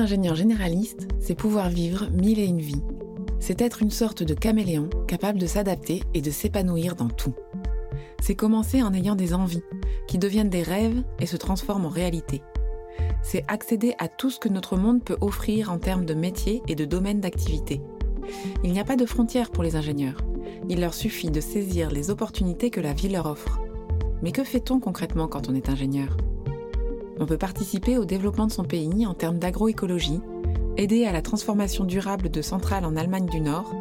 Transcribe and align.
Ingénieur 0.00 0.34
généraliste, 0.34 1.08
c'est 1.20 1.34
pouvoir 1.34 1.68
vivre 1.68 2.08
mille 2.10 2.38
et 2.38 2.46
une 2.46 2.60
vies. 2.60 2.82
C'est 3.38 3.60
être 3.60 3.82
une 3.82 3.90
sorte 3.90 4.22
de 4.22 4.34
caméléon 4.34 4.88
capable 5.06 5.38
de 5.38 5.46
s'adapter 5.46 6.02
et 6.14 6.20
de 6.20 6.30
s'épanouir 6.30 6.96
dans 6.96 7.08
tout. 7.08 7.34
C'est 8.20 8.34
commencer 8.34 8.82
en 8.82 8.94
ayant 8.94 9.14
des 9.14 9.34
envies, 9.34 9.62
qui 10.06 10.18
deviennent 10.18 10.50
des 10.50 10.62
rêves 10.62 11.02
et 11.20 11.26
se 11.26 11.36
transforment 11.36 11.86
en 11.86 11.90
réalité. 11.90 12.42
C'est 13.22 13.44
accéder 13.48 13.94
à 13.98 14.08
tout 14.08 14.30
ce 14.30 14.38
que 14.38 14.48
notre 14.48 14.76
monde 14.76 15.02
peut 15.02 15.18
offrir 15.20 15.70
en 15.70 15.78
termes 15.78 16.06
de 16.06 16.14
métiers 16.14 16.62
et 16.68 16.74
de 16.74 16.84
domaines 16.84 17.20
d'activité. 17.20 17.80
Il 18.62 18.72
n'y 18.72 18.80
a 18.80 18.84
pas 18.84 18.96
de 18.96 19.06
frontières 19.06 19.50
pour 19.50 19.62
les 19.62 19.76
ingénieurs. 19.76 20.20
Il 20.68 20.80
leur 20.80 20.94
suffit 20.94 21.30
de 21.30 21.40
saisir 21.40 21.90
les 21.90 22.10
opportunités 22.10 22.70
que 22.70 22.80
la 22.80 22.92
vie 22.92 23.08
leur 23.08 23.26
offre. 23.26 23.60
Mais 24.22 24.32
que 24.32 24.44
fait-on 24.44 24.80
concrètement 24.80 25.28
quand 25.28 25.48
on 25.48 25.54
est 25.54 25.68
ingénieur? 25.68 26.16
On 27.20 27.26
peut 27.26 27.38
participer 27.38 27.96
au 27.98 28.04
développement 28.04 28.46
de 28.46 28.52
son 28.52 28.64
pays 28.64 29.06
en 29.06 29.14
termes 29.14 29.38
d'agroécologie, 29.38 30.20
aider 30.76 31.04
à 31.04 31.12
la 31.12 31.22
transformation 31.22 31.84
durable 31.84 32.28
de 32.28 32.42
centrales 32.42 32.84
en 32.84 32.96
Allemagne 32.96 33.26
du 33.26 33.40
Nord, 33.40 33.74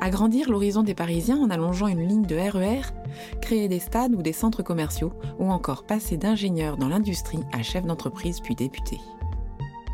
agrandir 0.00 0.50
l'horizon 0.50 0.82
des 0.82 0.94
Parisiens 0.94 1.38
en 1.38 1.50
allongeant 1.50 1.86
une 1.86 2.06
ligne 2.06 2.26
de 2.26 2.34
RER, 2.34 2.80
e 2.80 3.40
créer 3.40 3.68
des 3.68 3.78
stades 3.78 4.14
ou 4.14 4.22
des 4.22 4.32
centres 4.32 4.62
commerciaux, 4.62 5.12
ou 5.38 5.50
encore 5.50 5.84
passer 5.84 6.16
d'ingénieur 6.16 6.76
dans 6.76 6.88
l'industrie 6.88 7.44
à 7.52 7.62
chef 7.62 7.84
d'entreprise 7.86 8.40
puis 8.40 8.56
député. 8.56 8.98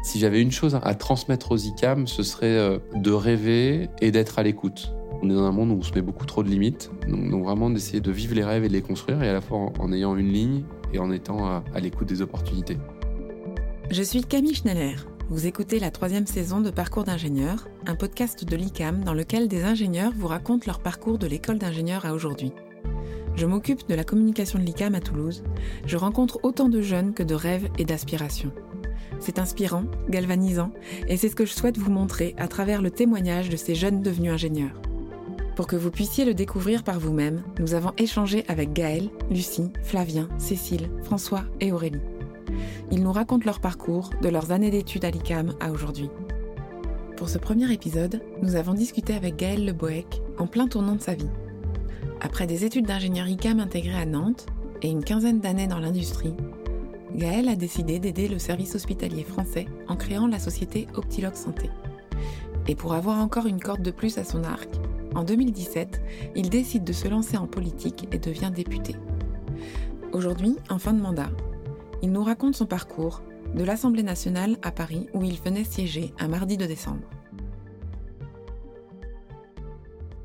Si 0.03 0.19
j'avais 0.19 0.41
une 0.41 0.53
chose 0.53 0.79
à 0.83 0.95
transmettre 0.95 1.53
aux 1.53 1.59
ICAM, 1.59 2.07
ce 2.07 2.23
serait 2.23 2.47
euh, 2.47 2.79
de 2.95 3.11
rêver 3.11 3.91
et 4.01 4.11
d'être 4.11 4.39
à 4.39 4.43
l'écoute. 4.43 4.95
On 5.21 5.29
est 5.29 5.35
dans 5.35 5.45
un 5.45 5.53
monde 5.53 5.71
où 5.71 5.75
on 5.75 5.83
se 5.83 5.93
met 5.93 6.01
beaucoup 6.01 6.25
trop 6.25 6.43
de 6.43 6.49
limites, 6.49 6.91
donc, 7.09 7.45
vraiment 7.45 7.69
d'essayer 7.69 8.01
de 8.01 8.11
vivre 8.11 8.35
les 8.35 8.45
rêves 8.45 8.65
et 8.65 8.69
de 8.69 8.73
les 8.73 8.83
construire, 8.83 9.23
et 9.23 9.29
à 9.29 9.33
la 9.33 9.41
fois 9.41 9.73
en, 9.79 9.93
ayant 9.93 10.17
une 10.17 10.33
ligne 10.33 10.63
et 10.93 10.99
en 10.99 11.11
étant 11.11 11.47
à, 11.47 11.65
à 11.75 11.81
l'écoute 11.81 12.09
des 12.09 12.23
opportunités. 12.23 12.79
Je 13.91 14.03
suis 14.03 14.23
Camille 14.23 14.55
Schneller. 14.55 14.97
Vous 15.31 15.47
écoutez 15.47 15.79
la 15.79 15.91
troisième 15.91 16.27
saison 16.27 16.61
de 16.61 16.71
Parcours 16.71 17.05
d'ingénieur, 17.05 17.69
un 17.87 17.95
podcast 17.95 18.45
de 18.45 18.57
l'ICAM 18.57 19.05
dans 19.05 19.13
lequel 19.13 19.47
des 19.47 19.63
ingénieurs 19.65 20.13
vous 20.17 20.27
racontent 20.27 20.65
leur 20.67 20.81
parcours 20.81 21.19
de 21.19 21.27
l'école 21.27 21.59
d'ingénieur 21.59 22.07
à 22.07 22.15
aujourd'hui. 22.15 22.53
Je 23.37 23.47
m'occupe 23.47 23.89
de 23.89 23.95
la 23.95 24.05
communication 24.05 24.59
de 24.59 24.65
l'ICAM 24.65 24.95
à 24.95 25.01
Toulouse. 25.01 25.45
Je 25.87 25.97
rencontre 25.97 26.41
autant 26.43 26.69
de 26.69 26.81
jeunes 26.81 27.15
que 27.15 27.23
de 27.23 27.35
rêves 27.35 27.69
et 27.79 27.85
d'aspirations. 27.85 28.53
C'est 29.21 29.39
inspirant, 29.39 29.85
galvanisant, 30.09 30.73
et 31.09 31.17
c'est 31.17 31.29
ce 31.29 31.37
que 31.37 31.45
je 31.45 31.53
souhaite 31.53 31.79
vous 31.79 31.91
montrer 31.93 32.35
à 32.39 32.49
travers 32.49 32.83
le 32.83 32.91
témoignage 32.91 33.49
de 33.49 33.57
ces 33.57 33.75
jeunes 33.75 34.03
devenus 34.03 34.33
ingénieurs. 34.33 34.81
Pour 35.59 35.67
que 35.67 35.75
vous 35.75 35.91
puissiez 35.91 36.25
le 36.25 36.35
découvrir 36.35 36.85
par 36.85 37.01
vous-même, 37.01 37.43
nous 37.59 37.75
avons 37.75 37.91
échangé 37.99 38.45
avec 38.47 38.73
Gaël, 38.73 39.11
Lucie, 39.29 39.73
Flavien, 39.83 40.29
Cécile, 40.39 40.89
François 41.03 41.43
et 41.59 41.73
Aurélie. 41.73 41.99
Ils 42.93 43.03
nous 43.03 43.11
racontent 43.11 43.45
leur 43.45 43.59
parcours, 43.59 44.11
de 44.23 44.29
leurs 44.29 44.53
années 44.53 44.71
d'études 44.71 45.05
à 45.05 45.11
l'ICAM 45.11 45.57
à 45.59 45.73
aujourd'hui. 45.73 46.11
Pour 47.17 47.29
ce 47.29 47.39
premier 47.39 47.73
épisode, 47.73 48.23
nous 48.41 48.55
avons 48.55 48.73
discuté 48.73 49.15
avec 49.15 49.35
Gaël 49.35 49.67
Le 49.67 49.73
Boec 49.73 50.23
en 50.39 50.47
plein 50.47 50.69
tournant 50.69 50.95
de 50.95 51.03
sa 51.03 51.17
vie. 51.17 51.31
Après 52.21 52.47
des 52.47 52.65
études 52.65 52.87
d'ingénieur 52.87 53.27
ICAM 53.27 53.59
intégrées 53.59 54.01
à 54.01 54.07
Nantes 54.07 54.47
et 54.83 54.89
une 54.89 55.03
quinzaine 55.03 55.41
d'années 55.41 55.67
dans 55.67 55.81
l'industrie, 55.81 56.37
Gaël 57.17 57.49
a 57.49 57.57
décidé 57.57 57.99
d'aider 57.99 58.29
le 58.29 58.39
service 58.39 58.77
hospitalier 58.77 59.25
français 59.25 59.67
en 59.89 59.97
créant 59.97 60.29
la 60.29 60.39
société 60.39 60.87
Optilogue 60.95 61.35
Santé. 61.35 61.69
Et 62.69 62.77
pour 62.77 62.93
avoir 62.93 63.19
encore 63.19 63.47
une 63.47 63.59
corde 63.59 63.83
de 63.83 63.91
plus 63.91 64.19
à 64.19 64.25
son 64.25 64.45
arc, 64.45 64.69
en 65.15 65.25
2017, 65.25 66.01
il 66.37 66.51
décide 66.51 66.85
de 66.85 66.93
se 66.93 67.09
lancer 67.09 67.37
en 67.37 67.47
politique 67.47 68.09
et 68.13 68.19
devient 68.19 68.51
député. 68.55 68.97
Aujourd'hui, 70.13 70.57
en 70.71 70.79
fin 70.79 70.93
de 70.93 71.01
mandat, 71.01 71.31
il 72.03 72.13
nous 72.13 72.23
raconte 72.23 72.55
son 72.55 72.67
parcours 72.67 73.23
de 73.55 73.65
l'Assemblée 73.65 74.03
nationale 74.03 74.57
à 74.63 74.71
Paris 74.71 75.09
où 75.15 75.25
il 75.25 75.39
venait 75.41 75.65
siéger 75.65 76.13
un 76.19 76.29
mardi 76.29 76.57
de 76.57 76.67
décembre. 76.67 77.03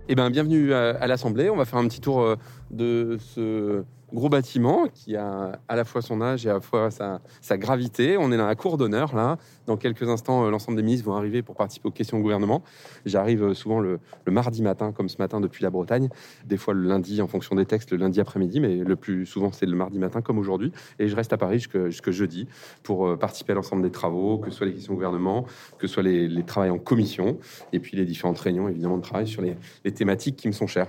Eh 0.10 0.16
bien, 0.16 0.30
bienvenue 0.30 0.74
à, 0.74 1.08
l'Assemblée. 1.08 1.50
On 1.50 1.56
va 1.56 1.66
faire 1.66 1.80
un 1.80 1.88
petit 1.88 2.02
tour 2.02 2.22
euh, 2.22 2.36
de 2.72 3.18
ce 3.20 3.84
gros 4.14 4.30
bâtiment 4.30 4.88
qui 4.94 5.16
a 5.16 5.60
à 5.68 5.76
la 5.76 5.84
fois 5.84 6.02
son 6.02 6.22
âge 6.22 6.46
et 6.46 6.50
à 6.50 6.54
la 6.54 6.62
fois 6.62 6.90
sa, 6.92 7.58
gravité. 7.58 8.18
On 8.18 8.32
est 8.32 8.38
dans 8.38 8.48
la 8.48 8.56
cour 8.56 8.78
d'honneur 8.78 9.16
là. 9.16 9.38
Dans 9.66 9.78
quelques 9.78 10.08
instants, 10.10 10.46
euh, 10.46 10.50
l'ensemble 10.50 10.78
des 10.78 10.84
ministres 10.84 11.06
vont 11.06 11.16
arriver 11.16 11.42
pour 11.42 11.56
participer 11.56 11.88
aux 11.88 11.92
questions 11.92 12.18
au 12.18 12.22
gouvernement. 12.22 12.64
J'arrive 13.06 13.44
euh, 13.44 13.54
souvent 13.54 13.80
le, 13.80 14.00
mardi 14.28 14.62
matin, 14.62 14.92
comme 14.92 15.10
ce 15.10 15.18
matin 15.18 15.42
depuis 15.42 15.64
la 15.64 15.70
Bretagne. 15.70 16.10
Des 16.46 16.58
fois 16.58 16.74
le 16.74 16.88
lundi 16.88 17.22
en 17.22 17.28
fonction 17.28 17.56
des 17.56 17.66
textes, 17.66 17.92
le 17.92 17.98
lundi 17.98 18.20
après-midi, 18.20 18.60
mais 18.60 18.76
le 18.78 18.96
plus 18.96 19.26
souvent 19.26 19.52
c'est 19.52 19.66
le 19.66 19.76
mardi 19.76 20.00
matin 20.00 20.22
comme 20.22 20.38
aujourd'hui. 20.38 20.72
Et 21.00 21.08
je 21.08 21.16
reste 21.16 21.34
à 21.34 21.38
Paris 21.38 21.60
jusque, 21.60 22.12
jeudi 22.12 22.48
pour 22.84 23.08
euh, 23.08 23.18
participer 23.18 23.54
à 23.54 23.56
l'ensemble 23.56 23.82
des 23.82 23.92
travaux, 23.92 24.38
que 24.38 24.52
ce 24.52 24.58
soit 24.58 24.68
les 24.68 24.74
questions 24.74 24.94
au 24.94 24.96
gouvernement, 24.96 25.46
que 25.78 25.88
ce 25.88 25.94
soit 25.94 26.04
les, 26.04 26.28
les 26.28 26.44
travaux 26.44 26.74
en 26.74 26.80
commission, 26.80 27.38
et 27.72 27.80
puis 27.80 27.98
les 27.98 28.06
différentes 28.06 28.40
réunions 28.40 28.70
évidemment 28.70 28.98
de 28.98 29.02
travail 29.02 29.28
sur 29.28 29.42
les 29.42 29.92
thématiques 29.92 30.36
qui 30.36 30.48
me 30.48 30.54
sont 30.54 30.68
chères. 30.68 30.88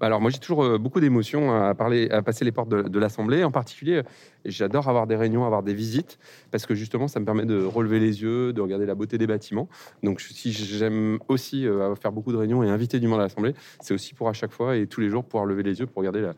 Alors 0.00 0.20
moi 0.20 0.30
j'ai 0.30 0.38
toujours 0.38 0.62
euh, 0.62 0.78
beaucoup 0.78 1.00
d'émotions 1.00 1.54
à 1.54 1.74
passer 1.74 2.44
les 2.44 2.52
portes 2.52 2.68
de, 2.68 2.98
l'Assemblée. 2.98 3.44
En 3.44 3.50
particulier, 3.50 4.02
j'adore 4.44 4.88
avoir 4.88 5.06
des 5.06 5.16
réunions, 5.16 5.46
avoir 5.46 5.62
des 5.62 5.72
visites, 5.72 6.18
parce 6.50 6.66
que 6.66 6.74
justement 6.74 7.08
ça 7.08 7.18
me 7.18 7.24
permet 7.24 7.46
de 7.46 7.62
relever 7.64 7.98
les 7.98 8.22
yeux, 8.22 8.52
de 8.52 8.60
regarder 8.60 8.84
la 8.84 8.94
beauté 8.94 9.16
des 9.16 9.26
bâtiments. 9.26 9.68
Donc 10.02 10.20
si 10.20 10.52
j'aime 10.52 11.18
aussi 11.28 11.66
euh, 11.66 11.94
faire 11.94 12.12
beaucoup 12.12 12.32
de 12.32 12.36
réunions 12.36 12.62
et 12.62 12.68
inviter 12.68 13.00
du 13.00 13.08
monde 13.08 13.20
à 13.20 13.24
l'Assemblée, 13.24 13.54
c'est 13.80 13.94
aussi 13.94 14.12
pour 14.12 14.28
à 14.28 14.34
chaque 14.34 14.52
fois 14.52 14.76
et 14.76 14.86
tous 14.86 15.00
les 15.00 15.08
jours 15.08 15.24
pouvoir 15.24 15.46
lever 15.46 15.62
les 15.62 15.80
yeux 15.80 15.86
pour 15.86 15.98
regarder 15.98 16.30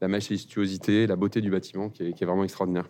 la, 0.00 0.08
majestuosité, 0.08 1.06
la 1.06 1.16
beauté 1.16 1.40
du 1.40 1.50
bâtiment 1.50 1.90
qui 1.90 2.04
est, 2.04 2.24
vraiment 2.24 2.44
extraordinaire. 2.44 2.88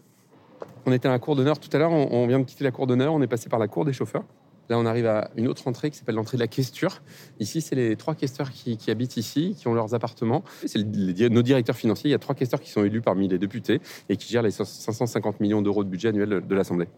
On 0.87 0.93
était 0.93 1.09
à 1.09 1.13
la 1.13 1.19
cour 1.19 1.35
d'honneur 1.35 1.59
tout 1.59 1.71
à 1.73 1.79
l'heure, 1.79 1.93
on 1.93 2.27
vient 2.27 2.39
de 2.39 2.45
quitter 2.45 2.63
la 2.63 2.71
cour 2.71 2.87
d'honneur, 2.87 3.15
on 3.15 3.23
est 3.23 3.27
passé 3.27 3.49
par 3.49 3.59
la 3.59 3.69
cour 3.69 3.85
des 3.85 3.93
chauffeurs. 3.93 4.25
Là, 4.69 4.79
on 4.79 4.87
arrive 4.87 5.07
à 5.07 5.31
une 5.37 5.49
autre 5.49 5.69
entrée 5.69 5.91
qui 5.91 5.99
s'appelle 5.99 6.15
l'entrée 6.15 6.37
de 6.37 6.43
la 6.43 6.49
questure. 6.49 7.03
Ici, 7.39 7.61
c'est 7.61 7.75
les 7.75 7.97
trois 7.97 8.15
questeurs 8.15 8.51
qui, 8.51 8.79
habitent 8.91 9.17
ici, 9.17 9.55
qui 9.59 9.69
ont 9.69 9.75
leurs 9.75 9.95
appartements. 9.95 10.43
C'est 10.67 10.83
nos 10.83 11.43
directeurs 11.43 11.77
financiers. 11.77 12.09
Il 12.09 12.13
y 12.13 12.17
a 12.17 12.19
trois 12.19 12.35
questeurs 12.35 12.61
qui 12.61 12.71
sont 12.71 12.85
élus 12.85 13.03
parmi 13.03 13.29
les 13.29 13.39
députés 13.39 13.81
et 14.09 14.17
qui 14.17 14.33
gèrent 14.33 14.43
les 14.43 14.51
550 14.51 15.41
millions 15.41 15.63
d'euros 15.63 15.85
de 15.85 15.89
budget 15.89 16.09
annuel 16.09 16.43
de 16.47 16.55
l'Assemblée. 16.55 16.89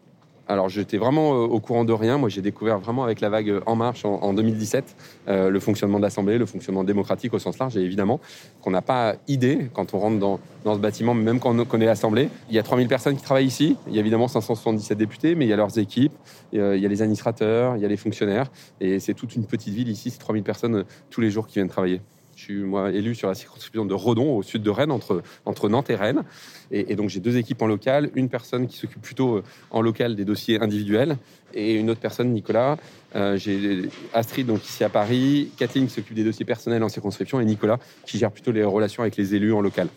Alors 0.48 0.68
j'étais 0.68 0.96
vraiment 0.96 1.34
euh, 1.34 1.46
au 1.46 1.58
courant 1.60 1.84
de 1.84 1.92
rien. 1.92 2.18
Moi 2.18 2.28
j'ai 2.28 2.42
découvert 2.42 2.78
vraiment 2.78 3.02
avec 3.02 3.20
la 3.20 3.28
vague 3.28 3.60
En 3.66 3.74
Marche 3.74 4.04
en, 4.04 4.32
2017 4.32 4.96
euh, 5.28 5.50
le 5.50 5.60
fonctionnement 5.60 5.98
de 5.98 6.02
l'Assemblée, 6.02 6.38
le 6.38 6.46
fonctionnement 6.46 6.84
démocratique 6.84 7.34
au 7.34 7.38
sens 7.38 7.58
large 7.58 7.76
et 7.76 7.80
évidemment 7.80 8.20
qu'on 8.62 8.70
n'a 8.70 8.82
pas 8.82 9.16
idée 9.26 9.68
quand 9.72 9.94
on 9.94 9.98
rentre 9.98 10.18
dans, 10.18 10.38
ce 10.74 10.78
bâtiment, 10.78 11.14
même 11.14 11.40
quand 11.40 11.58
on 11.58 11.64
connaît 11.64 11.86
l'Assemblée. 11.86 12.28
Il 12.48 12.54
y 12.54 12.58
a 12.58 12.62
3000 12.62 12.88
personnes 12.88 13.16
qui 13.16 13.22
travaillent 13.22 13.46
ici, 13.46 13.76
il 13.88 13.94
y 13.94 13.98
a 13.98 14.00
évidemment 14.00 14.28
577 14.28 14.98
députés, 14.98 15.34
mais 15.34 15.46
il 15.46 15.48
y 15.48 15.52
a 15.52 15.56
leurs 15.56 15.78
équipes, 15.78 16.12
il 16.52 16.58
y 16.58 16.86
a 16.86 16.88
les 16.88 17.02
administrateurs, 17.02 17.76
il 17.76 17.82
y 17.82 17.84
a 17.84 17.88
les 17.88 17.96
fonctionnaires 17.96 18.50
et 18.80 19.00
c'est 19.00 19.14
toute 19.14 19.34
une 19.34 19.46
petite 19.46 19.74
ville 19.74 19.88
ici, 19.88 20.10
c'est 20.10 20.18
3000 20.18 20.42
personnes 20.42 20.84
tous 21.10 21.20
les 21.20 21.30
jours 21.30 21.46
qui 21.46 21.54
viennent 21.54 21.68
travailler. 21.68 22.00
Je 22.36 22.42
suis 22.42 22.54
moi 22.54 22.90
élu 22.92 23.14
sur 23.14 23.28
la 23.28 23.34
circonscription 23.34 23.86
de 23.86 23.94
Redon, 23.94 24.36
au 24.36 24.42
sud 24.42 24.62
de 24.62 24.68
Rennes, 24.68 24.90
entre, 24.90 25.22
entre 25.46 25.70
Nantes 25.70 25.88
et 25.88 25.94
Rennes. 25.94 26.22
Et, 26.70 26.94
donc 26.94 27.08
j'ai 27.08 27.18
deux 27.18 27.38
équipes 27.38 27.62
en 27.62 27.66
local, 27.66 28.10
une 28.14 28.28
personne 28.28 28.66
qui 28.68 28.76
s'occupe 28.76 29.00
plutôt 29.00 29.36
euh, 29.36 29.44
en 29.70 29.80
local 29.80 30.16
des 30.16 30.26
dossiers 30.26 30.60
individuels 30.60 31.16
et 31.54 31.76
une 31.76 31.88
autre 31.88 32.00
personne, 32.00 32.32
Nicolas. 32.32 32.76
Euh, 33.14 33.38
j'ai 33.38 33.88
Astrid 34.12 34.46
donc 34.46 34.62
ici 34.66 34.84
à 34.84 34.90
Paris, 34.90 35.48
Kathleen 35.56 35.86
qui 35.86 35.94
s'occupe 35.94 36.14
des 36.14 36.24
dossiers 36.24 36.44
personnels 36.44 36.82
en 36.82 36.90
circonscription 36.90 37.40
et 37.40 37.44
Nicolas 37.46 37.78
qui 38.04 38.18
gère 38.18 38.30
plutôt 38.30 38.52
les 38.52 38.64
relations 38.64 39.02
avec 39.02 39.16
les 39.16 39.34
élus 39.34 39.54
en 39.54 39.62
local. 39.62 39.88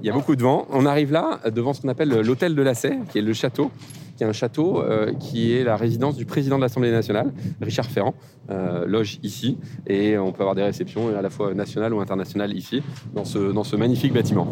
Il 0.00 0.06
y 0.06 0.10
a 0.10 0.12
beaucoup 0.12 0.36
de 0.36 0.42
vent. 0.42 0.66
On 0.70 0.86
arrive 0.86 1.12
là 1.12 1.40
devant 1.50 1.72
ce 1.72 1.80
qu'on 1.80 1.88
appelle 1.88 2.08
l'hôtel 2.08 2.54
de 2.54 2.62
Lacet, 2.62 2.98
qui 3.10 3.18
est 3.18 3.22
le 3.22 3.32
château 3.32 3.70
qui 4.16 4.22
est 4.22 4.26
un 4.26 4.32
château 4.32 4.80
euh, 4.80 5.12
qui 5.14 5.52
est 5.52 5.64
la 5.64 5.76
résidence 5.76 6.16
du 6.16 6.24
président 6.24 6.56
de 6.56 6.62
l'Assemblée 6.62 6.90
nationale, 6.90 7.32
Richard 7.60 7.86
Ferrand, 7.86 8.14
euh, 8.50 8.86
loge 8.86 9.18
ici. 9.22 9.58
Et 9.86 10.16
on 10.18 10.32
peut 10.32 10.42
avoir 10.42 10.54
des 10.54 10.62
réceptions 10.62 11.16
à 11.16 11.22
la 11.22 11.30
fois 11.30 11.54
nationales 11.54 11.92
ou 11.94 12.00
internationales 12.00 12.56
ici, 12.56 12.82
dans 13.14 13.24
ce, 13.24 13.52
dans 13.52 13.64
ce 13.64 13.76
magnifique 13.76 14.12
bâtiment. 14.12 14.46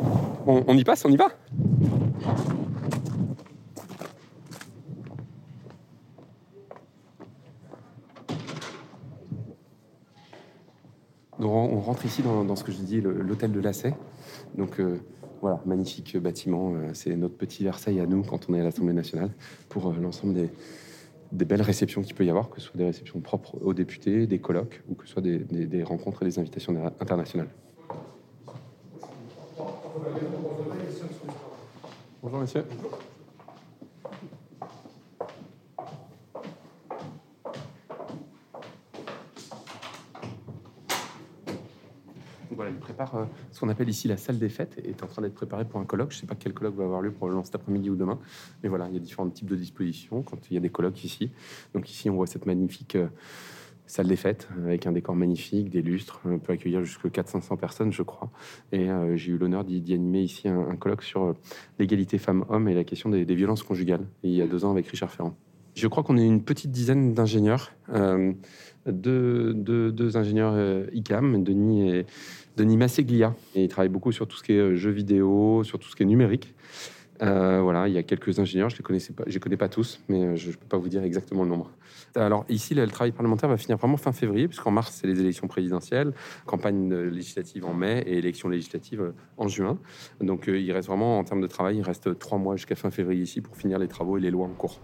On, 0.46 0.76
y 0.76 0.84
passe, 0.84 1.04
on 1.04 1.10
y 1.10 1.16
va? 1.16 1.28
On 11.38 11.80
rentre 11.80 12.06
ici 12.06 12.22
dans, 12.22 12.56
ce 12.56 12.64
que 12.64 12.72
je 12.72 12.78
dis, 12.78 13.00
l'hôtel 13.00 13.52
de 13.52 13.60
Lacet. 13.60 13.94
Donc, 14.56 14.80
euh, 14.80 14.98
voilà, 15.42 15.60
magnifique 15.66 16.16
bâtiment. 16.16 16.72
Euh, 16.74 16.90
c'est 16.94 17.14
notre 17.16 17.36
petit 17.36 17.64
Versailles 17.64 18.00
à 18.00 18.06
nous 18.06 18.22
quand 18.22 18.48
on 18.48 18.54
est 18.54 18.60
à 18.60 18.64
l'Assemblée 18.64 18.94
nationale 18.94 19.30
pour 19.68 19.88
euh, 19.88 19.94
l'ensemble 20.00 20.34
des, 20.34 21.44
belles 21.44 21.62
réceptions 21.62 22.00
qu'il 22.00 22.14
peut 22.14 22.24
y 22.24 22.30
avoir, 22.30 22.48
que 22.48 22.60
ce 22.60 22.68
soit 22.68 22.78
des 22.78 22.84
réceptions 22.84 23.20
propres 23.20 23.58
aux 23.60 23.74
députés, 23.74 24.28
des 24.28 24.38
colloques 24.38 24.82
ou 24.88 24.94
que 24.94 25.04
ce 25.04 25.14
soit 25.14 25.22
des, 25.22 25.82
rencontres 25.82 26.22
et 26.22 26.26
des 26.26 26.38
invitations 26.38 26.74
internationales. 27.00 27.48
Bonjour 32.22 32.38
monsieur. 32.38 32.64
voilà, 42.54 42.70
il 42.70 42.76
euh, 43.14 43.24
ce 43.50 43.60
qu'on 43.60 43.68
appelle 43.68 43.88
ici 43.88 44.08
la 44.08 44.16
salle 44.16 44.38
des 44.38 44.48
fêtes 44.48 44.78
est 44.84 45.02
en 45.02 45.06
train 45.06 45.22
d'être 45.22 45.34
préparé 45.34 45.64
pour 45.64 45.80
un 45.80 45.84
colloque. 45.84 46.12
Je 46.12 46.16
ne 46.16 46.20
sais 46.20 46.26
pas 46.26 46.34
quel 46.34 46.52
colloque 46.52 46.76
va 46.76 46.84
avoir 46.84 47.00
lieu 47.00 47.12
probablement 47.12 47.44
cet 47.44 47.54
après-midi 47.54 47.90
ou 47.90 47.96
demain. 47.96 48.18
Mais 48.62 48.68
voilà, 48.68 48.88
il 48.88 48.94
y 48.94 48.96
a 48.96 49.00
différents 49.00 49.28
types 49.28 49.48
de 49.48 49.56
dispositions 49.56 50.22
quand 50.22 50.50
il 50.50 50.54
y 50.54 50.56
a 50.56 50.60
des 50.60 50.70
colloques 50.70 51.04
ici. 51.04 51.30
Donc 51.74 51.90
ici, 51.90 52.10
on 52.10 52.14
voit 52.14 52.26
cette 52.26 52.46
magnifique 52.46 52.96
euh, 52.96 53.08
salle 53.86 54.08
des 54.08 54.16
fêtes 54.16 54.48
avec 54.64 54.86
un 54.86 54.92
décor 54.92 55.14
magnifique, 55.14 55.68
des 55.68 55.82
lustres. 55.82 56.20
On 56.24 56.38
peut 56.38 56.52
accueillir 56.52 56.82
jusqu'à 56.82 57.08
400-500 57.08 57.58
personnes, 57.58 57.92
je 57.92 58.02
crois. 58.02 58.30
Et 58.72 58.90
euh, 58.90 59.16
j'ai 59.16 59.32
eu 59.32 59.38
l'honneur 59.38 59.64
d'y 59.64 59.92
animer 59.92 60.22
ici 60.22 60.48
un, 60.48 60.76
colloque 60.76 61.02
sur 61.02 61.34
l'égalité 61.78 62.18
femmes-hommes 62.18 62.68
et 62.68 62.74
la 62.74 62.84
question 62.84 63.10
des, 63.10 63.24
violences 63.34 63.62
conjugales, 63.62 64.06
il 64.22 64.32
y 64.32 64.42
a 64.42 64.46
deux 64.46 64.64
ans 64.64 64.70
avec 64.70 64.86
Richard 64.88 65.10
Ferrand. 65.10 65.36
Je 65.74 65.88
crois 65.88 66.02
qu'on 66.02 66.18
est 66.18 66.26
une 66.26 66.42
petite 66.42 66.70
dizaine 66.70 67.14
d'ingénieurs, 67.14 67.72
deux, 68.86 69.54
deux, 69.54 70.16
ingénieurs 70.16 70.86
ICAM, 70.92 71.42
Denis 71.42 71.88
et, 71.88 72.06
Denis 72.56 72.76
Masseglia. 72.76 73.34
Et 73.54 73.64
il 73.64 73.68
travaille 73.68 73.88
beaucoup 73.88 74.12
sur 74.12 74.26
tout 74.26 74.36
ce 74.36 74.42
qui 74.42 74.52
est 74.52 74.58
euh, 74.58 74.76
jeux 74.76 74.90
vidéo, 74.90 75.64
sur 75.64 75.78
tout 75.78 75.88
ce 75.88 75.96
qui 75.96 76.02
est 76.02 76.06
numérique. 76.06 76.54
Euh, 77.22 77.60
voilà, 77.60 77.86
il 77.86 77.94
y 77.94 77.98
a 77.98 78.02
quelques 78.02 78.40
ingénieurs, 78.40 78.68
je 78.68 78.74
ne 78.74 78.78
les 78.78 78.82
connaissais 78.82 79.12
pas, 79.12 79.22
je 79.28 79.34
les 79.34 79.38
connais 79.38 79.56
pas 79.56 79.68
tous, 79.68 80.00
mais 80.08 80.24
euh, 80.24 80.36
je 80.36 80.48
ne 80.48 80.54
peux 80.54 80.66
pas 80.66 80.76
vous 80.76 80.88
dire 80.88 81.04
exactement 81.04 81.44
le 81.44 81.50
nombre. 81.50 81.70
Alors 82.16 82.44
ici, 82.48 82.74
le 82.74 82.86
travail 82.88 83.12
parlementaire 83.12 83.48
va 83.48 83.56
finir 83.56 83.76
vraiment 83.76 83.96
fin 83.96 84.12
février, 84.12 84.48
puisqu'en 84.48 84.72
mars, 84.72 84.98
c'est 85.00 85.06
les 85.06 85.20
élections 85.20 85.46
présidentielles, 85.46 86.12
campagne 86.46 86.92
législative 86.92 87.64
en 87.64 87.74
mai 87.74 88.02
et 88.06 88.18
élections 88.18 88.48
législatives 88.48 89.12
en 89.36 89.46
juin. 89.46 89.78
Donc 90.20 90.48
il 90.48 90.72
reste 90.72 90.88
vraiment, 90.88 91.18
en 91.18 91.24
termes 91.24 91.42
de 91.42 91.46
travail, 91.46 91.76
il 91.76 91.82
reste 91.82 92.18
trois 92.18 92.38
mois 92.38 92.56
jusqu'à 92.56 92.74
fin 92.74 92.90
février 92.90 93.22
ici 93.22 93.40
pour 93.40 93.56
finir 93.56 93.78
les 93.78 93.88
travaux 93.88 94.18
et 94.18 94.20
les 94.20 94.30
lois 94.30 94.46
en 94.46 94.54
cours. 94.54 94.80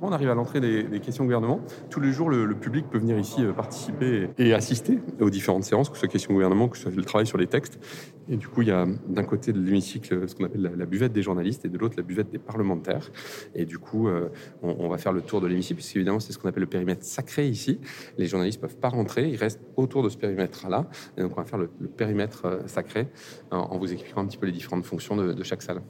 On 0.00 0.12
arrive 0.12 0.30
à 0.30 0.34
l'entrée 0.34 0.60
des, 0.60 1.00
questions 1.00 1.24
au 1.24 1.26
gouvernement. 1.26 1.60
Tous 1.90 1.98
les 1.98 2.12
jours, 2.12 2.30
le, 2.30 2.54
public 2.54 2.86
peut 2.88 2.98
venir 2.98 3.18
ici 3.18 3.42
euh, 3.42 3.52
participer 3.52 4.30
et 4.38 4.54
assister 4.54 4.98
aux 5.20 5.30
différentes 5.30 5.64
séances, 5.64 5.88
que 5.88 5.96
ce 5.96 6.00
soit 6.00 6.08
questions 6.08 6.30
au 6.30 6.34
gouvernement, 6.34 6.68
que 6.68 6.76
ce 6.76 6.84
soit 6.84 6.92
le 6.94 7.02
travail 7.02 7.26
sur 7.26 7.36
les 7.36 7.48
textes. 7.48 7.80
Et 8.28 8.36
du 8.36 8.46
coup, 8.46 8.62
il 8.62 8.68
y 8.68 8.70
a 8.70 8.86
d'un 9.08 9.24
côté 9.24 9.52
de 9.52 9.60
l'hémicycle 9.60 10.28
ce 10.28 10.34
qu'on 10.36 10.44
appelle 10.44 10.72
la, 10.76 10.86
buvette 10.86 11.12
des 11.12 11.22
journalistes 11.22 11.64
et 11.64 11.68
de 11.68 11.78
l'autre 11.78 11.94
la 11.96 12.04
buvette 12.04 12.30
des 12.30 12.38
parlementaires. 12.38 13.10
Et 13.54 13.64
du 13.64 13.78
coup, 13.78 14.06
euh, 14.06 14.28
on, 14.62 14.88
va 14.88 14.98
faire 14.98 15.12
le 15.12 15.20
tour 15.20 15.40
de 15.40 15.48
l'hémicycle, 15.48 15.76
puisqu'évidemment, 15.76 16.20
c'est 16.20 16.32
ce 16.32 16.38
qu'on 16.38 16.48
appelle 16.48 16.62
le 16.62 16.68
périmètre 16.68 17.04
sacré 17.04 17.48
ici. 17.48 17.80
Les 18.18 18.26
journalistes 18.26 18.62
ne 18.62 18.68
peuvent 18.68 18.78
pas 18.78 18.90
rentrer, 18.90 19.28
ils 19.28 19.36
restent 19.36 19.62
autour 19.76 20.04
de 20.04 20.10
ce 20.10 20.16
périmètre-là. 20.16 20.88
Et 21.16 21.22
donc, 21.22 21.32
on 21.36 21.40
va 21.40 21.44
faire 21.44 21.58
le, 21.58 21.68
périmètre 21.68 22.44
euh, 22.44 22.60
sacré 22.66 23.08
en, 23.50 23.76
vous 23.78 23.92
expliquant 23.92 24.20
un 24.20 24.26
petit 24.26 24.38
peu 24.38 24.46
les 24.46 24.52
différentes 24.52 24.84
fonctions 24.84 25.16
de 25.16 25.42
chaque 25.42 25.62
salle. 25.62 25.80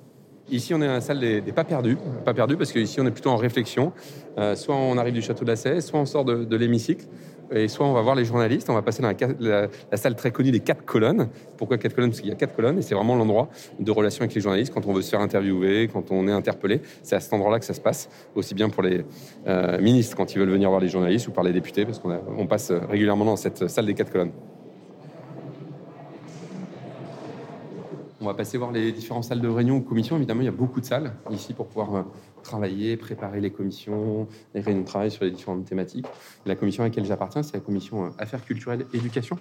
Ici, 0.51 0.73
on 0.73 0.81
est 0.81 0.87
dans 0.87 0.95
la 0.95 1.01
salle 1.01 1.21
des, 1.21 1.41
pas 1.41 1.65
perdus. 1.65 1.99
Pas 2.25 2.33
perdus 2.33 2.57
parce 2.57 2.73
qu'ici, 2.73 3.01
on 3.01 3.07
est 3.07 3.11
plutôt 3.11 3.31
en 3.31 3.37
réflexion. 3.37 3.93
Euh, 4.39 4.55
soit 4.55 4.75
on 4.75 4.97
arrive 4.97 5.15
du 5.15 5.23
château 5.23 5.45
Sèye, 5.55 5.83
soit 5.83 6.01
on 6.01 6.07
sort 6.07 6.25
de, 6.25 6.57
l'hémicycle. 6.57 7.05
Et 7.51 7.69
soit 7.69 7.87
on 7.87 7.95
va 7.95 8.03
voir 8.03 8.15
les 8.15 8.27
journalistes, 8.27 8.69
on 8.69 8.75
va 8.75 8.83
passer 8.83 9.03
dans 9.03 9.11
la, 9.41 9.69
salle 9.97 10.17
très 10.17 10.31
connue 10.31 10.51
des 10.51 10.61
quatre 10.61 10.85
colonnes. 10.85 11.29
Pourquoi 11.57 11.79
quatre 11.79 11.95
colonnes? 11.95 12.11
Parce 12.11 12.21
qu'il 12.21 12.29
y 12.29 12.33
a 12.33 12.37
quatre 12.37 12.55
colonnes 12.55 12.79
et 12.79 12.83
c'est 12.83 12.95
vraiment 12.95 13.17
l'endroit 13.17 13.49
de 13.81 13.91
relation 13.91 14.21
avec 14.21 14.35
les 14.35 14.43
journalistes 14.43 14.73
quand 14.73 14.85
on 14.87 14.93
veut 14.93 15.01
se 15.01 15.09
faire 15.09 15.21
interviewer, 15.21 15.89
quand 15.91 16.11
on 16.11 16.29
est 16.29 16.33
interpellé. 16.33 16.83
C'est 17.03 17.17
à 17.17 17.21
cet 17.21 17.33
endroit-là 17.33 17.59
que 17.59 17.65
ça 17.65 17.73
se 17.73 17.81
passe, 17.81 18.11
aussi 18.35 18.55
bien 18.55 18.69
pour 18.69 18.83
les 18.83 19.03
euh, 19.47 19.81
ministres 19.81 20.15
quand 20.15 20.35
ils 20.35 20.39
veulent 20.39 20.51
venir 20.51 20.69
voir 20.69 20.81
les 20.81 20.89
journalistes 20.89 21.27
ou 21.29 21.31
par 21.31 21.43
les 21.43 21.53
députés, 21.53 21.87
parce 21.87 21.99
qu'on 21.99 22.47
passe 22.47 22.71
régulièrement 22.71 23.25
dans 23.25 23.37
cette 23.37 23.67
salle 23.69 23.87
des 23.87 23.95
quatre 23.95 24.13
colonnes. 24.13 24.33
On 28.21 28.27
va 28.27 28.35
passer 28.35 28.59
voir 28.59 28.73
les 28.73 28.91
différentes 28.91 29.25
salles 29.25 29.41
de 29.41 29.47
réunion 29.47 29.77
ou 29.77 29.81
commissions. 29.81 30.17
Évidemment, 30.17 30.41
il 30.41 30.47
y 30.47 30.49
a 30.49 30.53
beaucoup 30.53 30.81
de 30.81 30.85
salles 30.85 31.15
ici 31.31 31.55
pour 31.55 31.69
pouvoir 31.69 31.95
euh, 31.95 32.03
travailler, 32.43 32.97
préparer 32.97 33.41
les 33.41 33.53
commissions, 33.53 34.27
les 34.55 34.61
réunions 34.61 34.81
de 34.81 34.87
travail 34.87 35.13
sur 35.13 35.25
les 35.25 35.31
différentes 35.31 35.65
thématiques. 35.65 36.07
La 36.45 36.57
commission 36.57 36.83
à 36.83 36.89
laquelle 36.89 37.05
j'appartiens, 37.05 37.45
c'est 37.45 37.55
la 37.55 37.61
commission 37.61 38.07
euh, 38.07 38.11
Affaires 38.19 38.45
culturelles 38.45 38.87
et 38.93 38.97
éducation, 38.97 39.39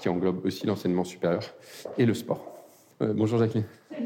qui 0.00 0.08
englobe 0.08 0.46
aussi 0.46 0.66
l'enseignement 0.66 1.02
supérieur 1.02 1.42
et 1.98 2.06
le 2.06 2.14
sport. 2.14 2.46
Euh, 3.02 3.12
bonjour 3.12 3.40
Jacqueline. 3.40 3.64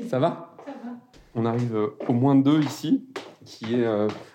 Ça 0.09 0.19
va? 0.19 0.55
Ça 0.65 0.73
va. 0.83 0.97
On 1.35 1.45
arrive 1.45 1.77
au 2.09 2.13
moins 2.15 2.35
deux 2.35 2.61
ici, 2.61 3.05
qui 3.45 3.75
est 3.75 3.85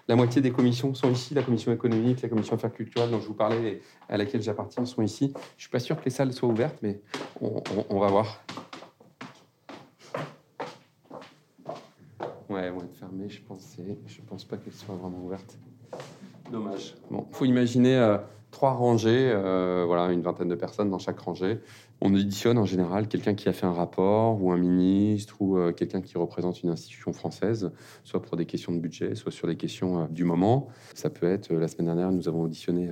la 0.07 0.15
moitié 0.15 0.41
des 0.41 0.51
commissions 0.51 0.94
sont 0.94 1.11
ici. 1.11 1.33
La 1.33 1.44
commission 1.44 1.73
économique, 1.73 2.21
la 2.21 2.29
commission 2.29 2.56
affaires 2.56 2.71
culturelles 2.71 3.09
dont 3.11 3.19
je 3.19 3.27
vous 3.27 3.33
parlais 3.33 3.68
et 3.68 3.81
à 4.07 4.15
laquelle 4.15 4.41
j'appartiens 4.41 4.85
sont 4.85 5.01
ici. 5.01 5.33
Je 5.57 5.63
suis 5.63 5.71
pas 5.71 5.79
sûr 5.79 6.00
que 6.00 6.06
les 6.06 6.11
salles 6.11 6.31
soient 6.31 6.47
ouvertes, 6.47 6.77
mais 6.81 7.01
on 7.41 8.00
va 8.00 8.07
voir. 8.07 8.41
Ouais, 12.56 12.69
vont 12.69 12.84
être 12.84 12.96
fermées, 12.96 13.28
je 13.28 13.42
pensais. 13.42 13.98
Je 14.07 14.22
pense 14.25 14.46
pas 14.46 14.56
qu'elles 14.56 14.72
soient 14.72 14.96
vraiment 14.96 15.22
ouvertes. 15.25 15.57
Dommage. 16.50 16.96
Bon, 17.12 17.28
faut 17.31 17.44
imaginer 17.44 17.98
euh, 17.98 18.18
trois 18.52 18.72
rangées, 18.72 19.30
euh, 19.34 19.84
voilà, 19.86 20.13
une 20.13 20.22
vingtaine 20.22 20.48
de 20.48 20.56
personnes 20.56 20.90
dans 20.90 21.00
chaque 21.00 21.19
rangée. 21.19 21.60
On 22.00 22.13
auditionne 22.13 22.57
en 22.57 22.63
général 22.63 23.10
quelqu'un 23.10 23.34
qui 23.34 23.50
a 23.50 23.54
fait 23.54 23.66
un 23.66 23.74
rapport, 23.74 24.42
ou 24.42 24.54
un 24.54 24.57
ministre, 24.57 25.42
ou 25.42 25.57
euh, 25.57 25.74
quelqu'un 25.74 26.00
qui 26.00 26.18
représente 26.18 26.63
une 26.63 26.69
institution 26.69 27.12
française, 27.12 27.72
soit 28.06 28.22
pour 28.22 28.38
des 28.38 28.46
questions 28.46 28.72
de 28.72 28.80
budget, 28.80 29.16
soit 29.16 29.34
sur 29.34 29.50
des 29.50 29.57
questions 29.57 30.07
du 30.10 30.24
moment. 30.24 30.69
Ça 30.94 31.10
peut 31.10 31.28
être, 31.28 31.52
la 31.54 31.68
semaine 31.68 31.88
dernière, 31.88 32.13
nous 32.13 32.30
avons 32.30 32.44
auditionné 32.44 32.90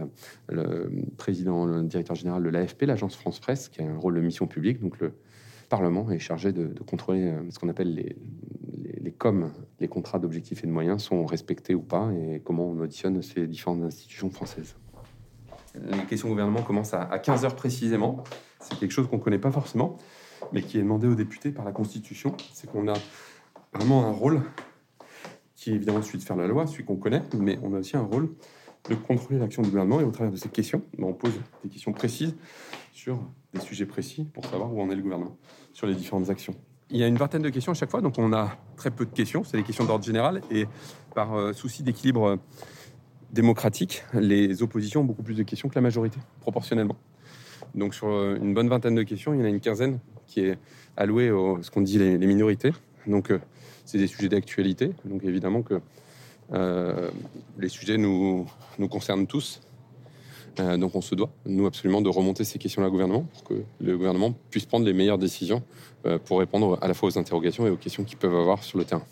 le 0.50 0.92
président, 1.18 1.66
le 1.66 1.84
directeur 1.84 2.18
général 2.18 2.44
de 2.44 2.50
l'AFP, 2.50 2.82
l'agence 2.82 3.16
France 3.16 3.40
Presse, 3.40 3.70
qui 3.70 3.82
a 3.82 3.86
un 3.86 3.98
rôle 3.98 4.16
de 4.16 4.22
mission 4.22 4.46
publique, 4.46 4.82
donc 4.82 5.00
le 5.00 5.14
Parlement 5.74 6.12
est 6.12 6.20
chargé 6.20 6.52
de, 6.52 6.68
de 6.68 6.84
contrôler 6.84 7.34
ce 7.50 7.58
qu'on 7.58 7.68
appelle 7.68 7.96
les, 7.96 8.16
les 9.02 9.12
comme 9.12 9.52
les 9.80 9.88
contrats 9.88 10.20
d'objectifs 10.20 10.64
et 10.64 10.68
de 10.68 10.72
moyens 10.72 11.02
sont 11.02 11.26
respectés 11.26 11.74
ou 11.74 11.82
pas 11.82 12.12
et 12.14 12.44
comment 12.46 12.68
on 12.68 12.80
auditionne 12.80 13.24
ces 13.24 13.48
différentes 13.48 13.82
institutions 13.82 14.30
françaises. 14.30 14.76
Les 15.74 16.06
questions 16.06 16.28
au 16.28 16.32
gouvernement 16.32 16.62
commencent 16.62 16.94
à 16.94 17.18
15 17.18 17.46
heures 17.46 17.56
précisément. 17.56 18.24
C'est 18.60 18.78
quelque 18.78 18.92
chose 18.92 19.08
qu'on 19.08 19.18
ne 19.18 19.24
connaît 19.24 19.40
pas 19.40 19.50
forcément, 19.50 19.98
mais 20.52 20.62
qui 20.62 20.78
est 20.78 20.84
demandé 20.84 21.08
aux 21.08 21.16
députés 21.16 21.50
par 21.50 21.66
la 21.66 21.72
Constitution. 21.72 22.38
C'est 22.54 22.70
qu'on 22.70 22.88
a 22.88 22.94
vraiment 23.74 24.06
un 24.06 24.12
rôle 24.12 24.44
qui 25.56 25.72
est 25.72 25.74
évidemment 25.74 26.04
celui 26.04 26.20
de 26.20 26.24
faire 26.24 26.36
la 26.36 26.46
loi, 26.46 26.68
celui 26.68 26.86
qu'on 26.86 26.98
connaît, 26.98 27.24
mais 27.36 27.58
on 27.64 27.74
a 27.74 27.80
aussi 27.80 27.98
un 27.98 28.04
rôle 28.04 28.30
de 28.90 28.96
contrôler 28.96 29.40
l'action 29.40 29.62
du 29.62 29.70
gouvernement. 29.70 30.00
Et 30.02 30.04
au 30.04 30.12
travers 30.12 30.32
de 30.32 30.38
ces 30.38 30.50
questions, 30.50 30.82
ben, 30.98 31.06
on 31.06 31.14
pose 31.14 31.34
des 31.64 31.70
questions 31.70 31.94
précises 31.94 32.36
sur 32.92 33.20
des 33.54 33.60
sujets 33.60 33.86
précis 33.86 34.26
pour 34.34 34.46
savoir 34.46 34.74
où 34.74 34.82
en 34.82 34.90
est 34.90 34.96
le 34.96 35.02
gouvernement 35.02 35.38
sur 35.74 35.88
les 35.88 35.96
différentes 35.96 36.30
actions. 36.30 36.54
Il 36.90 36.98
y 36.98 37.04
a 37.04 37.08
une 37.08 37.18
vingtaine 37.18 37.42
de 37.42 37.50
questions 37.50 37.72
à 37.72 37.76
chaque 37.76 37.90
fois, 37.90 38.02
donc 38.02 38.16
on 38.18 38.34
a 38.34 38.58
très 38.76 38.92
peu 38.92 39.06
de 39.06 39.12
questions. 39.12 39.44
C'est 39.44 39.58
des 39.58 39.64
questions 39.64 39.86
d'ordre 39.86 40.04
général. 40.04 40.42
Et 40.52 40.68
par 41.16 41.34
euh, 41.34 41.54
souci 41.54 41.82
d'équilibre 41.82 42.24
euh, 42.24 42.36
démocratique, 43.32 44.04
les 44.14 44.62
oppositions 44.62 45.02
ont 45.02 45.06
beaucoup 45.06 45.24
plus 45.24 45.36
de 45.36 45.44
questions 45.44 45.70
que 45.70 45.76
la 45.76 45.82
majorité, 45.82 46.20
proportionnellement. 46.42 46.98
Donc 47.74 47.96
sur 47.96 48.10
euh, 48.10 48.38
une 48.40 48.54
bonne 48.54 48.70
vingtaine 48.70 48.96
de 48.96 49.04
questions, 49.04 49.34
il 49.34 49.40
y 49.40 49.44
en 49.44 49.46
a 49.46 49.50
une 49.50 49.62
quinzaine 49.62 50.00
qui 50.28 50.42
est 50.42 50.58
allouée 50.98 51.30
à 51.30 51.64
ce 51.64 51.72
qu'on 51.72 51.82
dit 51.82 51.98
les, 51.98 52.18
minorités. 52.18 52.72
Donc 53.08 53.34
c'est 53.86 53.98
des 53.98 54.08
sujets 54.08 54.30
d'actualité. 54.30 54.92
Donc 55.06 55.24
évidemment 55.24 55.62
que 55.62 55.82
les 56.52 57.70
sujets 57.70 57.98
nous, 57.98 58.48
nous 58.80 58.88
concernent 58.88 59.28
tous. 59.28 59.62
Euh, 60.60 60.78
donc 60.78 60.94
on 60.96 61.02
se 61.02 61.16
doit, 61.16 61.32
nous 61.46 61.66
absolument, 61.66 62.02
de 62.02 62.10
remonter 62.10 62.44
ces 62.44 62.60
questions-là 62.60 62.88
au 62.88 62.92
gouvernement 62.92 63.26
pour 63.34 63.44
que 63.44 63.64
le 63.82 63.98
gouvernement 63.98 64.36
puisse 64.52 64.66
prendre 64.66 64.86
les 64.86 64.94
meilleures 64.94 65.18
décisions 65.18 65.64
euh, 66.06 66.20
pour 66.24 66.40
répondre 66.40 66.78
à 66.82 66.88
la 66.88 66.94
fois 66.94 67.10
aux 67.10 67.18
interrogations 67.18 67.66
et 67.66 67.70
aux 67.70 67.78
questions 67.78 68.04
qu'ils 68.04 68.18
peuvent 68.18 68.36
avoir 68.36 68.64
sur 68.64 68.78
le 68.78 68.86
terrain. 68.86 69.04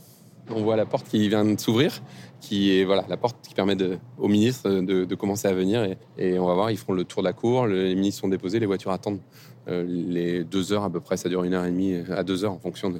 On 0.49 0.61
voit 0.61 0.75
la 0.75 0.85
porte 0.85 1.07
qui 1.07 1.29
vient 1.29 1.45
de 1.45 1.59
s'ouvrir, 1.59 2.01
qui 2.41 2.77
est 2.77 2.83
voilà 2.83 3.05
la 3.07 3.17
porte 3.17 3.37
qui 3.41 3.53
permet 3.53 3.77
aux 4.17 4.27
ministres 4.27 4.69
de, 4.69 5.15
commencer 5.15 5.47
à 5.47 5.53
venir 5.53 5.95
et, 6.17 6.37
on 6.37 6.45
va 6.45 6.53
voir, 6.53 6.71
ils 6.71 6.77
feront 6.77 6.93
le 6.93 7.05
tour 7.05 7.23
de 7.23 7.27
la 7.27 7.33
cour, 7.33 7.67
les 7.67 7.95
ministres 7.95 8.21
sont 8.21 8.27
déposés, 8.27 8.59
les 8.59 8.65
voitures 8.65 8.91
attendent 8.91 9.21
euh, 9.67 9.85
les 9.87 10.43
deux 10.43 10.73
heures 10.73 10.83
à 10.83 10.89
peu 10.89 10.99
près, 10.99 11.15
ça 11.15 11.29
dure 11.29 11.43
une 11.43 11.53
heure 11.53 11.65
et 11.65 11.71
demie 11.71 11.95
à 12.09 12.23
deux 12.23 12.43
heures 12.43 12.51
en 12.51 12.59
fonction 12.59 12.89
de, 12.89 12.99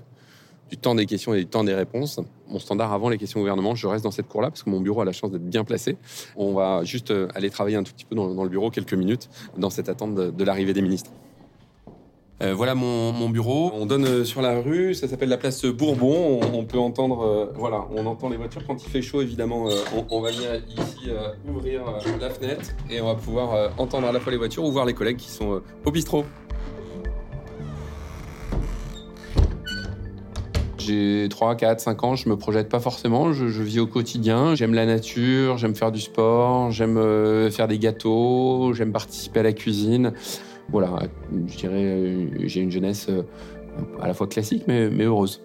du 0.71 0.77
temps 0.77 0.95
des 0.95 1.05
questions 1.05 1.33
et 1.33 1.39
du 1.39 1.45
temps 1.45 1.65
des 1.65 1.73
réponses. 1.73 2.19
Mon 2.47 2.57
standard 2.57 2.93
avant 2.93 3.09
les 3.09 3.17
questions 3.17 3.39
au 3.39 3.43
gouvernement, 3.43 3.75
je 3.75 3.87
reste 3.87 4.05
dans 4.05 4.11
cette 4.11 4.27
cour-là 4.27 4.49
parce 4.49 4.63
que 4.63 4.69
mon 4.69 4.79
bureau 4.79 5.01
a 5.01 5.05
la 5.05 5.11
chance 5.11 5.29
d'être 5.29 5.47
bien 5.47 5.65
placé. 5.65 5.97
On 6.37 6.53
va 6.53 6.83
juste 6.85 7.11
euh, 7.11 7.27
aller 7.35 7.49
travailler 7.49 7.75
un 7.75 7.83
tout 7.83 7.91
petit 7.91 8.05
peu 8.05 8.15
dans, 8.15 8.43
le 8.43 8.49
bureau 8.49 8.69
quelques 8.69 8.93
minutes 8.93 9.29
dans 9.57 9.69
cette 9.69 9.89
attente 9.89 10.15
de, 10.15 10.43
l'arrivée 10.43 10.73
des 10.73 10.81
ministres. 10.81 11.11
Euh, 12.41 12.55
voilà 12.55 12.73
mon, 12.73 13.29
bureau. 13.29 13.71
On 13.75 13.85
donne 13.85 14.05
euh, 14.05 14.23
sur 14.23 14.41
la 14.41 14.61
rue, 14.61 14.95
ça 14.95 15.07
s'appelle 15.07 15.29
la 15.29 15.37
place 15.37 15.65
Bourbon. 15.65 16.39
On, 16.53 16.63
peut 16.63 16.79
entendre, 16.79 17.51
voilà, 17.55 17.85
on 17.93 18.05
entend 18.05 18.29
les 18.29 18.37
voitures 18.37 18.65
quand 18.65 18.81
il 18.81 18.89
fait 18.89 19.01
chaud. 19.01 19.21
Évidemment, 19.21 19.67
on, 20.09 20.21
va 20.21 20.31
venir 20.31 20.55
ici 20.69 21.09
ouvrir 21.47 21.81
la 22.19 22.29
fenêtre 22.29 22.69
et 22.89 23.01
on 23.01 23.07
va 23.07 23.15
pouvoir 23.15 23.71
entendre 23.77 24.07
à 24.07 24.13
la 24.13 24.21
fois 24.21 24.31
les 24.31 24.37
voitures 24.37 24.63
ou 24.63 24.71
voir 24.71 24.85
les 24.85 24.93
collègues 24.93 25.17
qui 25.17 25.29
sont 25.29 25.61
au 25.85 25.91
bistrot. 25.91 26.23
J'ai 30.91 31.29
3, 31.29 31.55
4, 31.55 31.79
5 31.79 32.03
ans, 32.03 32.15
je 32.15 32.27
me 32.27 32.36
projette 32.36 32.67
pas 32.67 32.81
forcément, 32.81 33.31
je, 33.31 33.45
vis 33.45 33.79
au 33.79 33.88
quotidien, 33.88 34.55
j'aime 34.55 34.74
la 34.74 34.86
nature, 34.86 35.57
j'aime 35.57 35.74
faire 35.74 35.91
du 35.91 36.01
sport, 36.01 36.71
j'aime 36.71 36.98
euh, 36.98 37.50
faire 37.50 37.69
des 37.69 37.79
gâteaux, 37.79 38.74
j'aime 38.74 38.91
participer 38.91 39.39
à 39.39 39.43
la 39.43 39.53
cuisine. 39.53 40.12
Voilà, 40.69 40.91
je 41.48 41.55
dirais, 41.55 41.83
euh, 41.83 42.27
j'ai 42.43 42.60
une 42.60 42.71
jeunesse 42.71 43.07
euh, 43.10 43.24
à 44.01 44.07
la 44.07 44.13
fois 44.13 44.27
classique 44.27 44.63
mais, 44.67 44.89
mais 44.89 45.05
heureuse. 45.05 45.41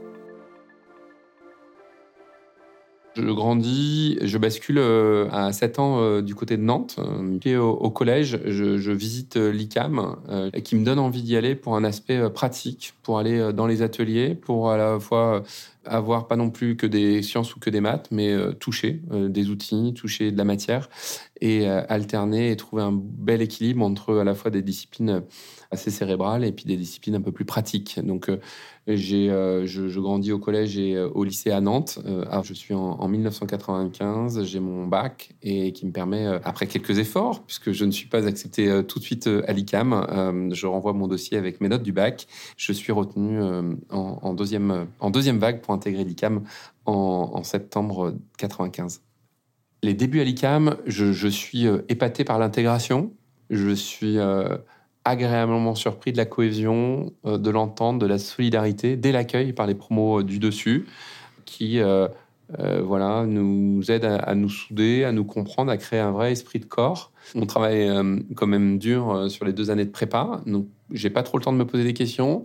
Je 3.17 3.23
grandis, 3.23 4.19
je 4.21 4.37
bascule 4.37 4.77
euh, 4.79 5.27
à 5.31 5.51
7 5.51 5.79
ans 5.79 6.01
euh, 6.01 6.21
du 6.21 6.35
côté 6.35 6.59
de 6.59 6.63
Nantes. 6.63 7.01
Puis 7.41 7.57
au, 7.57 7.91
collège, 7.91 8.39
je, 8.45 8.91
visite 8.91 9.37
l'ICAM, 9.37 10.17
qui 10.63 10.77
me 10.77 10.85
donne 10.85 10.99
envie 10.99 11.23
d'y 11.23 11.37
aller 11.37 11.55
pour 11.55 11.77
un 11.77 11.85
aspect 11.85 12.29
pratique, 12.31 12.95
pour 13.03 13.19
aller 13.19 13.53
dans 13.55 13.67
les 13.67 13.83
ateliers, 13.83 14.35
pour 14.35 14.71
à 14.71 14.77
la 14.77 15.01
fois 15.01 15.43
avoir 15.85 16.29
pas 16.29 16.37
non 16.37 16.51
plus 16.51 16.77
que 16.77 16.87
des 16.87 17.23
sciences 17.23 17.55
ou 17.57 17.61
que 17.61 17.71
des 17.71 17.81
maths, 17.81 18.09
mais 18.11 18.35
toucher 18.59 19.01
des 19.11 19.51
outils, 19.51 19.95
toucher 19.95 20.31
de 20.31 20.39
la 20.39 20.45
matière 20.45 20.89
et 21.41 21.67
alterner 21.69 22.51
et 22.51 22.57
trouver 22.57 22.83
un 22.83 22.93
bel 22.95 23.41
équilibre 23.43 23.85
entre 23.85 24.17
à 24.17 24.25
la 24.25 24.35
fois 24.35 24.51
des 24.51 24.63
disciplines 24.63 25.23
assez 25.71 25.91
cérébrales 25.91 26.45
et 26.45 26.53
puis 26.53 26.65
des 26.65 26.77
disciplines 26.77 27.15
un 27.15 27.21
peu 27.21 27.33
plus 27.33 27.45
pratiques. 27.45 27.99
Donc, 28.03 28.29
euh, 28.29 28.39
j'ai, 28.87 29.31
euh, 29.31 29.67
je, 29.67 29.99
grandis 29.99 30.33
au 30.33 30.39
collège 30.39 30.79
et 30.79 30.95
euh, 30.95 31.09
au 31.09 31.25
lycée 31.25 31.51
à 31.51 31.61
Nantes. 31.61 31.99
alors, 32.31 32.45
je 32.45 32.55
suis 32.55 32.75
en, 32.75 33.09
1995, 33.09 34.45
j'ai 34.45 34.61
mon 34.61 34.87
bac 34.87 35.35
et 35.43 35.73
qui 35.73 35.87
me 35.87 35.93
permet, 35.93 36.27
après 36.45 36.67
quelques 36.67 36.99
efforts, 36.99 37.45
puisque 37.45 37.73
je 37.73 37.85
ne 37.85 37.91
suis 37.91 38.09
pas 38.09 38.27
accepté 38.27 38.83
tout 38.87 38.99
de 38.99 39.05
suite 39.05 39.29
à 39.47 39.53
l'ICAM, 39.53 40.51
je 40.53 40.67
renvoie 40.67 40.93
mon 40.93 41.07
dossier 41.07 41.39
avec 41.39 41.61
mes 41.61 41.69
notes 41.69 41.83
du 41.83 41.93
bac. 41.93 42.27
Je 42.57 42.73
suis 42.73 42.93
retenu 42.93 43.41
en, 43.91 44.35
deuxième, 44.35 44.87
en 45.01 45.11
deuxième 45.11 45.39
vague 45.39 45.61
pour 45.61 45.73
intégrer 45.73 46.05
l'ICAM 46.05 46.43
en, 46.85 47.43
septembre 47.43 48.15
95. 48.39 49.03
Les 49.83 49.95
débuts 49.95 50.21
à 50.21 50.25
l'ICAM, 50.25 50.77
je 50.87 51.29
suis 51.29 51.67
épaté 51.89 52.25
par 52.25 52.39
l'intégration. 52.39 53.13
Je 53.51 53.73
suis 53.73 54.19
agréablement 55.07 55.77
surpris 55.77 56.11
de 56.11 56.17
la 56.17 56.27
cohésion, 56.27 57.13
euh, 57.25 57.39
de 57.39 57.51
l'entente, 57.51 58.01
de 58.01 58.07
la 58.07 58.19
solidarité 58.19 58.97
dès 58.97 59.13
l'accueil 59.13 59.53
par 59.53 59.67
les 59.67 59.77
promos 59.77 60.21
euh, 60.21 60.25
du 60.25 60.41
dessus, 60.41 60.87
qui 61.45 61.79
euh, 61.79 62.09
voilà, 62.83 63.25
nous 63.25 63.89
aident 63.91 64.19
à, 64.21 64.35
nous 64.35 64.49
souder, 64.49 65.05
à 65.05 65.13
nous 65.13 65.25
comprendre, 65.25 65.71
à 65.71 65.77
créer 65.77 66.01
un 66.01 66.11
vrai 66.11 66.33
esprit 66.33 66.59
de 66.59 66.65
corps. 66.65 67.13
On 67.35 67.47
travaille 67.47 67.89
quand 68.37 68.47
même 68.47 68.79
dur 68.79 69.29
sur 69.29 69.45
les 69.45 69.53
deux 69.53 69.71
années 69.71 69.85
de 69.85 69.91
prépa, 69.91 70.41
donc 70.47 70.69
j'ai 70.93 71.11
pas 71.11 71.25
trop 71.25 71.39
le 71.39 71.45
temps 71.45 71.53
de 71.53 71.59
me 71.59 71.67
poser 71.67 71.83
des 71.83 71.93
questions. 71.93 72.45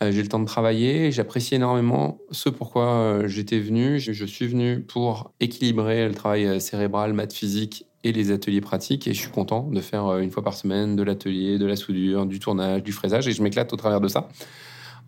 j'ai 0.00 0.20
le 0.20 0.26
temps 0.26 0.40
de 0.40 0.46
travailler. 0.46 1.12
J'apprécie 1.12 1.54
énormément 1.54 2.18
ce 2.32 2.48
pourquoi 2.48 3.20
j'étais 3.26 3.60
venu. 3.60 4.00
Je, 4.00 4.12
je 4.12 4.24
suis 4.24 4.48
venu 4.48 4.80
pour 4.80 5.32
équilibrer 5.38 6.08
le 6.08 6.14
travail 6.14 6.60
cérébral, 6.60 7.12
maths, 7.12 7.32
physique 7.32 7.86
et 8.06 8.12
les 8.12 8.30
ateliers 8.30 8.60
pratiques. 8.60 9.08
Et 9.08 9.14
je 9.14 9.20
suis 9.20 9.30
content 9.30 9.68
de 9.70 9.80
faire 9.80 10.06
euh, 10.06 10.20
une 10.20 10.30
fois 10.30 10.42
par 10.42 10.54
semaine 10.54 10.96
de 10.96 11.02
l'atelier, 11.02 11.58
de 11.58 11.66
la 11.66 11.76
soudure, 11.76 12.24
du 12.24 12.38
tournage, 12.38 12.82
du 12.82 12.92
fraisage. 12.92 13.26
Et 13.26 13.32
je 13.32 13.42
m'éclate 13.42 13.72
au 13.72 13.76
travers 13.76 14.00
de 14.00 14.08
ça. 14.08 14.28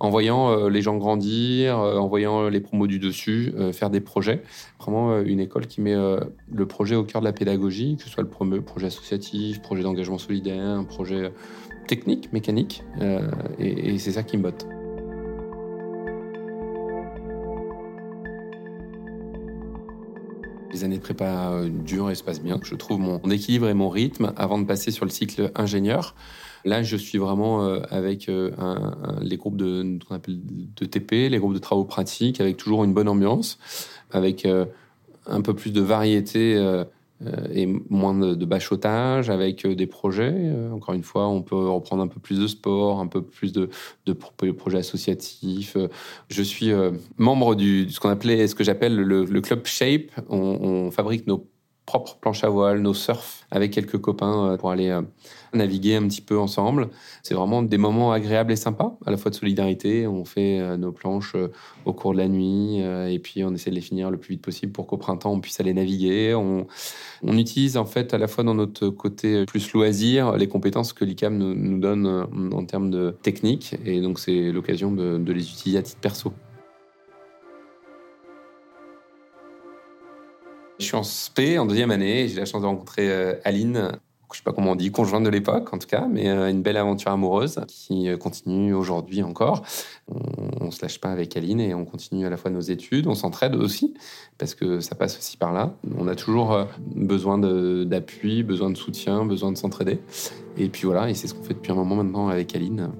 En 0.01 0.11
voyant 0.11 0.51
euh, 0.51 0.69
les 0.69 0.83
gens 0.83 0.97
grandir, 0.97 1.79
euh, 1.79 1.99
en 1.99 2.09
voyant 2.09 2.49
les 2.49 2.61
promos 2.61 2.89
du 2.89 2.99
dessus, 2.99 3.53
faire 3.73 3.91
des 3.91 4.01
projets. 4.01 4.43
Vraiment 4.81 5.21
une 5.21 5.41
école 5.41 5.67
qui 5.67 5.81
met 5.81 5.95
le 5.95 6.67
projet 6.67 6.97
au 6.97 7.05
cœur 7.05 7.21
de 7.21 7.27
la 7.27 7.33
pédagogie, 7.33 7.97
que 7.97 8.03
ce 8.03 8.11
soit 8.11 8.25
le 8.25 8.61
projet 8.61 8.87
associatif, 8.87 9.63
projet 9.63 9.83
d'engagement 9.83 10.19
solidaire, 10.19 10.85
projet 10.87 11.33
technique, 11.87 12.33
mécanique. 12.33 12.83
et 13.59 13.99
c'est 13.99 14.13
ça 14.13 14.23
qui 14.23 14.37
me 14.37 14.43
botte. 14.43 14.67
Les 20.73 20.85
années 20.85 20.99
de 20.99 21.03
prépa 21.03 21.51
euh, 21.51 21.69
durent 21.69 22.11
et 22.11 22.15
se 22.15 22.23
passent 22.23 22.43
bien. 22.43 22.61
Je 22.63 22.75
trouve 22.75 23.01
mon 23.01 23.19
équilibre 23.31 23.69
et 23.69 23.75
mon 23.75 23.89
rythme 23.89 24.33
avant 24.37 24.59
de 24.59 24.67
passer 24.67 24.91
sur 24.91 25.05
le 25.05 25.11
cycle 25.11 25.51
ingénieur. 25.55 26.15
Là, 26.65 26.83
je 26.83 26.97
suis 26.97 27.19
vraiment 27.19 27.65
euh, 27.65 27.81
avec 27.91 28.29
euh, 28.29 28.51
les 29.23 29.37
groupes 29.37 29.57
de, 29.57 29.99
TP, 30.87 31.31
les 31.31 31.39
groupes 31.39 31.55
de 31.55 31.59
travaux 31.59 31.85
pratiques, 31.85 32.41
avec 32.41 32.57
toujours 32.57 32.85
une 32.85 32.93
bonne 32.93 33.09
ambiance, 33.09 33.59
avec 34.11 34.47
un 35.27 35.41
peu 35.41 35.55
plus 35.55 35.73
de 35.73 35.81
variété 35.81 36.57
et 37.53 37.67
moins 37.91 38.15
de, 38.15 38.45
bachotage 38.45 39.29
avec 39.31 39.65
euh, 39.67 39.75
des 39.75 39.87
projets. 39.87 40.33
Euh, 40.35 40.71
encore 40.71 40.95
une 40.95 41.03
fois, 41.03 41.29
on 41.29 41.43
peut 41.43 41.69
reprendre 41.69 42.03
un 42.03 42.07
peu 42.07 42.21
plus 42.21 42.39
de 42.39 42.47
sport, 42.47 43.01
un 43.01 43.07
peu 43.07 43.23
plus 43.23 43.53
de, 43.53 43.69
de 44.07 44.13
projets 44.13 44.79
associatifs. 44.79 45.77
Je 46.29 46.43
suis 46.43 46.71
membre 47.17 47.55
du 47.55 47.91
ce 47.91 48.01
qu'on 48.01 48.09
appelait, 48.09 48.47
ce 48.47 48.55
que 48.55 48.65
j'appelle 48.65 48.97
le, 48.97 49.25
le, 49.25 49.41
club 49.41 49.67
Shape. 49.67 50.11
On, 50.29 50.39
on 50.39 50.91
fabrique 50.91 51.27
nos 51.27 51.47
propres 51.89 52.19
planches 52.21 52.45
à 52.45 52.51
voile, 52.51 52.81
nos 52.81 52.93
surfs 52.93 53.47
avec 53.51 53.73
quelques 53.73 53.99
copains 53.99 54.59
pour 54.59 54.71
aller 54.71 55.01
naviguer 55.55 55.97
un 55.97 56.07
petit 56.07 56.21
peu 56.21 56.39
ensemble. 56.39 56.89
C'est 57.23 57.35
vraiment 57.35 57.63
des 57.63 57.79
moments 57.79 58.13
agréables 58.13 58.53
et 58.53 58.57
sympas, 58.57 58.99
à 59.07 59.11
la 59.11 59.17
fois 59.17 59.31
de 59.31 59.37
solidarité. 59.37 60.07
On 60.07 60.25
fait 60.25 60.61
euh, 60.61 60.77
nos 60.77 60.93
planches 60.93 61.35
euh, 61.35 61.51
au 61.85 61.93
cours 61.93 62.13
de 62.13 62.19
la 62.19 62.29
nuit 62.29 62.83
euh, 62.83 63.09
et 63.09 63.19
puis 63.19 63.45
on 63.45 63.55
essaie 63.55 63.71
de 63.71 63.75
les 63.75 63.81
finir 63.81 64.11
le 64.11 64.19
plus 64.19 64.35
vite 64.35 64.43
possible 64.43 64.73
pour 64.73 64.87
qu'au 64.87 64.97
printemps 64.97 65.33
on 65.33 65.41
puisse 65.41 65.61
aller 65.61 65.75
naviguer. 65.75 66.35
On, 66.35 66.67
utilise 67.23 67.77
en 67.77 67.85
fait 67.85 68.15
à 68.15 68.19
la 68.19 68.27
fois 68.27 68.43
dans 68.43 68.55
notre 68.55 68.89
côté 68.89 69.45
plus 69.45 69.73
loisir 69.73 70.37
les 70.37 70.49
compétences 70.49 70.93
que 70.93 71.05
l'ICAM 71.05 71.37
nous, 71.39 71.79
donne 71.79 72.27
en 72.53 72.65
termes 72.65 72.91
de 72.91 73.17
technique 73.23 73.77
et 73.85 74.01
donc 74.01 74.19
c'est 74.19 74.51
l'occasion 74.51 74.91
de 74.91 75.33
les 75.33 75.49
utiliser 75.49 75.79
à 75.79 75.83
titre 75.83 76.01
perso. 76.01 76.33
Je 80.79 80.85
suis 80.85 80.97
en 80.97 81.03
SP 81.03 81.59
en 81.59 81.67
deuxième 81.67 81.91
année. 81.91 82.29
J'ai 82.29 82.37
la 82.37 82.45
chance 82.45 82.63
de 82.63 82.67
rencontrer 82.67 83.11
Aline, 83.45 83.91
je 84.33 84.39
sais 84.39 84.45
pas 84.45 84.53
comment 84.53 84.73
on 84.73 84.77
dit, 84.77 84.91
conjointe 84.91 85.25
de 85.25 85.31
l'époque 85.31 85.73
en 85.73 85.79
tout 85.79 85.87
cas, 85.87 86.07
mais 86.11 86.29
euh, 86.29 86.51
une 86.51 86.63
belle 86.63 86.77
aventure 86.77 87.11
amoureuse 87.11 87.61
qui 87.67 88.09
euh, 88.09 88.17
continue 88.17 88.75
aujourd'hui 88.75 89.23
encore. 89.23 89.63
On, 90.09 90.67
ne 90.67 90.71
se 90.71 90.83
lâche 90.83 91.01
pas 91.01 91.11
avec 91.11 91.37
Aline 91.37 91.61
et 91.61 91.75
on 91.75 91.85
continue 91.85 92.27
à 92.27 92.31
la 92.31 92.37
fois 92.37 92.51
nos 92.51 92.61
études, 92.61 93.07
on 93.07 93.15
s'entraide 93.15 93.55
aussi 93.57 93.95
parce 94.37 94.55
que 94.55 94.81
ça 94.81 94.95
passe 94.95 95.17
aussi 95.17 95.37
par 95.37 95.53
là. 95.53 95.75
On 95.97 96.09
a 96.09 96.15
toujours 96.15 96.53
euh, 96.53 96.65
besoin 96.95 97.39
d'appui, 97.39 98.43
besoin 98.43 98.71
de 98.71 98.77
soutien, 98.77 99.25
besoin 99.25 99.51
de 99.51 99.57
s'entraider. 99.57 100.01
Et 100.59 100.69
puis 100.69 100.83
voilà, 100.85 101.09
et 101.09 101.15
c'est 101.15 101.27
ce 101.27 101.35
qu'on 101.35 101.43
fait 101.43 101.55
depuis 101.55 101.73
un 101.73 101.77
moment 101.77 101.97
maintenant 101.97 102.29
avec 102.29 102.55
Aline. 102.55 102.91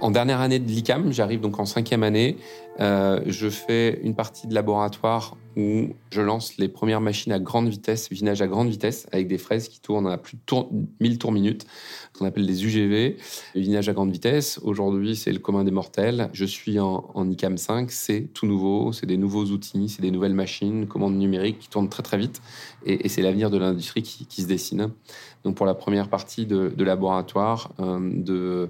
En 0.00 0.12
dernière 0.12 0.40
année 0.40 0.60
de 0.60 0.68
l'ICAM, 0.68 1.12
j'arrive 1.12 1.40
donc 1.40 1.58
en 1.58 1.64
cinquième 1.64 2.04
année, 2.04 2.36
euh, 2.78 3.20
je 3.26 3.48
fais 3.48 4.00
une 4.04 4.14
partie 4.14 4.46
de 4.46 4.54
laboratoire 4.54 5.36
où 5.56 5.88
je 6.12 6.20
lance 6.20 6.56
les 6.56 6.68
premières 6.68 7.00
machines 7.00 7.32
à 7.32 7.40
grande 7.40 7.68
vitesse, 7.68 8.08
vinage 8.12 8.40
à 8.40 8.46
grande 8.46 8.68
vitesse, 8.68 9.08
avec 9.10 9.26
des 9.26 9.38
fraises 9.38 9.66
qui 9.68 9.80
tournent 9.80 10.06
à 10.06 10.16
plus 10.16 10.36
de 10.36 10.64
1000 11.00 11.18
tours 11.18 11.32
minute, 11.32 11.66
qu'on 12.16 12.26
appelle 12.26 12.46
des 12.46 12.64
UGV. 12.64 13.16
Le 13.56 13.60
vinage 13.60 13.88
à 13.88 13.92
grande 13.92 14.12
vitesse, 14.12 14.60
aujourd'hui, 14.62 15.16
c'est 15.16 15.32
le 15.32 15.40
commun 15.40 15.64
des 15.64 15.72
mortels. 15.72 16.30
Je 16.32 16.44
suis 16.44 16.78
en, 16.78 17.28
ICAM 17.28 17.58
5, 17.58 17.90
c'est 17.90 18.28
tout 18.32 18.46
nouveau, 18.46 18.92
c'est 18.92 19.06
des 19.06 19.16
nouveaux 19.16 19.46
outils, 19.46 19.88
c'est 19.88 20.02
des 20.02 20.12
nouvelles 20.12 20.34
machines, 20.34 20.86
commandes 20.86 21.16
numériques 21.16 21.58
qui 21.58 21.68
tournent 21.68 21.88
très 21.88 22.04
très 22.04 22.18
vite, 22.18 22.40
et, 22.86 23.08
c'est 23.08 23.22
l'avenir 23.22 23.50
de 23.50 23.58
l'industrie 23.58 24.02
qui, 24.02 24.42
se 24.42 24.46
dessine. 24.46 24.90
Donc 25.42 25.56
pour 25.56 25.66
la 25.66 25.74
première 25.74 26.08
partie 26.08 26.46
de, 26.46 26.72
laboratoire, 26.84 27.72
euh, 27.80 27.98
de 28.00 28.68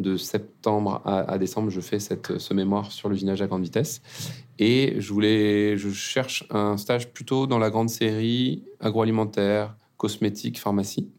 de 0.00 0.16
septembre 0.16 1.02
à, 1.04 1.38
décembre, 1.38 1.70
je 1.70 1.80
fais 1.80 1.98
cette, 1.98 2.38
ce 2.38 2.54
mémoire 2.54 2.92
sur 2.92 3.08
l'usinage 3.08 3.42
à 3.42 3.46
grande 3.46 3.62
vitesse. 3.62 4.02
Et 4.58 4.96
je 4.98 5.12
voulais, 5.12 5.76
je 5.76 5.90
cherche 5.90 6.44
un 6.50 6.76
stage 6.76 7.12
plutôt 7.12 7.46
dans 7.46 7.58
la 7.58 7.70
grande 7.70 7.90
série 7.90 8.64
agroalimentaire, 8.80 9.76
cosmétique, 9.96 10.58
pharmacie. 10.58 11.10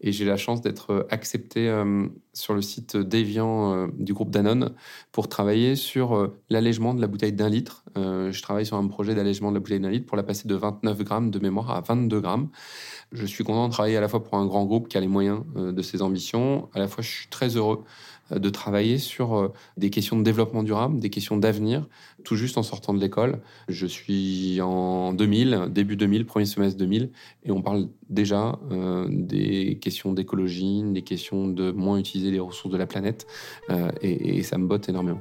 Et 0.00 0.12
j'ai 0.12 0.24
la 0.24 0.36
chance 0.36 0.60
d'être 0.60 1.06
accepté 1.10 1.68
euh, 1.68 2.06
sur 2.32 2.54
le 2.54 2.62
site 2.62 2.96
Deviant 2.96 3.74
euh, 3.74 3.86
du 3.98 4.14
groupe 4.14 4.30
Danone 4.30 4.74
pour 5.10 5.28
travailler 5.28 5.74
sur 5.74 6.16
euh, 6.16 6.38
l'allègement 6.50 6.94
de 6.94 7.00
la 7.00 7.08
bouteille 7.08 7.32
d'un 7.32 7.48
litre. 7.48 7.84
je 7.96 8.42
travaille 8.42 8.66
sur 8.66 8.76
un 8.76 8.86
projet 8.86 9.14
d'allègement 9.14 9.50
de 9.50 9.54
la 9.54 9.60
bouteille 9.60 9.80
d'un 9.80 9.90
litre 9.90 10.06
pour 10.06 10.16
la 10.16 10.22
passer 10.22 10.46
de 10.46 10.54
29 10.54 11.02
grammes 11.02 11.30
de 11.30 11.38
mémoire 11.40 11.70
à 11.70 11.80
22 11.80 12.20
grammes. 12.20 12.48
Je 13.12 13.24
suis 13.26 13.44
content 13.44 13.68
de 13.68 13.72
travailler 13.72 13.96
à 13.96 14.00
la 14.00 14.08
fois 14.08 14.22
pour 14.22 14.34
un 14.34 14.46
grand 14.46 14.64
groupe 14.64 14.88
qui 14.88 14.98
a 14.98 15.00
les 15.00 15.08
moyens 15.08 15.42
de 15.56 15.82
ses 15.82 16.02
ambitions. 16.02 16.68
À 16.74 16.78
la 16.78 16.88
fois, 16.88 17.02
je 17.02 17.08
suis 17.08 17.28
très 17.28 17.56
heureux 17.56 17.84
de 18.30 18.48
travailler 18.50 18.98
sur 18.98 19.36
euh, 19.36 19.52
des 19.76 19.90
questions 19.90 20.16
de 20.16 20.22
développement 20.22 20.62
durable, 20.62 20.98
des 20.98 21.10
questions 21.10 21.36
d'avenir, 21.36 21.86
tout 22.24 22.36
juste 22.36 22.58
en 22.58 22.62
sortant 22.62 22.92
de 22.94 23.00
l'école. 23.00 23.40
Je 23.68 23.86
suis 23.86 24.60
en 24.60 25.12
2000, 25.12 25.68
début 25.70 25.96
2000, 25.96 26.26
premier 26.26 26.46
semestre 26.46 26.78
2000, 26.78 27.10
et 27.44 27.50
on 27.50 27.62
parle 27.62 27.88
déjà 28.08 28.58
euh, 28.70 29.06
des 29.10 29.78
questions 29.80 30.12
d'écologie, 30.12 30.82
des 30.84 31.02
questions 31.02 31.48
de 31.48 31.70
moins 31.70 31.98
utiliser 31.98 32.30
les 32.30 32.40
ressources 32.40 32.72
de 32.72 32.78
la 32.78 32.86
planète, 32.86 33.26
euh, 33.70 33.90
et 34.02 34.42
ça 34.42 34.58
me 34.58 34.66
botte 34.66 34.88
énormément. 34.88 35.20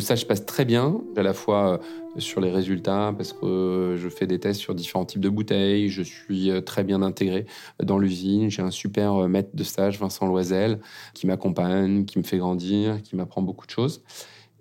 Le 0.00 0.02
stage 0.02 0.26
passe 0.26 0.46
très 0.46 0.64
bien, 0.64 0.98
à 1.14 1.22
la 1.22 1.34
fois 1.34 1.74
euh, 1.74 2.20
sur 2.20 2.40
les 2.40 2.50
résultats, 2.50 3.12
parce 3.14 3.34
que 3.34 3.44
euh, 3.44 3.96
je 3.98 4.08
fais 4.08 4.26
des 4.26 4.40
tests 4.40 4.58
sur 4.58 4.74
différents 4.74 5.04
types 5.04 5.20
de 5.20 5.28
bouteilles, 5.28 5.90
je 5.90 6.00
suis 6.00 6.50
euh, 6.50 6.62
très 6.62 6.84
bien 6.84 7.02
intégré 7.02 7.44
dans 7.82 7.98
l'usine, 7.98 8.48
j'ai 8.48 8.62
un 8.62 8.70
super 8.70 9.28
maître 9.28 9.50
de 9.52 9.62
stage, 9.62 9.98
Vincent 9.98 10.26
Loisel, 10.26 10.80
qui 11.12 11.26
m'accompagne, 11.26 12.06
qui 12.06 12.18
me 12.18 12.24
fait 12.24 12.38
grandir, 12.38 13.02
qui 13.02 13.14
m'apprend 13.14 13.42
beaucoup 13.42 13.66
de 13.66 13.72
choses. 13.72 14.00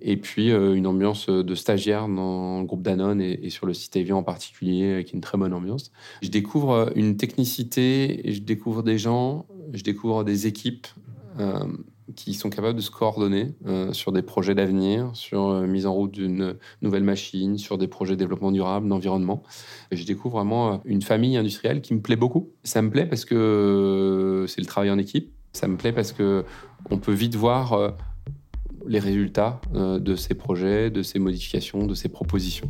Et 0.02 0.18
puis 0.18 0.50
une 0.52 0.88
ambiance 0.88 1.30
de 1.30 1.56
stagiaire 1.56 2.10
dans 2.10 2.60
le 2.60 2.66
groupe 2.66 2.82
Danone 2.82 3.22
et, 3.22 3.50
sur 3.50 3.66
le 3.66 3.74
site 3.74 3.96
Evian 3.96 4.18
en 4.18 4.24
particulier, 4.24 5.06
qui 5.06 5.12
est 5.12 5.16
une 5.16 5.22
très 5.22 5.38
bonne 5.38 5.54
ambiance. 5.54 5.94
Je 6.22 6.30
découvre 6.30 6.92
une 6.96 7.16
technicité, 7.16 8.24
je 8.26 8.40
découvre 8.42 8.84
des 8.84 8.98
gens, 8.98 9.46
je 9.74 9.84
découvre 9.84 10.26
des 10.26 10.48
équipes 10.48 10.88
qui 12.16 12.34
sont 12.34 12.50
capables 12.50 12.76
de 12.76 12.82
se 12.82 12.92
coordonner 12.92 13.54
euh, 13.66 13.94
sur 13.94 14.12
des 14.12 14.22
projets 14.22 14.56
d'avenir, 14.56 15.10
sur 15.14 15.50
euh, 15.50 15.68
mise 15.68 15.86
en 15.86 15.94
route 15.94 16.12
d'une 16.12 16.56
nouvelle 16.82 17.04
machine, 17.04 17.58
sur 17.58 17.78
des 17.78 17.88
projets 17.88 18.14
de 18.14 18.20
développement 18.20 18.52
durable, 18.52 18.88
d'environnement. 18.88 19.44
Je 19.92 20.04
découvre 20.06 20.38
vraiment 20.38 20.74
euh, 20.74 20.78
une 20.86 21.02
famille 21.02 21.38
industrielle 21.38 21.82
qui 21.82 21.94
me 21.94 22.02
plaît 22.02 22.16
beaucoup. 22.16 22.52
Ça 22.64 22.82
me 22.82 22.90
plaît 22.90 23.06
parce 23.06 23.26
que 23.26 24.46
c'est 24.48 24.62
le 24.62 24.68
travail 24.68 24.92
en 24.92 24.98
équipe. 24.98 25.32
Ça 25.54 25.68
me 25.68 25.78
plaît 25.78 25.94
parce 25.94 26.12
que 26.12 26.46
on 26.90 26.98
peut 26.98 27.14
vite 27.14 27.36
voir 27.36 27.96
les 28.86 29.00
résultats 29.00 29.60
de 29.74 30.16
ces 30.16 30.36
projets, 30.36 30.92
de 30.92 31.02
ces 31.02 31.18
modifications, 31.18 31.88
de 31.88 31.96
ces 31.96 32.08
propositions. 32.08 32.70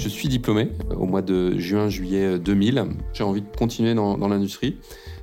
Je 0.00 0.08
suis 0.08 0.28
diplômé 0.28 0.70
au 0.96 1.04
mois 1.04 1.20
de 1.20 1.58
juin-juillet 1.58 2.38
2000. 2.38 2.86
J'ai 3.12 3.22
envie 3.22 3.42
de 3.42 3.56
continuer 3.58 3.92
dans, 3.92 4.16
l'industrie. 4.16 4.78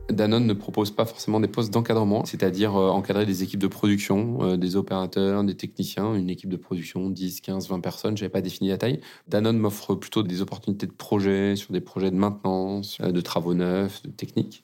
Danone 0.08 0.46
ne 0.46 0.54
propose 0.54 0.92
pas 0.92 1.06
forcément 1.06 1.40
des 1.40 1.48
postes 1.48 1.74
d'encadrement, 1.74 2.26
c'est-à-dire 2.26 2.76
euh, 2.76 2.90
encadrer 2.92 3.26
des 3.26 3.42
équipes 3.42 3.60
de 3.60 3.68
production, 3.68 4.38
euh, 4.44 4.56
des 4.56 4.76
opérateurs, 4.76 5.44
des 5.44 5.56
techniciens, 5.56 6.14
une 6.14 6.30
équipe 6.30 6.52
de 6.52 6.58
production, 6.58 7.10
10, 7.10 7.42
15, 7.42 7.70
20 7.70 7.80
personnes, 7.80 8.18
je 8.18 8.22
n'avais 8.22 8.32
pas 8.32 8.42
défini 8.42 8.70
la 8.70 8.78
taille. 8.78 9.02
Danone 9.28 9.58
m'offre 9.58 9.96
plutôt 9.96 10.22
des 10.22 10.44
opportunités 10.44 10.86
de 10.86 10.92
projet 10.92 11.56
sur 11.56 11.74
des 11.74 11.82
projets 11.82 12.12
de 12.12 12.16
maintenance, 12.16 13.00
euh, 13.02 13.12
de 13.12 13.20
travaux 13.20 13.56
neufs, 13.56 14.04
de 14.04 14.12
techniques. 14.12 14.64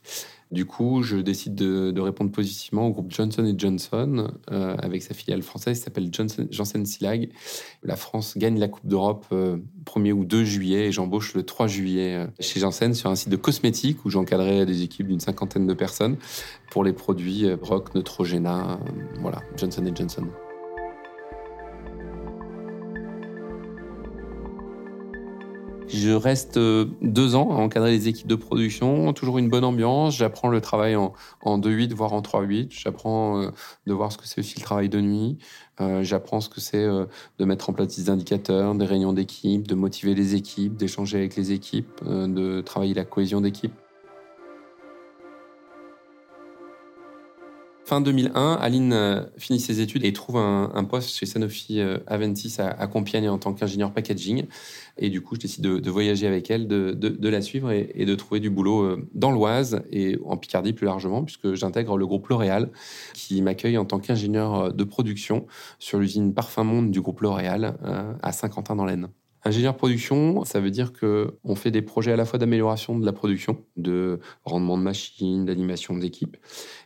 Du 0.53 0.65
coup, 0.65 1.01
je 1.01 1.17
décide 1.17 1.55
de, 1.55 2.00
répondre 2.00 2.31
positivement 2.31 2.86
au 2.86 2.91
groupe 2.91 3.12
Johnson 3.12 3.55
Johnson 3.57 4.31
euh, 4.51 4.75
avec 4.77 5.01
sa 5.01 5.15
filiale 5.15 5.41
française 5.41 5.79
qui 5.79 5.83
s'appelle 5.83 6.12
Janssen 6.13 6.86
Silag. 6.86 7.29
La 7.81 7.95
France 7.95 8.38
gagne 8.38 8.60
la 8.60 8.67
Coupe 8.67 8.86
d'Europe 8.86 9.25
1er 9.31 10.10
euh, 10.10 10.12
ou 10.12 10.25
2 10.25 10.43
juillet 10.43 10.88
et 10.88 10.91
j'embauche 10.91 11.33
le 11.33 11.41
3 11.41 11.65
juillet 11.65 12.15
euh, 12.17 12.27
chez 12.39 12.60
Janssen 12.60 12.93
sur 12.93 13.10
un 13.10 13.15
site 13.15 13.29
de 13.29 13.36
cosmétiques 13.36 14.05
où 14.05 14.12
j'encadrais 14.12 14.67
des 14.67 14.83
équipes 14.83 15.07
d'une 15.07 15.19
cinquantaine 15.19 15.65
de 15.65 15.74
personnes 15.74 16.17
pour 16.69 16.83
les 16.83 16.93
produits 16.93 17.48
Brock, 17.55 17.95
Neutrogena, 17.95 18.79
voilà, 19.22 19.41
Johnson 19.57 19.91
Johnson. 19.95 20.27
Je 25.93 26.09
reste 26.09 26.57
euh, 26.57 26.85
deux 27.03 27.35
ans 27.35 27.51
à 27.51 27.55
encadrer 27.55 27.91
les 27.91 28.07
équipes 28.07 28.25
de 28.25 28.35
production, 28.35 29.13
toujours 29.13 29.38
une 29.38 29.50
bonne 29.50 29.63
ambiance. 29.63 30.17
J'apprends 30.17 30.47
le 30.47 30.59
travail 30.59 30.95
en, 30.95 31.13
en 31.41 31.59
2-8, 31.59 31.93
voire 31.93 32.13
en 32.13 32.21
3-8. 32.21 32.69
J'apprends 32.71 33.39
euh, 33.39 33.51
de 33.85 33.93
voir 33.93 34.12
ce 34.12 34.17
que 34.17 34.27
c'est 34.27 34.39
aussi 34.39 34.57
le 34.57 34.63
travail 34.63 34.89
de 34.89 35.00
nuit. 35.00 35.38
Euh, 35.81 36.03
j'apprends 36.03 36.41
ce 36.41 36.50
que 36.50 36.59
c'est 36.59 36.83
de 36.83 37.45
mettre 37.45 37.69
en 37.69 37.73
place 37.73 37.95
des 37.95 38.09
indicateurs, 38.09 38.73
des 38.73 38.85
réunions 38.85 39.13
d'équipe, 39.13 39.67
de 39.67 39.75
motiver 39.75 40.15
les 40.15 40.33
équipes, 40.33 40.75
d'échanger 40.75 41.17
avec 41.17 41.35
les 41.35 41.51
équipes, 41.51 42.03
de 42.03 42.62
travailler 42.62 42.95
la 42.95 43.05
cohésion 43.05 43.41
d'équipe. 43.41 43.73
Fin 47.93 48.01
2001, 48.01 48.53
Aline 48.53 48.91
euh, 48.91 49.21
finit 49.38 49.59
ses 49.59 49.79
études 49.79 50.03
et 50.03 50.12
trouve 50.13 50.38
un, 50.38 50.83
poste 50.83 51.15
chez 51.15 51.27
Sanofi 51.27 51.79
euh, 51.79 52.00
Aventis 52.07 52.55
à, 52.57 52.88
Compiègne 52.88 53.29
en 53.29 53.38
tant 53.38 53.53
qu'ingénieur 53.53 53.93
packaging. 53.93 54.47
Et 54.97 55.12
du 55.12 55.21
coup, 55.21 55.35
je 55.35 55.41
décide 55.41 55.62
de, 55.63 55.91
voyager 55.91 56.25
avec 56.25 56.50
elle, 56.50 56.67
de, 56.67 57.29
la 57.29 57.41
suivre 57.43 57.71
et, 57.71 58.03
de 58.03 58.15
trouver 58.15 58.39
du 58.39 58.50
boulot 58.50 58.81
euh, 58.81 59.07
dans 59.13 59.29
l'Oise 59.29 59.83
et 59.91 60.17
en 60.25 60.38
Picardie 60.38 60.73
plus 60.73 60.88
largement, 60.88 61.23
puisque 61.23 61.53
j'intègre 61.53 61.95
le 61.95 62.07
groupe 62.07 62.29
L'Oréal 62.29 62.71
qui 63.13 63.43
m'accueille 63.43 63.77
en 63.77 63.85
tant 63.85 64.00
qu'ingénieur 64.00 64.73
de 64.73 64.83
production 64.83 65.45
sur 65.77 66.00
l'usine 66.00 66.33
Parfum 66.33 66.63
Monde 66.63 66.89
du 66.89 67.00
groupe 67.00 67.21
L'Oréal 67.21 67.77
à 68.23 68.31
Saint-Quentin 68.31 68.75
dans 68.75 68.85
l'Aisne. 68.85 69.09
Ingénieur 69.45 69.75
production, 69.75 70.45
ça 70.45 70.62
veut 70.62 70.71
dire 70.71 70.93
que 70.93 71.38
on 71.43 71.55
fait 71.55 71.71
des 71.71 71.81
projets 71.81 72.13
à 72.13 72.15
la 72.15 72.25
fois 72.25 72.39
d'amélioration 72.39 72.97
de 72.97 73.05
la 73.05 73.12
production, 73.12 73.63
de 73.75 74.19
rendement 74.45 74.77
de 74.77 74.83
machines, 74.83 75.45
d'animation 75.45 75.97
d'équipes, 75.97 76.38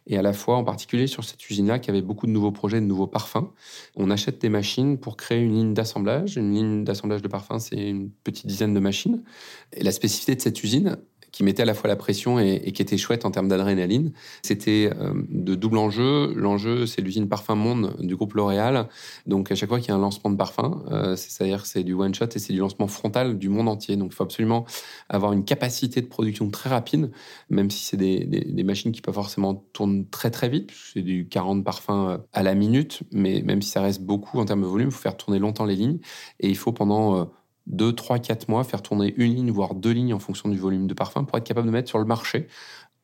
et 0.08 0.18
à 0.18 0.24
la 0.24 0.34
fois 0.34 0.58
en 0.58 0.64
particulier 0.64 1.06
sur 1.06 1.24
cette 1.24 1.48
usine-là 1.50 1.78
qui 1.78 1.92
avait 1.92 2.02
beaucoup 2.02 2.26
de 2.26 2.32
nouveaux 2.32 2.52
projets, 2.52 2.82
de 2.82 2.86
nouveaux 2.86 3.08
parfums. 3.08 3.52
On 3.96 4.10
achète 4.10 4.42
des 4.42 4.50
machines 4.50 4.98
pour 4.98 5.18
créer 5.18 5.42
une 5.42 5.54
ligne 5.54 5.74
d'assemblage. 5.74 6.38
Une 6.38 6.54
ligne 6.54 6.84
d'assemblage 6.84 7.22
de 7.22 7.28
parfums, 7.28 7.60
c'est 7.60 7.90
une 7.90 8.10
petite 8.10 8.48
dizaine 8.48 8.74
de 8.74 8.80
machines. 8.80 9.24
Et 9.74 9.84
la 9.84 9.92
spécificité 9.92 10.36
de 10.36 10.42
cette 10.42 10.64
usine, 10.64 10.98
qui 11.32 11.44
mettait 11.44 11.64
à 11.64 11.66
la 11.66 11.74
fois 11.74 11.88
la 11.88 11.96
pression 11.96 12.40
et, 12.40 12.72
qui 12.72 12.82
était 12.82 12.98
chouette 12.98 13.26
en 13.26 13.32
termes 13.32 13.48
d'adrénaline. 13.48 14.12
C'était 14.42 14.90
euh, 15.00 15.14
de 15.30 15.56
double 15.56 15.78
enjeu. 15.78 16.34
L'enjeu, 16.36 16.86
c'est 16.86 17.02
l'usine 17.02 17.28
Parfum 17.28 17.56
Monde 17.56 17.96
du 18.00 18.16
groupe 18.16 18.34
L'Oréal. 18.34 18.88
Donc 19.26 19.52
à 19.52 19.56
chaque 19.56 19.70
fois 19.70 19.80
qu'il 19.80 19.90
y 19.90 19.92
a 19.92 19.96
un 19.96 20.00
lancement 20.00 20.30
de 20.30 20.36
parfum, 20.36 20.84
euh, 20.92 21.16
c'est-à-dire 21.16 21.66
c'est 21.66 21.84
du 21.84 21.94
one 21.94 22.14
shot 22.14 22.26
et 22.36 22.40
c'est 22.40 22.54
du 22.54 22.60
lancement 22.60 22.88
frontal 22.88 23.38
du 23.38 23.50
monde 23.50 23.68
entier. 23.68 23.98
Donc 23.98 24.12
il 24.12 24.16
faut 24.16 24.24
absolument 24.24 24.66
avoir 25.10 25.34
une 25.34 25.44
capacité 25.44 26.02
de 26.02 26.08
production 26.08 26.50
très 26.50 26.70
rapide, 26.70 27.12
même 27.50 27.70
si 27.70 27.86
c'est 27.86 27.98
des, 27.98 28.26
des, 28.26 28.64
machines 28.64 28.92
qui 28.92 29.02
pas 29.02 29.14
forcément 29.14 29.56
tournent 29.74 30.08
très 30.10 30.32
très 30.32 30.50
vite. 30.50 30.72
C'est 30.94 31.02
du 31.02 31.28
40 31.28 31.64
parfums 31.64 31.90
euh, 31.90 32.18
à 32.34 32.44
la 32.44 32.56
minute, 32.56 33.04
mais 33.12 33.42
même 33.42 33.62
si 33.62 33.70
ça 33.70 33.82
reste 33.82 34.02
beaucoup 34.02 34.40
en 34.40 34.46
termes 34.46 34.62
de 34.62 34.68
volume, 34.68 34.90
il 34.90 34.94
faut 34.94 35.02
faire 35.02 35.18
tourner 35.18 35.40
longtemps 35.40 35.66
les 35.66 35.76
lignes 35.76 36.00
et 36.40 36.50
il 36.50 36.58
faut 36.58 36.72
pendant 36.72 37.30
2, 37.68 37.94
3, 37.94 38.20
4 38.20 38.50
mois, 38.50 38.64
faire 38.64 38.82
tourner 38.82 39.14
une 39.18 39.36
ligne, 39.36 39.52
voire 39.52 39.76
deux 39.76 39.92
lignes 39.92 40.14
en 40.14 40.20
fonction 40.20 40.50
du 40.50 40.58
volume 40.58 40.88
de 40.88 40.94
parfum 40.94 41.24
pour 41.24 41.38
être 41.38 41.44
capable 41.44 41.68
de 41.68 41.72
mettre 41.72 41.90
sur 41.90 42.00
le 42.00 42.06
marché 42.06 42.48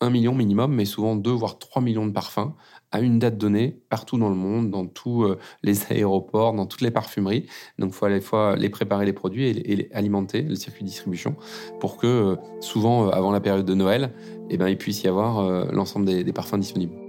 un 0.04 0.10
million 0.10 0.36
minimum, 0.36 0.74
mais 0.74 0.86
souvent 0.86 1.16
2, 1.16 1.32
voire 1.32 1.58
3 1.58 1.82
millions 1.82 2.06
de 2.06 2.12
parfums 2.12 2.54
à 2.92 3.00
une 3.00 3.20
date 3.20 3.38
donnée, 3.38 3.82
partout 3.90 4.18
dans 4.18 4.30
le 4.30 4.36
monde, 4.36 4.70
dans 4.70 4.86
tous 4.86 5.24
euh, 5.24 5.40
les 5.64 5.86
aéroports, 5.92 6.54
dans 6.54 6.66
toutes 6.66 6.82
les 6.82 6.92
parfumeries. 6.92 7.48
Donc 7.80 7.92
il 7.92 7.96
faut 7.96 8.06
à 8.06 8.10
la 8.10 8.22
fois 8.22 8.56
les 8.56 8.70
préparer 8.70 9.06
les 9.06 9.14
produits 9.14 9.48
et, 9.48 9.90
alimenter 9.94 10.42
le 10.42 10.56
circuit 10.56 10.84
de 10.84 10.90
distribution 10.90 11.36
pour 11.80 11.98
que, 11.98 12.08
euh, 12.08 12.36
souvent 12.60 13.08
euh, 13.08 13.12
avant 13.12 13.32
la 13.32 13.40
période 13.40 13.66
de 13.66 13.74
Noël, 13.74 14.14
eh 14.50 14.58
ben, 14.58 14.68
il 14.68 14.78
puisse 14.78 15.04
y 15.04 15.08
avoir 15.08 15.72
l'ensemble 15.72 16.06
des 16.06 16.34
parfums 16.34 16.60
disponibles. 16.60 17.03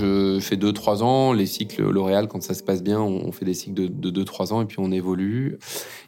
Je 0.00 0.38
fais 0.40 0.56
2-3 0.56 1.02
ans. 1.02 1.32
Les 1.32 1.46
cycles 1.46 1.82
L'Oréal, 1.82 2.26
quand 2.28 2.42
ça 2.42 2.54
se 2.54 2.62
passe 2.62 2.82
bien, 2.82 3.00
on 3.00 3.30
fait 3.32 3.44
des 3.44 3.54
cycles 3.54 3.74
de 3.74 4.10
2-3 4.10 4.52
ans 4.52 4.62
et 4.62 4.64
puis 4.64 4.78
on 4.80 4.90
évolue. 4.90 5.58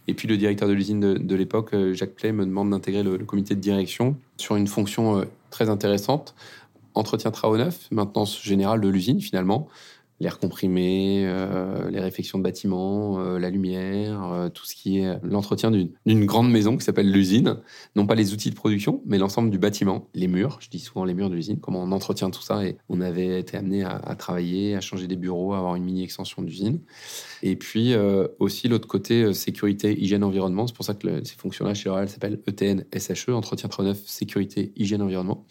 Et 0.09 0.14
puis 0.14 0.26
le 0.28 0.37
directeur 0.37 0.66
de 0.66 0.72
l'usine 0.72 1.00
de, 1.00 1.35
l'époque, 1.35 1.74
euh, 1.74 1.92
Jacques 1.92 2.14
Play, 2.14 2.33
me 2.33 2.46
demande 2.46 2.70
d'intégrer 2.70 3.02
le, 3.02 3.18
comité 3.18 3.55
de 3.55 3.61
direction 3.61 4.16
sur 4.37 4.57
une 4.57 4.66
fonction 4.66 5.18
euh, 5.18 5.24
très 5.50 5.68
intéressante. 5.68 6.35
Entretien 6.94 7.31
travaux 7.31 7.57
neufs, 7.57 7.88
maintenance 7.90 8.42
générale 8.42 8.81
de 8.81 8.88
l'usine 8.88 9.20
finalement, 9.20 9.68
l'air 10.23 10.39
comprimé, 10.39 11.25
euh, 11.27 11.91
les 11.91 12.01
réfections 12.01 12.39
de 12.39 12.45
bâtiments, 12.45 13.19
euh, 13.19 13.39
la 13.39 13.51
lumière, 13.51 14.33
euh, 14.33 14.49
tout 14.49 14.65
ce 14.65 14.75
qui 14.75 14.99
est 14.99 15.19
l'entretien 15.25 15.71
d'une 15.71 16.27
grande 16.27 16.51
maison 16.51 16.77
qui 16.77 16.85
s'appelle 16.85 17.11
l'usine. 17.11 17.57
Non 17.97 18.07
pas 18.07 18.15
les 18.15 18.33
outils 18.33 18.51
de 18.51 18.55
production, 18.55 19.03
mais 19.05 19.19
l'ensemble 19.19 19.51
du 19.51 19.59
bâtiment, 19.59 20.09
les 20.15 20.29
murs. 20.29 20.59
Je 20.61 20.71
dis 20.71 20.79
souvent 20.79 21.05
les 21.05 21.15
murs 21.15 21.29
de 21.29 21.35
l'usine, 21.35 21.59
comment 21.59 21.83
on 21.83 21.91
entretient 21.91 22.31
tout 22.31 22.43
ça. 22.43 22.65
Et 22.65 22.77
on 22.89 23.01
avait 23.01 23.41
été 23.41 23.57
amené 23.57 23.83
à, 23.83 24.15
travailler, 24.17 24.77
à 24.77 24.81
changer 24.81 25.09
des 25.09 25.17
bureaux, 25.17 25.55
à 25.55 25.59
avoir 25.59 25.75
une 25.75 25.85
mini 25.85 26.05
extension 26.05 26.43
d'usine. 26.43 26.81
Et 27.43 27.57
puis 27.57 27.95
aussi 28.39 28.69
l'autre 28.69 28.87
côté, 28.87 29.35
sécurité, 29.35 30.01
hygiène, 30.01 30.23
environnement. 30.23 30.67
C'est 30.67 30.77
pour 30.77 30.85
ça 30.85 30.95
que 30.95 31.25
ces 31.25 31.35
fonctions-là 31.37 31.75
chez 31.75 31.89
L'Oréal 31.89 32.09
s'appellent 32.09 32.41
ETN, 32.47 32.85
SHE, 32.97 33.31
entretien 33.31 33.69
39, 33.69 33.99
sécurité, 34.07 34.73
hygiène, 34.77 35.03
environnement. 35.03 35.45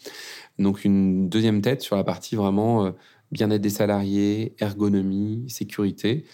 Donc 0.58 0.84
une 0.84 1.28
deuxième 1.28 1.60
tête 1.60 1.82
sur 1.82 1.96
la 1.96 2.04
partie 2.04 2.36
vraiment 2.36 2.92
bien-être 3.32 3.62
des 3.62 3.70
salariés, 3.70 4.54
ergonomie, 4.60 5.44
sécurité, 5.48 6.24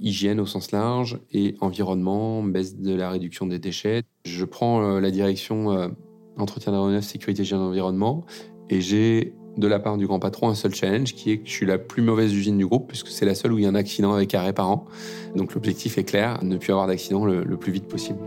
hygiène 0.00 0.40
au 0.40 0.46
sens 0.46 0.72
large 0.72 1.18
et 1.32 1.54
environnement, 1.60 2.42
baisse 2.42 2.76
de 2.76 2.94
la 2.94 3.10
réduction 3.10 3.46
des 3.46 3.58
déchets. 3.58 4.02
Je 4.24 4.44
prends 4.44 4.82
euh, 4.82 5.00
la 5.00 5.10
direction 5.10 5.72
euh, 5.72 5.88
entretien 6.36 6.72
d'aéronef, 6.72 7.04
sécurité, 7.04 7.42
hygiène, 7.42 7.60
environnement 7.60 8.26
et 8.68 8.80
j'ai 8.80 9.34
de 9.56 9.66
la 9.66 9.80
part 9.80 9.96
du 9.96 10.06
grand 10.06 10.20
patron 10.20 10.48
un 10.48 10.54
seul 10.54 10.72
challenge 10.72 11.14
qui 11.14 11.32
est 11.32 11.38
que 11.38 11.48
je 11.48 11.52
suis 11.52 11.66
la 11.66 11.78
plus 11.78 12.02
mauvaise 12.02 12.32
usine 12.32 12.58
du 12.58 12.66
groupe 12.66 12.86
puisque 12.86 13.08
c'est 13.08 13.24
la 13.24 13.34
seule 13.34 13.52
où 13.52 13.58
il 13.58 13.64
y 13.64 13.66
a 13.66 13.70
un 13.70 13.74
accident 13.74 14.12
avec 14.12 14.34
arrêt 14.34 14.52
par 14.52 14.70
an. 14.70 14.86
Donc 15.34 15.54
l'objectif 15.54 15.98
est 15.98 16.04
clair, 16.04 16.38
ne 16.44 16.56
plus 16.58 16.72
avoir 16.72 16.86
d'accident 16.86 17.24
le 17.24 17.56
plus 17.56 17.72
vite 17.72 17.88
possible. 17.88 18.20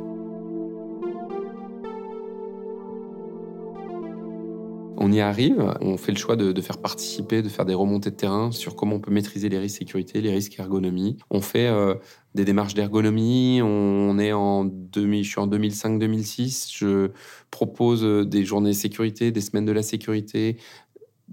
On 5.03 5.11
y 5.11 5.19
arrive, 5.19 5.73
on 5.81 5.97
fait 5.97 6.11
le 6.11 6.17
choix 6.19 6.35
de, 6.35 6.61
faire 6.61 6.77
participer, 6.77 7.41
de 7.41 7.49
faire 7.49 7.65
des 7.65 7.73
remontées 7.73 8.11
de 8.11 8.15
terrain 8.15 8.51
sur 8.51 8.75
comment 8.75 8.97
on 8.97 8.99
peut 8.99 9.09
maîtriser 9.09 9.49
les 9.49 9.57
risques 9.57 9.79
sécurité, 9.79 10.21
les 10.21 10.31
risques 10.31 10.59
ergonomie. 10.59 11.17
On 11.31 11.41
fait 11.41 11.65
euh, 11.65 11.95
des 12.35 12.45
démarches 12.45 12.75
d'ergonomie, 12.75 13.61
on 13.63 14.19
est 14.19 14.31
en 14.31 14.63
2000, 14.63 15.23
je 15.23 15.29
suis 15.31 15.39
en 15.39 15.47
2005-2006, 15.47 16.77
je 16.77 17.09
propose 17.49 18.03
euh, 18.03 18.25
des 18.25 18.45
journées 18.45 18.73
sécurité, 18.73 19.31
des 19.31 19.41
semaines 19.41 19.65
de 19.65 19.71
la 19.71 19.81
sécurité, 19.81 20.57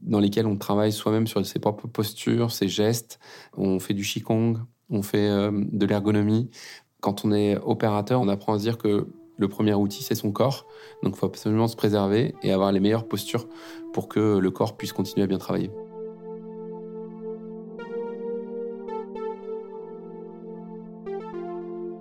dans 0.00 0.18
lesquelles 0.18 0.46
on 0.46 0.56
travaille 0.56 0.90
soi-même 0.90 1.26
sur 1.26 1.44
ses 1.44 1.58
propres 1.58 1.88
postures, 1.88 2.52
ses 2.52 2.68
gestes. 2.68 3.18
On 3.54 3.80
fait 3.80 3.92
du 3.92 4.02
qigong, 4.02 4.54
on 4.88 5.02
fait 5.02 5.28
euh, 5.28 5.50
de 5.52 5.84
l'ergonomie. 5.84 6.48
Quand 7.00 7.26
on 7.26 7.32
est 7.32 7.58
opérateur, 7.58 8.22
on 8.22 8.28
apprend 8.28 8.54
à 8.54 8.58
se 8.58 8.62
dire 8.62 8.78
que 8.78 9.08
le 9.38 9.48
premier 9.48 9.72
outil, 9.74 10.02
c'est 10.02 10.14
son 10.14 10.32
corps. 10.32 10.66
Donc 11.02 11.14
il 11.14 11.18
faut 11.18 11.26
absolument 11.26 11.68
se 11.68 11.76
préserver 11.76 12.34
et 12.42 12.52
avoir 12.52 12.72
les 12.72 12.80
meilleures 12.80 13.06
postures 13.06 13.46
pour 13.92 14.08
que 14.08 14.38
le 14.38 14.50
corps 14.50 14.76
puisse 14.76 14.92
continuer 14.92 15.24
à 15.24 15.26
bien 15.26 15.38
travailler. 15.38 15.70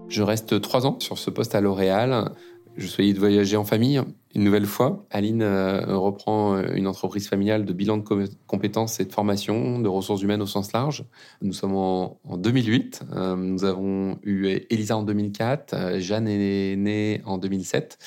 Je 0.09 0.23
reste 0.23 0.59
trois 0.61 0.85
ans 0.87 0.97
sur 0.99 1.17
ce 1.17 1.29
poste 1.29 1.53
à 1.53 1.61
L'Oréal. 1.61 2.31
Je 2.75 2.87
souhaitais 2.87 3.13
de 3.13 3.19
voyager 3.19 3.55
en 3.55 3.65
famille 3.65 4.01
une 4.37 4.43
nouvelle 4.43 4.67
fois. 4.67 5.05
Aline 5.09 5.41
euh, 5.41 5.97
reprend 5.97 6.55
euh, 6.55 6.75
une 6.75 6.85
entreprise 6.85 7.27
familiale 7.27 7.65
de 7.65 7.73
bilan 7.73 7.97
de 7.97 8.03
compétences 8.45 8.99
et 8.99 9.05
de 9.05 9.11
formation, 9.11 9.79
de 9.79 9.87
ressources 9.89 10.21
humaines 10.21 10.43
au 10.43 10.45
sens 10.45 10.71
large. 10.73 11.05
Nous 11.41 11.53
sommes 11.53 11.75
en, 11.75 12.19
2008. 12.37 13.01
Euh, 13.13 13.35
nous 13.35 13.65
avons 13.65 14.19
eu 14.21 14.45
Elisa 14.69 14.95
en 14.95 15.03
2004. 15.03 15.97
Jeanne 15.97 16.27
est 16.27 16.75
née 16.75 17.21
en 17.25 17.39
2007. 17.39 17.97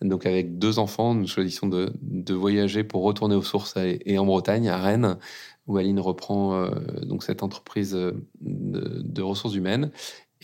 Donc 0.00 0.24
avec 0.24 0.58
deux 0.58 0.78
enfants, 0.78 1.14
nous 1.14 1.26
choisissons 1.26 1.68
de, 1.68 1.92
voyager 2.32 2.82
pour 2.82 3.02
retourner 3.02 3.34
aux 3.34 3.42
sources 3.42 3.74
et, 3.76 4.18
en 4.18 4.24
Bretagne, 4.24 4.68
à 4.68 4.78
Rennes, 4.78 5.18
où 5.66 5.76
Aline 5.76 6.00
reprend 6.00 6.68
donc 7.02 7.22
cette 7.22 7.42
entreprise 7.42 7.92
de, 7.92 8.22
de 8.40 9.22
ressources 9.22 9.54
humaines 9.54 9.90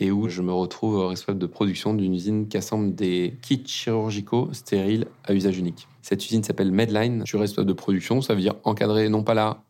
et 0.01 0.11
où 0.11 0.29
je 0.29 0.43
me 0.43 0.53
retrouve 0.53 1.07
responsable 1.07 1.39
de 1.39 1.47
production 1.47 1.95
d'une 1.95 2.15
usine 2.15 2.49
qui 2.49 2.57
assemble 2.57 2.95
des 2.95 3.37
kits 3.43 3.63
chirurgicaux 3.67 4.49
stériles 4.53 5.07
à 5.25 5.35
usage 5.35 5.59
unique. 5.59 5.87
Cette 6.03 6.25
usine 6.25 6.43
s'appelle 6.43 6.73
Medline. 6.73 7.23
Je 7.25 7.31
suis 7.31 7.39
responsable 7.39 7.69
de 7.69 7.75
production, 7.75 8.23
ça 8.23 8.35
veut 8.35 8.41
dire 8.41 8.55
encadrer 8.65 9.09
non 9.09 9.23
pas 9.23 9.35
là 9.35 9.63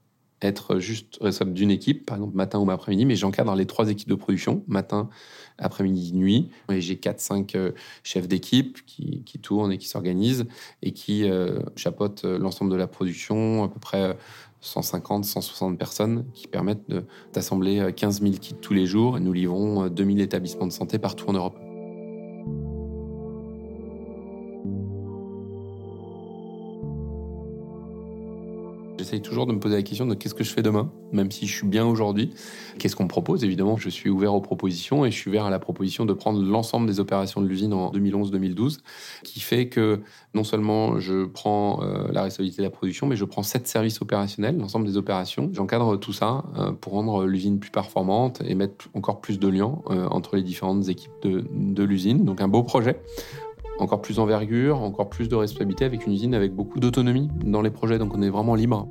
être 0.43 0.79
juste 0.79 1.19
responsable 1.21 1.53
d'une 1.53 1.71
équipe, 1.71 2.07
par 2.07 2.17
exemple 2.17 2.37
matin 2.37 2.59
ou 2.59 2.71
après-midi, 2.71 3.05
mais 3.05 3.17
j'encadre 3.17 3.55
les 3.55 3.67
trois 3.67 3.91
équipes 3.91 4.09
de 4.09 4.15
production, 4.15 4.65
matin, 4.67 5.11
après-midi, 5.59 6.13
nuit. 6.15 6.51
Et 6.71 6.81
j'ai 6.81 6.97
4-5 6.97 7.57
euh, 7.57 7.73
chefs 8.03 8.27
d'équipe 8.27 8.79
qui, 8.87 9.23
tournent 9.43 9.73
et 9.73 9.79
qui 9.79 9.89
s'organisent 9.89 10.47
et 10.83 10.93
qui 10.93 11.29
euh, 11.29 11.61
chapeautent 11.77 12.25
euh, 12.25 12.39
l'ensemble 12.39 12.71
de 12.71 12.77
la 12.77 12.87
production, 12.87 13.65
à 13.65 13.69
peu 13.69 13.81
près 13.81 14.17
150, 14.61 15.25
160 15.25 15.79
personnes 15.79 16.27
qui 16.35 16.47
permettent 16.47 16.91
d'assembler 17.33 17.93
15 17.95 18.21
000 18.23 18.35
kits 18.35 18.55
tous 18.61 18.75
les 18.75 18.87
jours 18.87 19.17
et 19.17 19.21
nous 19.21 19.33
livrons 19.33 19.89
2000 19.89 20.21
établissements 20.21 20.67
de 20.67 20.73
santé 20.73 20.99
partout 20.99 21.29
en 21.29 21.33
Europe. 21.33 21.70
J'essaye 29.11 29.23
toujours 29.23 29.47
de 29.47 29.53
me 29.53 29.59
poser 29.59 29.75
la 29.75 29.83
question 29.83 30.07
de 30.07 30.15
qu'est-ce 30.15 30.37
que 30.37 30.45
je 30.45 30.53
fais 30.53 30.63
demain, 30.63 30.89
même 31.11 31.33
si 31.33 31.49
je 31.49 31.53
suis 31.53 31.67
bien 31.67 31.85
aujourd'hui. 31.85 32.31
Qu'est-ce 32.79 32.95
qu'on 32.95 33.03
me 33.03 33.09
propose? 33.09 33.43
Évidemment, 33.43 33.77
je 33.77 33.89
suis 33.89 34.09
ouvert 34.09 34.33
aux 34.35 34.41
propositions 34.41 35.05
et 35.05 35.11
je 35.11 35.17
suis 35.17 35.29
ouvert 35.29 35.47
à 35.47 35.51
la 35.51 35.59
proposition 35.59 36.05
de 36.05 36.13
prendre 36.13 36.41
l'ensemble 36.41 36.87
des 36.87 37.01
opérations 37.01 37.41
de 37.41 37.49
l'usine 37.49 37.73
en 37.73 37.91
2011-2012, 37.91 38.79
qui 39.25 39.41
fait 39.41 39.69
que 39.69 40.01
non 40.33 40.45
seulement 40.45 41.01
je 41.01 41.25
prends 41.25 41.83
euh, 41.83 42.07
la 42.13 42.23
responsabilité 42.23 42.59
de 42.59 42.67
la 42.69 42.71
production, 42.71 43.09
mais 43.09 43.17
je 43.17 43.25
prends 43.25 43.43
sept 43.43 43.67
services 43.67 44.01
opérationnels, 44.01 44.57
l'ensemble 44.57 44.87
des 44.87 44.97
opérations. 44.97 45.51
J'encadre 45.53 45.99
tout 45.99 46.13
ça 46.13 46.45
euh, 46.57 46.71
pour 46.71 46.93
rendre 46.93 47.25
l'usine 47.25 47.59
plus 47.59 47.73
performante 47.73 48.41
et 48.47 48.55
mettre 48.55 48.91
encore 48.95 49.21
plus 49.21 49.41
de 49.41 49.49
liens 49.49 49.77
euh, 49.91 50.07
entre 50.07 50.37
les 50.37 50.45
différentes 50.45 50.89
équipes 50.89 51.11
de, 51.23 51.45
de 51.53 51.83
l'usine. 51.83 52.25
Donc 52.25 52.41
un 52.41 52.47
beau 52.49 52.63
projet 52.63 53.03
encore 53.81 54.03
plus 54.03 54.17
d'envergure, 54.17 54.81
encore 54.81 55.09
plus 55.09 55.29
de 55.29 55.35
responsabilité 55.35 55.85
avec 55.85 56.07
une 56.07 56.13
usine 56.13 56.35
avec 56.35 56.55
beaucoup 56.55 56.81
d'autonomie 56.81 57.29
dans 57.45 57.63
les 57.63 57.71
projets, 57.71 57.99
donc 57.99 58.15
on 58.15 58.23
est 58.23 58.31
vraiment 58.31 58.55
libre. 58.55 58.89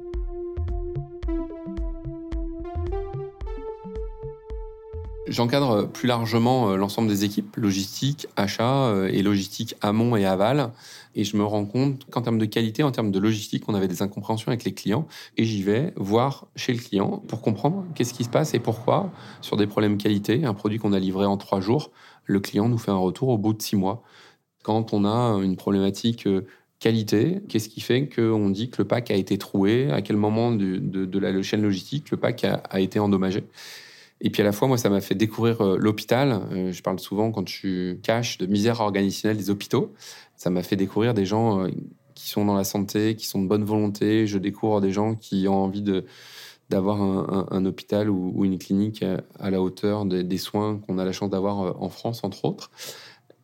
J'encadre 5.30 5.88
plus 5.88 6.08
largement 6.08 6.72
euh, 6.72 6.76
l'ensemble 6.76 7.08
des 7.08 7.24
équipes, 7.24 7.56
logistique, 7.56 8.26
achat 8.36 8.88
euh, 8.88 9.10
et 9.14 9.22
logistique 9.22 9.76
amont 9.80 10.16
et 10.16 10.26
aval. 10.26 10.72
Et 11.14 11.24
je 11.24 11.38
me 11.38 11.44
rends 11.44 11.66
compte 11.66 12.06
qu'en 12.10 12.24
termes 12.24 12.40
de 12.40 12.46
qualité, 12.46 12.82
en 12.82 12.92
termes 12.92 13.12
de 13.12 13.20
logistique, 13.20 13.66
on 13.68 13.76
avait 13.76 13.88
des 13.88 14.02
incompréhensions 14.02 14.48
avec 14.48 14.64
les 14.64 14.74
clients. 14.74 15.08
Et 15.38 15.46
j'y 15.46 15.62
vais 15.62 15.94
voir 15.98 16.48
chez 16.56 16.74
le 16.74 16.80
client 16.80 17.22
pour 17.28 17.42
comprendre 17.42 17.86
qu'est-ce 17.94 18.16
qui 18.16 18.24
se 18.24 18.30
passe 18.30 18.56
et 18.56 18.60
pourquoi, 18.60 19.12
sur 19.42 19.56
des 19.56 19.68
problèmes 19.68 20.00
qualité, 20.00 20.46
un 20.46 20.56
produit 20.56 20.80
qu'on 20.80 20.94
a 20.94 21.00
livré 21.00 21.28
en 21.28 21.38
trois 21.38 21.62
jours, 21.62 21.92
le 22.26 22.40
client 22.40 22.68
nous 22.68 22.80
fait 22.80 22.92
un 22.92 22.98
retour 22.98 23.30
au 23.30 23.38
bout 23.38 23.54
de 23.54 23.62
six 23.62 23.76
mois. 23.76 24.02
Quand 24.64 24.94
on 24.94 25.06
a 25.06 25.40
une 25.42 25.56
problématique 25.56 26.28
euh, 26.28 26.46
qualité, 26.80 27.42
qu'est-ce 27.48 27.70
qui 27.70 27.82
fait 27.82 28.08
qu'on 28.08 28.50
dit 28.50 28.70
que 28.70 28.82
le 28.82 28.88
pack 28.88 29.12
a 29.12 29.16
été 29.16 29.38
troué, 29.38 29.90
à 29.92 30.02
quel 30.02 30.18
moment 30.18 30.52
de, 30.52 31.20
la 31.20 31.42
chaîne 31.42 31.62
logistique 31.62 32.12
le 32.12 32.18
pack 32.18 32.44
a, 32.44 32.80
été 32.80 33.00
endommagé? 33.00 33.44
Et 34.22 34.30
puis 34.30 34.42
à 34.42 34.46
la 34.46 34.52
fois, 34.52 34.68
moi, 34.68 34.78
ça 34.78 34.90
m'a 34.90 35.00
fait 35.00 35.16
découvrir 35.16 35.62
euh, 35.62 35.78
l'hôpital. 35.78 36.42
Euh, 36.52 36.72
je 36.74 36.82
parle 36.82 37.00
souvent, 37.00 37.32
quand 37.32 37.48
je 37.48 37.94
cache, 37.94 38.38
de 38.38 38.48
misère 38.48 38.82
organisationnelle 38.82 39.38
des 39.38 39.50
hôpitaux. 39.50 39.94
Ça 40.36 40.50
m'a 40.50 40.62
fait 40.62 40.76
découvrir 40.76 41.14
des 41.14 41.26
gens 41.26 41.68
qui 42.16 42.30
sont 42.30 42.44
dans 42.44 42.56
la 42.56 42.66
santé, 42.66 43.16
qui 43.16 43.28
sont 43.28 43.42
de 43.42 43.48
bonne 43.48 43.64
volonté. 43.64 44.28
Je 44.28 44.38
découvre 44.38 44.82
des 44.82 44.92
gens 44.92 45.16
qui 45.16 45.48
ont 45.48 45.64
envie 45.64 45.84
d'avoir 46.70 47.02
un, 47.02 47.66
hôpital 47.66 48.10
ou, 48.10 48.46
une 48.46 48.58
clinique 48.58 49.04
à 49.38 49.50
la 49.50 49.62
hauteur 49.62 50.06
des 50.06 50.38
soins 50.38 50.80
qu'on 50.80 50.98
a 50.98 51.04
la 51.04 51.12
chance 51.12 51.30
d'avoir 51.30 51.82
en 51.82 51.90
France, 51.90 52.24
entre 52.24 52.46
autres 52.46 52.72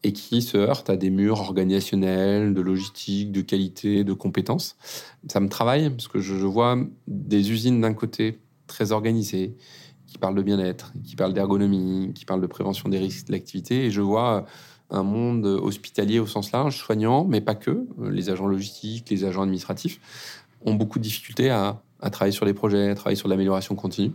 et 0.03 0.13
qui 0.13 0.41
se 0.41 0.57
heurte 0.57 0.89
à 0.89 0.97
des 0.97 1.09
murs 1.09 1.41
organisationnels, 1.41 2.53
de 2.53 2.61
logistique, 2.61 3.31
de 3.31 3.41
qualité, 3.41 4.03
de 4.03 4.13
compétences. 4.13 4.75
Ça 5.27 5.39
me 5.39 5.49
travaille 5.49 5.89
parce 5.89 6.07
que 6.07 6.19
je, 6.19 6.33
vois 6.45 6.77
des 7.07 7.51
usines 7.51 7.81
d'un 7.81 7.93
côté 7.93 8.39
très 8.67 8.91
organisées, 8.91 9.55
qui 10.07 10.17
parlent 10.17 10.35
de 10.35 10.43
bien-être, 10.43 10.93
qui 11.03 11.15
parlent 11.15 11.33
d'ergonomie, 11.33 12.11
qui 12.13 12.25
parlent 12.25 12.41
de 12.41 12.47
prévention 12.47 12.89
des 12.89 12.99
risques 12.99 13.27
de 13.27 13.31
l'activité, 13.31 13.85
et 13.85 13.91
je 13.91 14.01
vois 14.01 14.45
un 14.91 15.03
monde 15.03 15.45
hospitalier 15.45 16.19
au 16.19 16.27
sens 16.27 16.51
large, 16.51 16.77
soignant, 16.77 17.25
mais 17.25 17.41
pas 17.41 17.55
que. 17.55 17.87
Les 18.09 18.29
agents 18.29 18.47
logistiques, 18.47 19.09
les 19.09 19.23
agents 19.25 19.41
administratifs 19.41 19.99
ont 20.61 20.75
beaucoup 20.75 20.99
de 20.99 21.03
difficultés 21.03 21.49
à 21.49 21.81
à 22.01 22.09
travailler 22.09 22.33
sur 22.33 22.45
les 22.45 22.53
projets, 22.53 22.89
à 22.89 22.95
travailler 22.95 23.15
sur 23.15 23.27
l'amélioration 23.27 23.75
continue. 23.75 24.11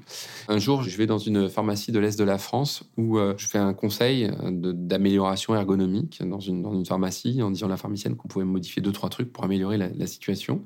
Un 0.49 0.59
jour, 0.59 0.83
je 0.83 0.97
vais 0.97 1.07
dans 1.07 1.19
une 1.19 1.49
pharmacie 1.49 1.93
de 1.93 1.99
l'Est 1.99 2.19
de 2.19 2.25
la 2.25 2.38
France 2.38 2.85
où 2.97 3.19
euh, 3.19 3.35
je 3.37 3.47
fais 3.47 3.59
un 3.59 3.73
conseil 3.73 4.25
euh, 4.25 4.51
d'amélioration 4.75 5.55
ergonomique 5.55 6.23
dans 6.25 6.40
une, 6.40 6.85
pharmacie 6.85 7.43
en 7.43 7.51
disant 7.51 7.66
à 7.66 7.71
la 7.71 7.77
pharmacienne 7.77 8.16
qu'on 8.16 8.29
pouvait 8.29 8.45
modifier 8.45 8.83
deux, 8.83 8.93
trois 8.93 9.09
trucs 9.09 9.33
pour 9.33 9.45
améliorer 9.45 9.79
la, 9.79 10.07
situation. 10.07 10.62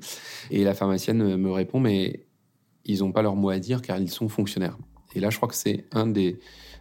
Et 0.51 0.63
la 0.63 0.73
pharmacienne 0.73 1.37
me 1.37 1.51
répond, 1.51 1.79
mais 1.79 2.25
ils 2.85 2.99
n'ont 2.99 3.11
pas 3.11 3.21
leur 3.21 3.35
mot 3.35 3.49
à 3.49 3.59
dire 3.59 3.81
car 3.81 3.99
ils 3.99 4.09
sont 4.09 4.29
fonctionnaires. 4.29 4.77
Et 5.15 5.19
là, 5.19 5.29
je 5.29 5.37
crois 5.37 5.49
que 5.49 5.55
c'est 5.55 5.85
un 5.93 6.07
des 6.07 6.39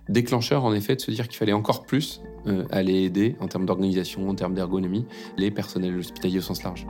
déclencheurs, 0.08 0.64
en 0.64 0.74
effet, 0.74 0.96
de 0.96 1.00
se 1.00 1.10
dire 1.10 1.28
qu'il 1.28 1.38
fallait 1.38 1.52
encore 1.52 1.86
plus 1.86 2.20
euh, 2.46 2.64
aller 2.70 3.04
aider 3.04 3.36
en 3.40 3.48
termes 3.48 3.66
d'organisation, 3.66 4.28
en 4.28 4.34
termes 4.34 4.54
d'ergonomie, 4.54 5.06
les 5.36 5.50
personnels 5.50 5.96
hospitaliers 5.96 6.38
au 6.38 6.42
sens 6.42 6.62
large. 6.62 6.86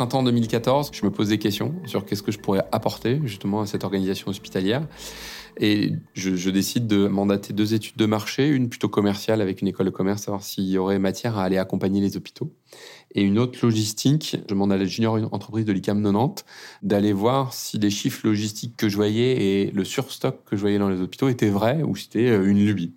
Printemps 0.00 0.22
2014, 0.22 0.92
je 0.94 1.04
me 1.04 1.10
pose 1.10 1.28
des 1.28 1.36
questions 1.36 1.74
sur 1.84 2.06
qu'est-ce 2.06 2.22
que 2.22 2.32
je 2.32 2.38
pourrais 2.38 2.64
apporter 2.72 3.20
justement 3.26 3.60
à 3.60 3.66
cette 3.66 3.84
organisation 3.84 4.30
hospitalière. 4.30 4.86
Et 5.58 5.92
je, 6.14 6.48
décide 6.48 6.86
de 6.86 7.06
mandater 7.06 7.52
deux 7.52 7.74
études 7.74 7.96
de 7.98 8.06
marché, 8.06 8.48
une 8.48 8.70
plutôt 8.70 8.88
commerciale 8.88 9.42
avec 9.42 9.60
une 9.60 9.68
école 9.68 9.84
de 9.84 9.90
commerce, 9.90 10.22
savoir 10.22 10.42
s'il 10.42 10.64
y 10.64 10.78
aurait 10.78 10.98
matière 10.98 11.36
à 11.36 11.44
aller 11.44 11.58
accompagner 11.58 12.00
les 12.00 12.16
hôpitaux. 12.16 12.50
Et 13.14 13.20
une 13.20 13.38
autre 13.38 13.58
logistique, 13.60 14.38
je 14.40 14.46
demande 14.48 14.72
à 14.72 14.78
la 14.78 14.86
junior 14.86 15.18
entreprise 15.32 15.66
de 15.66 15.72
l'ICAM 15.74 16.02
90 16.02 16.46
d'aller 16.82 17.12
voir 17.12 17.52
si 17.52 17.78
les 17.78 17.90
chiffres 17.90 18.26
logistiques 18.26 18.78
que 18.78 18.88
je 18.88 18.96
voyais 18.96 19.42
et 19.42 19.70
le 19.70 19.84
surstock 19.84 20.46
que 20.46 20.56
je 20.56 20.62
voyais 20.62 20.78
dans 20.78 20.88
les 20.88 21.02
hôpitaux 21.02 21.28
étaient 21.28 21.50
vrais 21.50 21.82
ou 21.82 21.94
c'était 21.94 22.30
euh, 22.30 22.48
une 22.48 22.64
lubie. 22.64 22.94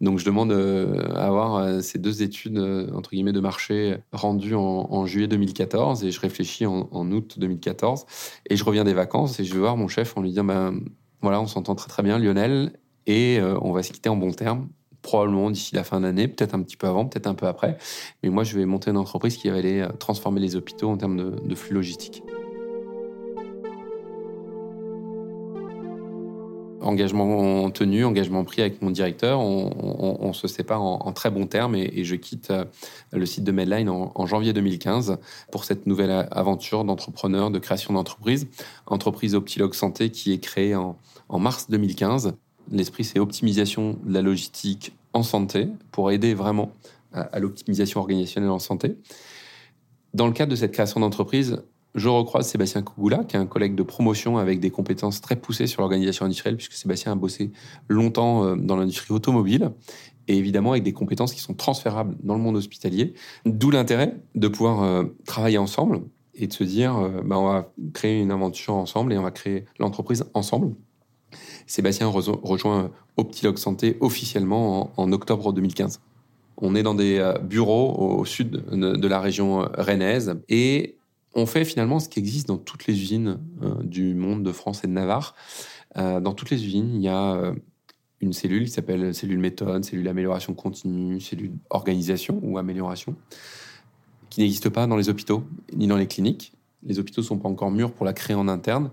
Donc 0.00 0.18
je 0.18 0.24
demande 0.24 0.52
euh, 0.52 1.12
à 1.14 1.26
avoir 1.26 1.56
euh, 1.56 1.80
ces 1.80 1.98
deux 1.98 2.22
études 2.22 2.58
euh, 2.58 2.90
entre 2.94 3.10
guillemets 3.10 3.32
de 3.32 3.40
marché 3.40 3.96
rendues 4.12 4.54
en, 4.54 5.06
juillet 5.06 5.26
2014 5.26 6.04
et 6.04 6.10
je 6.10 6.20
réfléchis 6.20 6.66
en, 6.66 7.10
août 7.10 7.38
2014 7.38 8.06
et 8.48 8.56
je 8.56 8.64
reviens 8.64 8.84
des 8.84 8.94
vacances 8.94 9.40
et 9.40 9.44
je 9.44 9.52
vais 9.54 9.60
voir 9.60 9.76
mon 9.76 9.88
chef 9.88 10.16
en 10.16 10.22
lui 10.22 10.30
disant 10.30 10.44
ben 10.44 10.80
voilà 11.22 11.40
on 11.40 11.46
s'entend 11.46 11.74
très 11.74 11.88
très 11.88 12.02
bien 12.02 12.18
Lionel 12.18 12.72
et 13.06 13.40
on 13.62 13.72
va 13.72 13.82
se 13.82 13.92
quitter 13.92 14.08
en 14.08 14.16
bon 14.16 14.32
terme 14.32 14.68
probablement 15.00 15.50
d'ici 15.50 15.74
la 15.74 15.84
fin 15.84 16.00
d'année, 16.00 16.28
peut-être 16.28 16.54
un 16.54 16.62
petit 16.62 16.76
peu 16.76 16.86
avant, 16.86 17.06
peut-être 17.06 17.28
un 17.28 17.34
peu 17.34 17.46
après. 17.46 17.78
Mais 18.22 18.28
moi, 18.28 18.42
je 18.44 18.58
vais 18.58 18.66
monter 18.66 18.90
une 18.90 18.96
entreprise 18.98 19.36
qui 19.36 19.48
va 19.48 19.56
aller 19.56 19.86
transformer 19.98 20.40
les 20.40 20.56
hôpitaux 20.56 20.90
en 20.90 20.98
termes 20.98 21.36
de 21.40 21.54
flux 21.54 21.74
logistiques. 21.74 22.22
Engagement 26.88 27.70
tenu, 27.70 28.04
engagement 28.04 28.44
pris 28.44 28.62
avec 28.62 28.82
mon 28.82 28.90
directeur. 28.90 29.40
On, 29.40 30.32
se 30.32 30.48
sépare 30.48 30.82
en, 30.82 31.12
très 31.12 31.30
bons 31.30 31.46
termes 31.46 31.74
et, 31.74 32.04
je 32.04 32.14
quitte 32.14 32.50
euh, 32.50 32.64
le 33.12 33.26
site 33.26 33.44
de 33.44 33.52
Medline 33.52 33.88
en, 33.88 34.26
janvier 34.26 34.52
2015 34.52 35.18
pour 35.50 35.64
cette 35.64 35.86
nouvelle 35.86 36.28
aventure 36.30 36.84
d'entrepreneur, 36.84 37.50
de 37.50 37.58
création 37.58 37.94
d'entreprise. 37.94 38.48
Entreprise 38.86 39.34
Optilog 39.34 39.74
Santé 39.74 40.10
qui 40.10 40.32
est 40.32 40.38
créée 40.38 40.74
en, 40.74 40.96
mars 41.30 41.68
2015. 41.70 42.34
L'esprit, 42.70 43.04
c'est 43.04 43.18
optimisation 43.18 43.96
de 44.04 44.12
la 44.12 44.22
logistique 44.22 44.92
en 45.12 45.22
santé 45.22 45.68
pour 45.90 46.10
aider 46.10 46.34
vraiment 46.34 46.72
à, 47.12 47.22
à 47.22 47.38
l'optimisation 47.38 48.00
organisationnelle 48.00 48.50
en 48.50 48.58
santé. 48.58 48.96
Dans 50.14 50.26
le 50.26 50.32
cadre 50.32 50.50
de 50.50 50.56
cette 50.56 50.72
création 50.72 51.00
d'entreprise, 51.00 51.62
je 51.94 52.08
recroise 52.08 52.46
Sébastien 52.46 52.82
Kougoula, 52.82 53.24
qui 53.24 53.36
est 53.36 53.38
un 53.38 53.46
collègue 53.46 53.74
de 53.74 53.82
promotion 53.82 54.38
avec 54.38 54.60
des 54.60 54.70
compétences 54.70 55.20
très 55.20 55.36
poussées 55.36 55.66
sur 55.66 55.82
l'organisation 55.82 56.26
industrielle, 56.26 56.56
puisque 56.56 56.74
Sébastien 56.74 57.12
a 57.12 57.14
bossé 57.14 57.50
longtemps 57.88 58.44
euh, 58.44 58.56
dans 58.56 58.76
l'industrie 58.76 59.12
automobile, 59.12 59.70
et 60.28 60.36
évidemment 60.36 60.72
avec 60.72 60.82
des 60.82 60.92
compétences 60.92 61.32
qui 61.32 61.40
sont 61.40 61.54
transférables 61.54 62.16
dans 62.22 62.34
le 62.34 62.40
monde 62.40 62.56
hospitalier. 62.56 63.14
D'où 63.46 63.70
l'intérêt 63.70 64.16
de 64.34 64.48
pouvoir 64.48 64.82
euh, 64.82 65.04
travailler 65.26 65.58
ensemble 65.58 66.02
et 66.34 66.46
de 66.46 66.52
se 66.52 66.64
dire, 66.64 66.96
euh, 66.96 67.22
bah, 67.24 67.38
on 67.38 67.46
va 67.46 67.72
créer 67.94 68.20
une 68.20 68.30
invention 68.30 68.78
ensemble 68.78 69.12
et 69.12 69.18
on 69.18 69.22
va 69.22 69.30
créer 69.30 69.64
l'entreprise 69.78 70.24
ensemble. 70.34 70.74
Sébastien 71.66 72.06
rejoint 72.06 72.90
Optilog 73.18 73.58
Santé 73.58 73.98
officiellement 74.00 74.90
en, 74.96 75.12
octobre 75.12 75.52
2015. 75.52 76.00
On 76.56 76.74
est 76.74 76.82
dans 76.82 76.94
des 76.94 77.34
bureaux 77.42 78.18
au 78.18 78.24
sud 78.24 78.50
de 78.72 79.08
la 79.08 79.20
région 79.20 79.68
rennaise 79.76 80.40
et 80.48 80.97
on 81.34 81.46
fait 81.46 81.64
finalement 81.64 82.00
ce 82.00 82.08
qui 82.08 82.18
existe 82.18 82.48
dans 82.48 82.58
toutes 82.58 82.86
les 82.86 83.00
usines 83.00 83.38
euh, 83.62 83.82
du 83.82 84.14
monde 84.14 84.42
de 84.42 84.52
France 84.52 84.84
et 84.84 84.86
de 84.86 84.92
Navarre. 84.92 85.34
Euh, 85.96 86.20
dans 86.20 86.34
toutes 86.34 86.50
les 86.50 86.64
usines, 86.64 86.94
il 86.94 87.02
y 87.02 87.08
a 87.08 87.34
euh, 87.34 87.54
une 88.20 88.32
cellule 88.32 88.64
qui 88.64 88.70
s'appelle 88.70 89.14
cellule 89.14 89.38
méthode, 89.38 89.84
cellule 89.84 90.08
amélioration 90.08 90.54
continue, 90.54 91.20
cellule 91.20 91.52
organisation 91.70 92.40
ou 92.42 92.58
amélioration, 92.58 93.14
qui 94.30 94.40
n'existe 94.40 94.68
pas 94.68 94.86
dans 94.86 94.96
les 94.96 95.08
hôpitaux 95.08 95.44
ni 95.74 95.86
dans 95.86 95.96
les 95.96 96.06
cliniques. 96.06 96.52
Les 96.84 96.98
hôpitaux 97.00 97.22
sont 97.22 97.38
pas 97.38 97.48
encore 97.48 97.70
mûrs 97.70 97.92
pour 97.92 98.06
la 98.06 98.12
créer 98.12 98.36
en 98.36 98.46
interne 98.46 98.90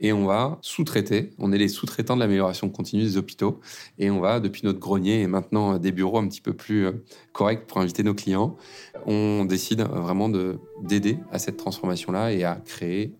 et 0.00 0.12
on 0.12 0.26
va 0.26 0.58
sous-traiter. 0.60 1.30
On 1.38 1.52
est 1.52 1.58
les 1.58 1.68
sous-traitants 1.68 2.16
de 2.16 2.20
l'amélioration 2.20 2.68
continue 2.68 3.04
des 3.04 3.16
hôpitaux 3.16 3.60
et 3.98 4.10
on 4.10 4.20
va, 4.20 4.40
depuis 4.40 4.62
notre 4.64 4.80
grenier 4.80 5.20
et 5.22 5.26
maintenant 5.28 5.78
des 5.78 5.92
bureaux 5.92 6.18
un 6.18 6.26
petit 6.26 6.40
peu 6.40 6.52
plus 6.52 6.86
euh, 6.86 7.04
corrects 7.32 7.66
pour 7.66 7.78
inviter 7.78 8.02
nos 8.02 8.14
clients, 8.14 8.56
on 9.06 9.44
décide 9.44 9.82
vraiment 9.82 10.28
d'aider 10.82 11.18
à 11.30 11.38
cette 11.38 11.56
transformation-là 11.56 12.32
et 12.32 12.42
à 12.42 12.56
créer 12.56 13.14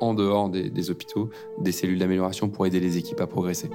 en 0.00 0.14
dehors 0.14 0.48
des, 0.48 0.68
des 0.68 0.90
hôpitaux 0.90 1.30
des 1.60 1.72
cellules 1.72 1.98
d'amélioration 1.98 2.48
pour 2.48 2.66
aider 2.66 2.80
les 2.80 2.96
équipes 2.96 3.20
à 3.20 3.26
progresser. 3.28 3.70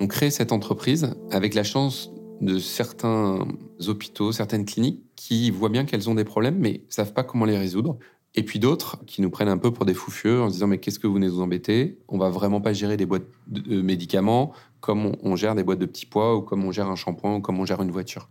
On 0.00 0.06
crée 0.06 0.30
cette 0.30 0.52
entreprise 0.52 1.14
avec 1.30 1.54
la 1.54 1.64
chance 1.64 2.13
de 2.40 2.58
certains 2.58 3.46
hôpitaux, 3.86 4.32
certaines 4.32 4.64
cliniques 4.64 5.02
qui 5.16 5.50
voient 5.50 5.68
bien 5.68 5.84
qu'elles 5.84 6.08
ont 6.08 6.14
des 6.14 6.24
problèmes 6.24 6.58
mais 6.58 6.84
savent 6.88 7.12
pas 7.12 7.22
comment 7.22 7.44
les 7.44 7.58
résoudre. 7.58 7.98
Et 8.36 8.42
puis 8.42 8.58
d'autres 8.58 8.98
qui 9.06 9.22
nous 9.22 9.30
prennent 9.30 9.48
un 9.48 9.58
peu 9.58 9.72
pour 9.72 9.84
des 9.84 9.94
fous 9.94 10.10
furieux 10.10 10.42
en 10.42 10.48
se 10.48 10.54
disant 10.54 10.66
mais 10.66 10.78
qu'est-ce 10.78 10.98
que 10.98 11.06
vous 11.06 11.14
venez 11.14 11.28
nous 11.28 11.40
embêter 11.40 11.98
On 12.08 12.18
va 12.18 12.30
vraiment 12.30 12.60
pas 12.60 12.72
gérer 12.72 12.96
des 12.96 13.06
boîtes 13.06 13.26
de 13.46 13.80
médicaments 13.80 14.52
comme 14.80 15.12
on, 15.22 15.36
gère 15.36 15.54
des 15.54 15.62
boîtes 15.62 15.78
de 15.78 15.86
petits 15.86 16.04
pois 16.04 16.36
ou 16.36 16.42
comme 16.42 16.64
on 16.64 16.72
gère 16.72 16.88
un 16.88 16.96
shampoing 16.96 17.36
ou 17.36 17.40
comme 17.40 17.58
on 17.58 17.64
gère 17.64 17.80
une 17.80 17.90
voiture. 17.90 18.28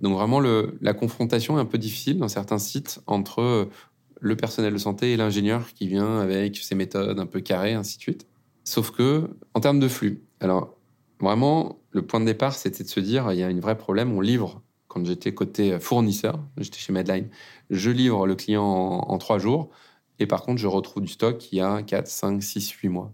Donc 0.00 0.14
vraiment 0.14 0.40
la 0.40 0.94
confrontation 0.94 1.58
est 1.58 1.60
un 1.60 1.66
peu 1.66 1.78
difficile 1.78 2.18
dans 2.18 2.28
certains 2.28 2.58
sites 2.58 3.00
entre 3.06 3.68
le 4.20 4.36
personnel 4.36 4.72
de 4.72 4.78
santé 4.78 5.12
et 5.12 5.16
l'ingénieur 5.16 5.72
qui 5.74 5.86
vient 5.86 6.18
avec 6.18 6.56
ses 6.56 6.74
méthodes 6.74 7.18
un 7.20 7.26
peu 7.26 7.40
carrées, 7.40 7.74
ainsi 7.74 7.98
de 7.98 8.02
suite. 8.02 8.26
Sauf 8.64 8.90
que 8.90 9.30
en 9.54 9.60
termes 9.60 9.78
de 9.78 9.88
flux, 9.88 10.22
alors 10.40 10.75
vraiment 11.20 11.78
le 11.90 12.02
point 12.02 12.20
de 12.20 12.26
départ, 12.26 12.54
c'était 12.54 12.84
de 12.84 12.88
se 12.88 13.00
dire, 13.00 13.32
il 13.32 13.38
y 13.38 13.42
a 13.42 13.46
un 13.46 13.60
vrai 13.60 13.76
problème, 13.76 14.12
on 14.12 14.20
livre, 14.20 14.62
quand 14.88 15.04
j'étais 15.04 15.34
côté 15.34 15.78
fournisseur, 15.80 16.40
j'étais 16.58 16.78
chez 16.78 16.92
Medline, 16.92 17.28
je 17.70 17.90
livre 17.90 18.26
le 18.26 18.34
client 18.34 18.62
en, 18.62 19.18
trois 19.18 19.38
jours, 19.38 19.70
et 20.18 20.26
par 20.26 20.42
contre, 20.42 20.60
je 20.60 20.66
retrouve 20.66 21.02
du 21.02 21.12
stock 21.12 21.52
il 21.52 21.56
y 21.56 21.60
a 21.60 21.82
4, 21.82 22.06
5, 22.06 22.42
6, 22.42 22.70
8 22.70 22.88
mois. 22.88 23.12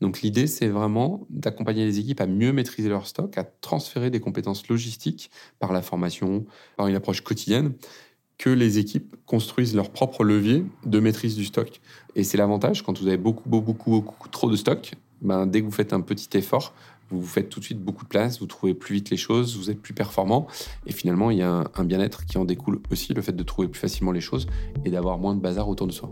Donc 0.00 0.22
l'idée, 0.22 0.46
c'est 0.46 0.68
vraiment 0.68 1.26
d'accompagner 1.30 1.84
les 1.84 1.98
équipes 1.98 2.20
à 2.20 2.26
mieux 2.26 2.52
maîtriser 2.52 2.88
leur 2.88 3.06
stock, 3.06 3.36
à 3.38 3.44
transférer 3.44 4.10
des 4.10 4.20
compétences 4.20 4.68
logistiques 4.68 5.30
par 5.58 5.72
la 5.72 5.82
formation, 5.82 6.44
par 6.76 6.86
une 6.86 6.94
approche 6.94 7.22
quotidienne, 7.22 7.72
que 8.38 8.50
les 8.50 8.78
équipes 8.78 9.16
construisent 9.26 9.74
leur 9.74 9.90
propre 9.90 10.24
levier 10.24 10.64
de 10.84 11.00
maîtrise 11.00 11.36
du 11.36 11.44
stock. 11.44 11.80
Et 12.16 12.24
c'est 12.24 12.36
l'avantage, 12.36 12.82
quand 12.82 12.98
vous 13.00 13.06
avez 13.06 13.16
beaucoup, 13.16 13.48
beaucoup, 13.48 13.72
beaucoup, 13.72 13.90
beaucoup 13.90 14.28
trop 14.28 14.50
de 14.50 14.56
stock, 14.56 14.92
ben, 15.22 15.46
dès 15.46 15.60
que 15.60 15.66
vous 15.66 15.72
faites 15.72 15.92
un 15.92 16.00
petit 16.00 16.36
effort, 16.36 16.74
vous 17.14 17.20
vous 17.20 17.26
faites 17.26 17.48
tout 17.48 17.60
de 17.60 17.64
suite 17.64 17.80
beaucoup 17.80 18.04
de 18.04 18.08
place, 18.08 18.40
vous 18.40 18.46
trouvez 18.46 18.74
plus 18.74 18.94
vite 18.94 19.10
les 19.10 19.16
choses, 19.16 19.56
vous 19.56 19.70
êtes 19.70 19.80
plus 19.80 19.94
performant. 19.94 20.46
Et 20.86 20.92
finalement, 20.92 21.30
il 21.30 21.38
y 21.38 21.42
a 21.42 21.64
un, 21.74 21.84
bien-être 21.84 22.26
qui 22.26 22.38
en 22.38 22.44
découle 22.44 22.80
aussi, 22.90 23.14
le 23.14 23.22
fait 23.22 23.32
de 23.32 23.42
trouver 23.42 23.68
plus 23.68 23.80
facilement 23.80 24.12
les 24.12 24.20
choses 24.20 24.46
et 24.84 24.90
d'avoir 24.90 25.18
moins 25.18 25.34
de 25.34 25.40
bazar 25.40 25.68
autour 25.68 25.86
de 25.86 25.92
soi. 25.92 26.10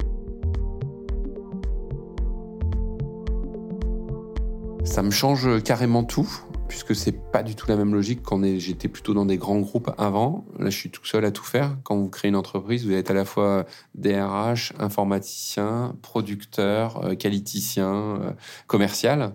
Ça 4.84 5.02
me 5.02 5.10
change 5.10 5.62
carrément 5.62 6.04
tout, 6.04 6.28
puisque 6.72 6.96
c'est 6.96 7.30
pas 7.30 7.42
du 7.42 7.54
tout 7.54 7.66
la 7.68 7.76
même 7.76 7.94
logique 7.94 8.22
quand 8.22 8.42
j'étais 8.58 8.88
plutôt 8.88 9.12
dans 9.12 9.26
des 9.26 9.36
grands 9.36 9.60
groupes 9.60 9.90
avant. 9.98 10.46
Là, 10.58 10.70
je 10.70 10.76
suis 10.76 10.90
tout 10.90 11.04
seul 11.04 11.24
à 11.26 11.30
tout 11.30 11.44
faire. 11.44 11.76
Quand 11.82 11.96
vous 11.96 12.08
créez 12.08 12.30
une 12.30 12.36
entreprise, 12.36 12.86
vous 12.86 12.92
êtes 12.92 13.10
à 13.10 13.14
la 13.14 13.26
fois 13.26 13.66
DRH, 13.94 14.72
informaticien, 14.78 15.94
producteur, 16.00 17.04
euh, 17.04 17.14
qualiticien, 17.14 17.92
euh, 17.92 18.32
commercial. 18.66 19.34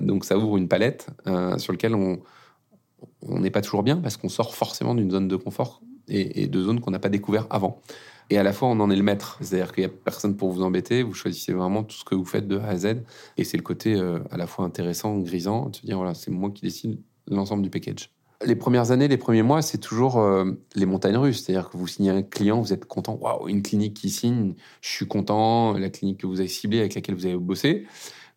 Donc 0.00 0.24
ça 0.24 0.38
ouvre 0.38 0.56
une 0.56 0.68
palette 0.68 1.08
euh, 1.26 1.58
sur 1.58 1.72
laquelle 1.72 1.94
on 1.94 2.20
n'est 3.22 3.50
pas 3.50 3.60
toujours 3.60 3.82
bien 3.82 3.96
parce 3.96 4.16
qu'on 4.16 4.28
sort 4.28 4.54
forcément 4.54 4.94
d'une 4.94 5.10
zone 5.10 5.28
de 5.28 5.36
confort 5.36 5.82
et, 6.08 6.46
de 6.46 6.62
zones 6.62 6.80
qu'on 6.80 6.90
n'a 6.90 6.98
pas 6.98 7.08
découvert 7.08 7.46
avant. 7.50 7.80
Et 8.30 8.38
à 8.38 8.42
la 8.42 8.52
fois, 8.52 8.68
on 8.68 8.80
en 8.80 8.90
est 8.90 8.96
le 8.96 9.02
maître. 9.02 9.38
C'est-à-dire 9.40 9.72
qu'il 9.72 9.84
n'y 9.84 9.90
a 9.90 9.92
personne 10.04 10.36
pour 10.36 10.50
vous 10.50 10.62
embêter. 10.62 11.02
Vous 11.02 11.14
choisissez 11.14 11.52
vraiment 11.52 11.82
tout 11.82 11.96
ce 11.96 12.04
que 12.04 12.14
vous 12.14 12.24
faites 12.24 12.48
de 12.48 12.58
A 12.58 12.68
à 12.68 12.76
Z. 12.76 13.02
Et 13.36 13.44
c'est 13.44 13.56
le 13.56 13.62
côté 13.62 13.94
euh, 13.94 14.20
à 14.30 14.36
la 14.36 14.46
fois 14.46 14.64
intéressant, 14.64 15.18
grisant, 15.18 15.68
de 15.68 15.76
se 15.76 15.82
dire, 15.84 15.96
voilà, 15.96 16.14
c'est 16.14 16.30
moi 16.30 16.50
qui 16.50 16.62
décide 16.62 16.98
l'ensemble 17.28 17.62
du 17.62 17.70
package. 17.70 18.10
Les 18.44 18.56
premières 18.56 18.90
années, 18.90 19.06
les 19.06 19.18
premiers 19.18 19.42
mois, 19.42 19.62
c'est 19.62 19.78
toujours 19.78 20.18
euh, 20.18 20.44
les 20.74 20.86
montagnes 20.86 21.16
russes. 21.16 21.44
C'est-à-dire 21.44 21.70
que 21.70 21.76
vous 21.76 21.86
signez 21.86 22.10
un 22.10 22.22
client, 22.22 22.60
vous 22.60 22.72
êtes 22.72 22.86
content. 22.86 23.18
Waouh, 23.20 23.48
une 23.48 23.62
clinique 23.62 23.94
qui 23.94 24.10
signe, 24.10 24.54
je 24.80 24.88
suis 24.88 25.06
content. 25.06 25.74
La 25.74 25.90
clinique 25.90 26.20
que 26.20 26.26
vous 26.26 26.40
avez 26.40 26.48
ciblée, 26.48 26.80
avec 26.80 26.94
laquelle 26.94 27.14
vous 27.14 27.26
avez 27.26 27.36
bossé. 27.36 27.86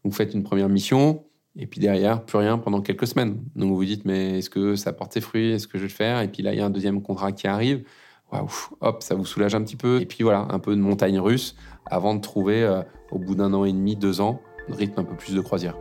Vous 0.04 0.12
faites 0.12 0.34
une 0.34 0.44
première 0.44 0.70
mission 0.70 1.24
et 1.58 1.68
puis 1.68 1.80
derrière, 1.80 2.24
plus 2.24 2.38
rien 2.38 2.58
pendant 2.58 2.82
quelques 2.82 3.08
semaines. 3.08 3.38
Donc 3.56 3.70
vous 3.70 3.78
vous 3.78 3.86
dites, 3.86 4.06
mais 4.06 4.40
est-ce 4.40 4.50
que 4.50 4.76
ça 4.76 4.92
porte 4.92 5.14
ses 5.14 5.22
fruits? 5.22 5.52
Est-ce 5.52 5.68
que 5.68 5.78
je 5.78 5.84
vais 5.84 5.90
le 5.90 5.94
faire? 5.94 6.22
Et 6.22 6.28
puis 6.28 6.44
là, 6.44 6.54
il 6.54 6.60
y 6.60 6.62
a 6.62 6.66
un 6.66 6.70
deuxième 6.70 7.02
contrat 7.02 7.32
qui 7.32 7.48
arrive. 7.48 7.84
Waouh, 8.32 8.50
hop, 8.82 9.04
ça 9.04 9.16
vous 9.16 9.26
soulage 9.26 9.56
un 9.56 9.64
petit 9.64 9.78
peu. 9.78 10.02
Et 10.02 10.06
puis 10.06 10.24
voilà, 10.24 10.48
un 10.50 10.60
peu 10.60 10.76
de 10.76 10.82
montagne 10.82 11.20
russe 11.20 11.56
avant 11.86 12.16
de 12.16 12.20
trouver, 12.20 12.64
euh, 12.64 12.82
au 13.12 13.20
bout 13.20 13.36
d'un 13.36 13.54
an 13.54 13.64
et 13.64 13.72
demi, 13.72 13.96
deux 13.96 14.20
ans, 14.20 14.42
un 14.70 14.76
rythme 14.76 15.00
un 15.00 15.04
peu 15.04 15.16
plus 15.16 15.34
de 15.34 15.42
croisière. 15.42 15.78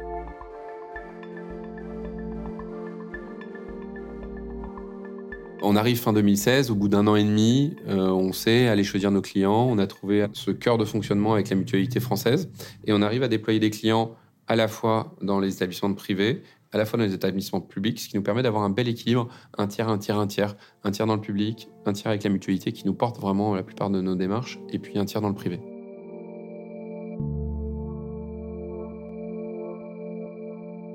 On 5.66 5.76
arrive 5.76 5.98
fin 5.98 6.12
2016, 6.12 6.70
au 6.70 6.74
bout 6.74 6.88
d'un 6.88 7.06
an 7.06 7.16
et 7.16 7.24
demi, 7.24 7.74
euh, 7.88 8.10
on 8.10 8.34
sait 8.34 8.68
aller 8.68 8.84
choisir 8.84 9.10
nos 9.10 9.22
clients, 9.22 9.66
on 9.66 9.78
a 9.78 9.86
trouvé 9.86 10.26
ce 10.34 10.50
cœur 10.50 10.76
de 10.76 10.84
fonctionnement 10.84 11.32
avec 11.32 11.48
la 11.48 11.56
mutualité 11.56 12.00
française 12.00 12.50
et 12.84 12.92
on 12.92 13.00
arrive 13.00 13.22
à 13.22 13.28
déployer 13.28 13.60
des 13.60 13.70
clients 13.70 14.14
à 14.48 14.56
la 14.56 14.68
fois 14.68 15.14
dans 15.22 15.40
les 15.40 15.54
établissements 15.54 15.92
privés, 15.94 16.42
à 16.72 16.78
la 16.78 16.84
fois 16.84 16.98
dans 16.98 17.04
les 17.04 17.14
établissements 17.14 17.60
publics, 17.60 18.00
ce 18.00 18.08
qui 18.08 18.16
nous 18.16 18.22
permet 18.22 18.42
d'avoir 18.42 18.64
un 18.64 18.70
bel 18.70 18.88
équilibre, 18.88 19.28
un 19.56 19.66
tiers, 19.66 19.88
un 19.88 19.98
tiers, 19.98 20.18
un 20.18 20.26
tiers, 20.26 20.56
un 20.82 20.90
tiers 20.90 21.06
dans 21.06 21.14
le 21.14 21.20
public, 21.20 21.68
un 21.86 21.92
tiers 21.92 22.08
avec 22.08 22.24
la 22.24 22.30
mutualité 22.30 22.72
qui 22.72 22.86
nous 22.86 22.94
porte 22.94 23.20
vraiment 23.20 23.54
la 23.54 23.62
plupart 23.62 23.90
de 23.90 24.00
nos 24.00 24.16
démarches, 24.16 24.58
et 24.70 24.78
puis 24.78 24.98
un 24.98 25.04
tiers 25.04 25.20
dans 25.20 25.28
le 25.28 25.34
privé. 25.34 25.60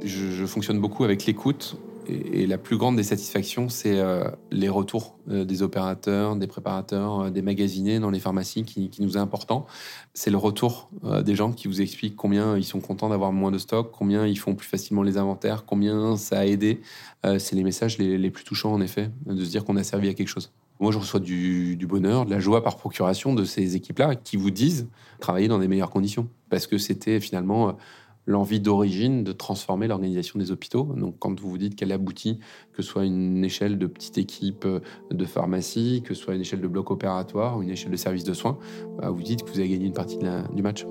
je 0.06 0.46
fonctionne 0.46 0.80
beaucoup 0.80 1.04
avec 1.04 1.26
l'écoute 1.26 1.78
et, 2.10 2.48
la 2.48 2.58
plus 2.58 2.78
grande 2.78 2.96
des 2.96 3.04
satisfactions, 3.04 3.70
c'est 3.70 4.00
euh, 4.00 4.30
les 4.52 4.70
retours 4.70 5.18
euh, 5.30 5.46
des 5.46 5.62
opérateurs, 5.62 6.36
des 6.36 6.48
préparateurs, 6.48 7.22
euh, 7.22 7.30
des 7.30 7.42
magasinés 7.42 8.00
dans 8.00 8.10
les 8.10 8.20
pharmacies 8.20 8.64
qui, 8.64 8.92
nous 9.00 9.18
est 9.18 9.20
important. 9.20 9.66
C'est 10.14 10.32
le 10.32 10.38
retour 10.38 10.90
des 11.24 11.36
gens 11.36 11.52
qui 11.52 11.68
vous 11.68 11.82
expliquent 11.82 12.16
combien 12.16 12.58
ils 12.58 12.66
sont 12.66 12.82
contents 12.82 13.10
d'avoir 13.10 13.32
moins 13.32 13.52
de 13.52 13.58
stock, 13.58 13.92
combien 13.92 14.26
ils 14.26 14.38
font 14.38 14.56
plus 14.56 14.68
facilement 14.68 15.04
les 15.04 15.18
inventaires, 15.18 15.66
combien 15.66 16.18
ça 16.18 16.40
a 16.40 16.46
aidé. 16.46 16.82
c'est 17.24 17.54
les 17.54 17.64
messages 17.64 17.98
les, 17.98 18.30
plus 18.30 18.44
touchants, 18.44 18.74
en 18.74 18.82
effet, 18.82 19.10
de 19.26 19.44
se 19.46 19.50
dire 19.50 19.64
qu'on 19.64 19.78
a 19.78 19.84
servi 19.84 20.10
à 20.10 20.14
quelque 20.14 20.28
chose. 20.28 20.52
Moi, 20.82 20.92
je 20.92 20.98
reçois 20.98 21.22
du, 21.22 21.78
du, 21.78 21.88
bonheur, 21.88 22.26
de 22.26 22.32
la 22.32 22.40
joie 22.40 22.64
par 22.64 22.76
procuration 22.76 23.34
de 23.34 23.46
ces 23.46 23.78
équipes-là 23.78 24.16
qui 24.16 24.36
vous 24.36 24.52
disent 24.52 24.88
travailler 25.20 25.48
dans 25.48 25.60
des 25.60 25.70
meilleures 25.70 25.92
conditions. 25.92 26.28
Parce 26.50 26.68
que 26.68 26.78
c'était 26.78 27.22
finalement 27.22 27.78
l'envie 28.26 28.60
d'origine 28.60 29.24
de 29.24 29.32
transformer 29.32 29.88
l'organisation 29.88 30.40
des 30.40 30.52
hôpitaux. 30.52 30.94
Donc, 30.96 31.16
quand 31.20 31.40
vous 31.40 31.50
vous 31.50 31.58
dites 31.58 31.76
qu'elle 31.76 31.92
aboutit, 31.92 32.40
que 32.74 32.84
ce 32.84 32.90
soit 32.90 33.06
une 33.06 33.44
échelle 33.44 33.78
de 33.78 33.88
petite 33.88 34.18
équipe 34.18 34.66
euh, 34.66 34.80
de 35.12 35.26
pharmacie, 35.26 36.04
que 36.06 36.14
ce 36.14 36.22
soit 36.22 36.36
une 36.36 36.42
échelle 36.42 36.62
de 36.62 36.68
bloc 36.68 36.92
opératoire 36.92 37.58
ou 37.58 37.64
une 37.64 37.72
échelle 37.72 37.92
de 37.92 37.98
service 37.98 38.24
de 38.24 38.34
soins, 38.34 38.58
bah, 38.98 39.10
vous 39.10 39.24
dites 39.24 39.44
que 39.44 39.50
vous 39.50 39.60
avez 39.60 39.70
gagné 39.70 39.86
une 39.86 39.94
partie 39.94 40.20
du 40.54 40.62
match. 40.62 40.86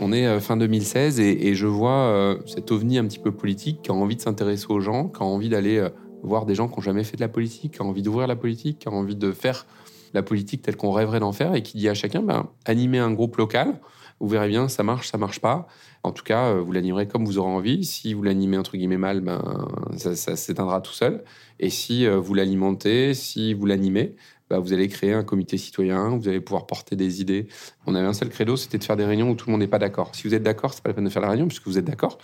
On 0.00 0.12
est 0.12 0.26
euh, 0.26 0.40
fin 0.40 0.56
2016 0.56 1.20
et, 1.20 1.54
je 1.54 1.66
vois 1.66 1.90
euh, 1.90 2.38
cet 2.46 2.72
ovni 2.72 2.98
un 2.98 3.04
petit 3.04 3.18
peu 3.18 3.32
politique 3.32 3.82
qui 3.82 3.90
a 3.90 3.94
envie 3.94 4.16
de 4.16 4.22
s'intéresser 4.22 4.66
aux 4.70 4.80
gens, 4.80 5.08
qui 5.08 5.22
a 5.22 5.26
envie 5.26 5.48
d'aller 5.48 5.86
voir 6.22 6.46
des 6.46 6.54
gens 6.54 6.68
qui 6.68 6.76
n'ont 6.76 6.82
jamais 6.82 7.04
fait 7.04 7.16
de 7.16 7.20
la 7.20 7.28
politique, 7.28 7.74
qui 7.74 7.82
a 7.82 7.84
envie 7.84 8.02
d'ouvrir 8.02 8.26
la 8.26 8.36
politique, 8.36 8.78
qui 8.78 8.88
a 8.88 8.92
envie 8.92 9.16
de 9.16 9.32
faire 9.32 9.66
la 10.14 10.22
politique 10.22 10.62
telle 10.62 10.76
qu'on 10.76 10.92
rêverait 10.92 11.20
d'en 11.20 11.32
faire 11.32 11.54
et 11.54 11.62
qui 11.62 11.78
dit 11.78 11.88
à 11.88 11.94
chacun, 11.94 12.22
ben, 12.22 12.48
animer 12.64 12.98
un 12.98 13.12
groupe 13.12 13.36
local 13.36 13.80
Vous 14.20 14.28
verrez 14.28 14.48
bien, 14.48 14.68
ça 14.68 14.82
marche, 14.82 15.10
ça 15.10 15.18
marche 15.18 15.40
pas. 15.40 15.66
En 16.02 16.12
tout 16.12 16.24
cas, 16.24 16.54
vous 16.54 16.72
l'animerez 16.72 17.06
comme 17.06 17.24
vous 17.24 17.38
aurez 17.38 17.50
envie. 17.50 17.84
Si 17.84 18.12
vous 18.14 18.22
l'animez 18.22 18.58
entre 18.58 18.76
guillemets 18.76 18.96
mal, 18.96 19.20
ben, 19.20 19.68
ça, 19.96 20.36
s'éteindra 20.36 20.80
tout 20.80 20.92
seul. 20.92 21.22
Et 21.60 21.70
si 21.70 22.06
vous 22.06 22.34
l'alimentez, 22.34 23.14
si 23.14 23.54
vous 23.54 23.66
l'animez, 23.66 24.16
bah, 24.52 24.58
vous 24.58 24.74
allez 24.74 24.88
créer 24.88 25.14
un 25.14 25.24
comité 25.24 25.56
citoyen, 25.56 26.10
vous 26.10 26.28
allez 26.28 26.42
pouvoir 26.42 26.66
porter 26.66 26.94
des 26.94 27.22
idées. 27.22 27.48
On 27.86 27.94
avait 27.94 28.06
un 28.06 28.12
seul 28.12 28.28
credo, 28.28 28.58
c'était 28.58 28.76
de 28.76 28.84
faire 28.84 28.98
des 28.98 29.06
réunions 29.06 29.30
où 29.30 29.34
tout 29.34 29.46
le 29.46 29.52
monde 29.52 29.62
n'est 29.62 29.66
pas 29.66 29.78
d'accord. 29.78 30.14
Si 30.14 30.28
vous 30.28 30.34
êtes 30.34 30.42
d'accord, 30.42 30.74
c'est 30.74 30.82
pas 30.82 30.90
la 30.90 30.94
peine 30.94 31.06
de 31.06 31.08
faire 31.08 31.22
la 31.22 31.30
réunion 31.30 31.48
puisque 31.48 31.66
vous 31.66 31.78
êtes 31.78 31.86
d'accord. 31.86 32.18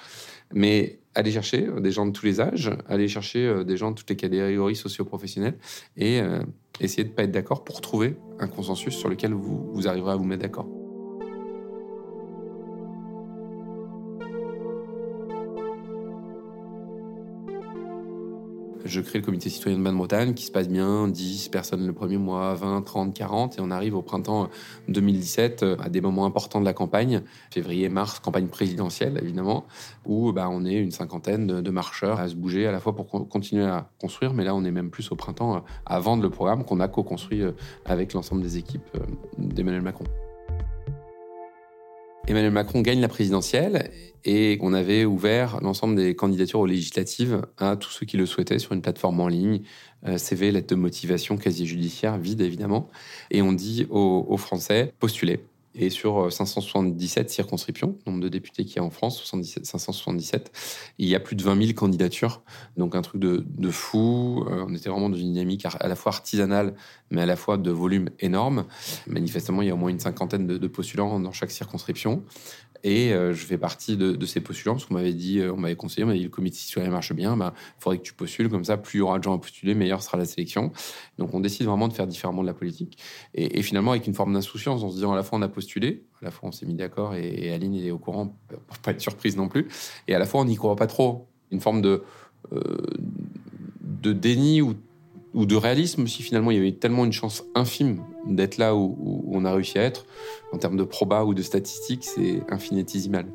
Mais 0.52 1.00
allez 1.14 1.32
chercher 1.32 1.66
euh, 1.66 1.80
des 1.80 1.90
gens 1.90 2.06
de 2.06 2.12
tous 2.12 2.26
les 2.26 2.40
âges, 2.40 2.70
allez 2.86 3.08
chercher 3.08 3.46
euh, 3.46 3.64
des 3.64 3.76
gens 3.76 3.90
de 3.90 3.96
toutes 3.96 4.10
les 4.10 4.16
catégories 4.16 4.76
socio-professionnelles 4.76 5.58
et 5.96 6.20
euh, 6.20 6.42
essayer 6.80 7.04
de 7.04 7.10
ne 7.10 7.14
pas 7.14 7.24
être 7.24 7.32
d'accord 7.32 7.64
pour 7.64 7.80
trouver 7.80 8.16
un 8.38 8.48
consensus 8.48 8.94
sur 8.94 9.08
lequel 9.08 9.32
vous 9.32 9.88
arriverez 9.88 10.12
à 10.12 10.16
vous 10.16 10.24
mettre 10.24 10.42
d'accord. 10.42 10.68
Je 18.88 19.00
crée 19.00 19.18
le 19.18 19.24
comité 19.24 19.50
citoyen 19.50 19.78
de 19.78 19.82
Baden-Bretagne 19.84 20.34
qui 20.34 20.44
se 20.44 20.50
passe 20.50 20.68
bien, 20.68 21.08
10 21.08 21.50
personnes 21.50 21.86
le 21.86 21.92
premier 21.92 22.16
mois, 22.16 22.54
20, 22.54 22.82
30, 22.82 23.14
40, 23.14 23.58
et 23.58 23.60
on 23.60 23.70
arrive 23.70 23.94
au 23.94 24.02
printemps 24.02 24.48
2017 24.88 25.62
euh, 25.62 25.76
à 25.80 25.88
des 25.88 26.00
moments 26.00 26.24
importants 26.24 26.60
de 26.60 26.64
la 26.64 26.72
campagne, 26.72 27.22
février, 27.50 27.88
mars, 27.88 28.18
campagne 28.18 28.48
présidentielle 28.48 29.18
évidemment, 29.22 29.66
où 30.06 30.32
bah, 30.32 30.48
on 30.50 30.64
est 30.64 30.76
une 30.76 30.90
cinquantaine 30.90 31.46
de, 31.46 31.70
marcheurs 31.70 32.18
à 32.18 32.28
se 32.28 32.34
bouger 32.34 32.66
à 32.66 32.72
la 32.72 32.80
fois 32.80 32.96
pour 32.96 33.06
continuer 33.06 33.64
à 33.64 33.90
construire, 34.00 34.32
mais 34.32 34.44
là 34.44 34.54
on 34.54 34.64
est 34.64 34.70
même 34.70 34.90
plus 34.90 35.12
au 35.12 35.16
printemps 35.16 35.56
euh, 35.56 35.60
à 35.84 36.00
vendre 36.00 36.22
le 36.22 36.30
programme 36.30 36.64
qu'on 36.64 36.80
a 36.80 36.88
co-construit 36.88 37.42
euh, 37.42 37.52
avec 37.84 38.14
l'ensemble 38.14 38.42
des 38.42 38.56
équipes 38.56 38.88
d'Emmanuel 39.36 39.82
Macron. 39.82 40.04
Emmanuel 42.28 42.52
Macron 42.52 42.82
gagne 42.82 43.00
la 43.00 43.08
présidentielle 43.08 43.90
et 44.26 44.58
on 44.60 44.74
avait 44.74 45.06
ouvert 45.06 45.60
l'ensemble 45.62 45.96
des 45.96 46.14
candidatures 46.14 46.60
aux 46.60 46.66
législatives 46.66 47.40
à 47.56 47.74
tous 47.76 47.90
ceux 47.90 48.04
qui 48.04 48.18
le 48.18 48.26
souhaitaient 48.26 48.58
sur 48.58 48.74
une 48.74 48.82
plateforme 48.82 49.18
en 49.20 49.28
ligne, 49.28 49.62
euh, 50.06 50.18
CV, 50.18 50.52
lettre 50.52 50.66
de 50.66 50.74
motivation, 50.74 51.38
casier 51.38 51.64
judiciaire, 51.64 52.18
vide 52.18 52.42
évidemment. 52.42 52.90
Et 53.30 53.40
on 53.40 53.54
dit 53.54 53.86
aux, 53.88 54.36
Français, 54.36 54.92
postulez. 54.98 55.40
Et 55.80 55.90
sur 55.90 56.30
577 56.32 57.26
euh, 57.26 57.30
circonscriptions, 57.30 57.96
nombre 58.04 58.20
de 58.20 58.28
députés 58.28 58.64
qu'il 58.64 58.76
y 58.76 58.78
a 58.80 58.82
en 58.82 58.90
France, 58.90 59.24
577, 59.24 60.50
il 60.98 61.08
y 61.08 61.14
a 61.14 61.20
plus 61.20 61.36
de 61.36 61.44
20 61.44 61.62
000 61.62 61.72
candidatures. 61.74 62.42
Donc 62.76 62.96
un 62.96 63.02
truc 63.02 63.20
de, 63.20 63.70
fou. 63.70 64.44
Euh, 64.50 64.64
on 64.66 64.74
était 64.74 64.90
vraiment 64.90 65.08
dans 65.08 65.16
une 65.16 65.32
dynamique 65.32 65.66
à 65.66 65.86
la 65.86 65.94
fois 65.94 66.12
artisanale, 66.12 66.74
mais 67.10 67.22
à 67.22 67.26
la 67.26 67.36
fois 67.36 67.58
de 67.58 67.70
volume 67.70 68.10
énorme. 68.18 68.64
Manifestement, 69.06 69.62
il 69.62 69.68
y 69.68 69.70
a 69.70 69.74
au 69.74 69.78
moins 69.78 69.90
une 69.90 70.00
cinquantaine 70.00 70.48
de, 70.48 70.58
de 70.58 70.66
postulants 70.66 71.20
dans 71.20 71.32
chaque 71.32 71.52
circonscription. 71.52 72.24
Et 72.84 73.12
euh, 73.12 73.32
je 73.32 73.44
fais 73.44 73.58
partie 73.58 73.96
de, 73.96 74.26
ces 74.26 74.40
postulants 74.40 74.74
parce 74.74 74.84
qu'on 74.84 74.94
m'avait 74.94 75.12
dit, 75.12 75.40
euh, 75.40 75.52
on 75.52 75.56
m'avait 75.56 75.76
conseillé, 75.76 76.04
on 76.04 76.06
m'avait 76.06 76.18
dit 76.18 76.24
le 76.24 76.30
comité 76.30 76.56
citoyen 76.56 76.90
marche 76.90 77.12
bien, 77.12 77.34
il 77.34 77.38
bah, 77.38 77.54
faudrait 77.78 77.98
que 77.98 78.02
tu 78.02 78.14
postules 78.14 78.48
comme 78.48 78.64
ça, 78.64 78.76
plus 78.76 78.98
il 78.98 79.00
y 79.00 79.02
aura 79.02 79.18
de 79.18 79.24
gens 79.24 79.34
à 79.34 79.38
postuler, 79.38 79.74
meilleure 79.74 80.02
sera 80.02 80.18
la 80.18 80.24
sélection. 80.24 80.72
Donc 81.18 81.34
on 81.34 81.40
décide 81.40 81.66
vraiment 81.66 81.88
de 81.88 81.92
faire 81.92 82.06
différemment 82.06 82.42
de 82.42 82.46
la 82.46 82.54
politique. 82.54 82.98
Et, 83.34 83.62
finalement, 83.62 83.92
avec 83.92 84.06
une 84.06 84.14
forme 84.14 84.32
d'insouciance, 84.32 84.82
en 84.82 84.90
se 84.90 84.94
disant 84.94 85.12
à 85.12 85.16
la 85.16 85.22
fois 85.22 85.38
on 85.38 85.42
a 85.42 85.48
postulé, 85.48 86.04
à 86.20 86.26
la 86.26 86.30
fois 86.30 86.48
on 86.48 86.52
s'est 86.52 86.66
mis 86.66 86.74
d'accord 86.74 87.14
et, 87.14 87.52
Aline 87.52 87.74
est 87.74 87.90
au 87.90 87.98
courant 87.98 88.36
pour 88.66 88.78
pas 88.78 88.92
être 88.92 89.00
surprise 89.00 89.36
non 89.36 89.48
plus, 89.48 89.68
et 90.06 90.14
à 90.14 90.18
la 90.18 90.26
fois 90.26 90.40
on 90.40 90.44
n'y 90.44 90.56
croit 90.56 90.76
pas 90.76 90.86
trop. 90.86 91.26
Une 91.50 91.60
forme 91.60 91.80
de, 91.80 92.02
euh, 92.52 92.76
de 93.80 94.12
déni 94.12 94.60
ou 94.60 94.74
ou 95.34 95.46
de 95.46 95.56
réalisme 95.56 96.06
si 96.06 96.22
finalement 96.22 96.50
il 96.50 96.56
y 96.56 96.60
avait 96.60 96.72
tellement 96.72 97.04
une 97.04 97.12
chance 97.12 97.44
infime 97.54 98.02
d'être 98.28 98.58
là 98.58 98.74
où, 98.74 99.24
on 99.30 99.44
a 99.44 99.52
réussi 99.52 99.78
à 99.78 99.82
être. 99.82 100.06
En 100.52 100.58
termes 100.58 100.76
de 100.76 100.84
proba 100.84 101.24
ou 101.24 101.34
de 101.34 101.42
statistiques, 101.42 102.04
c'est 102.04 102.42
infinitésimal. 102.48 103.26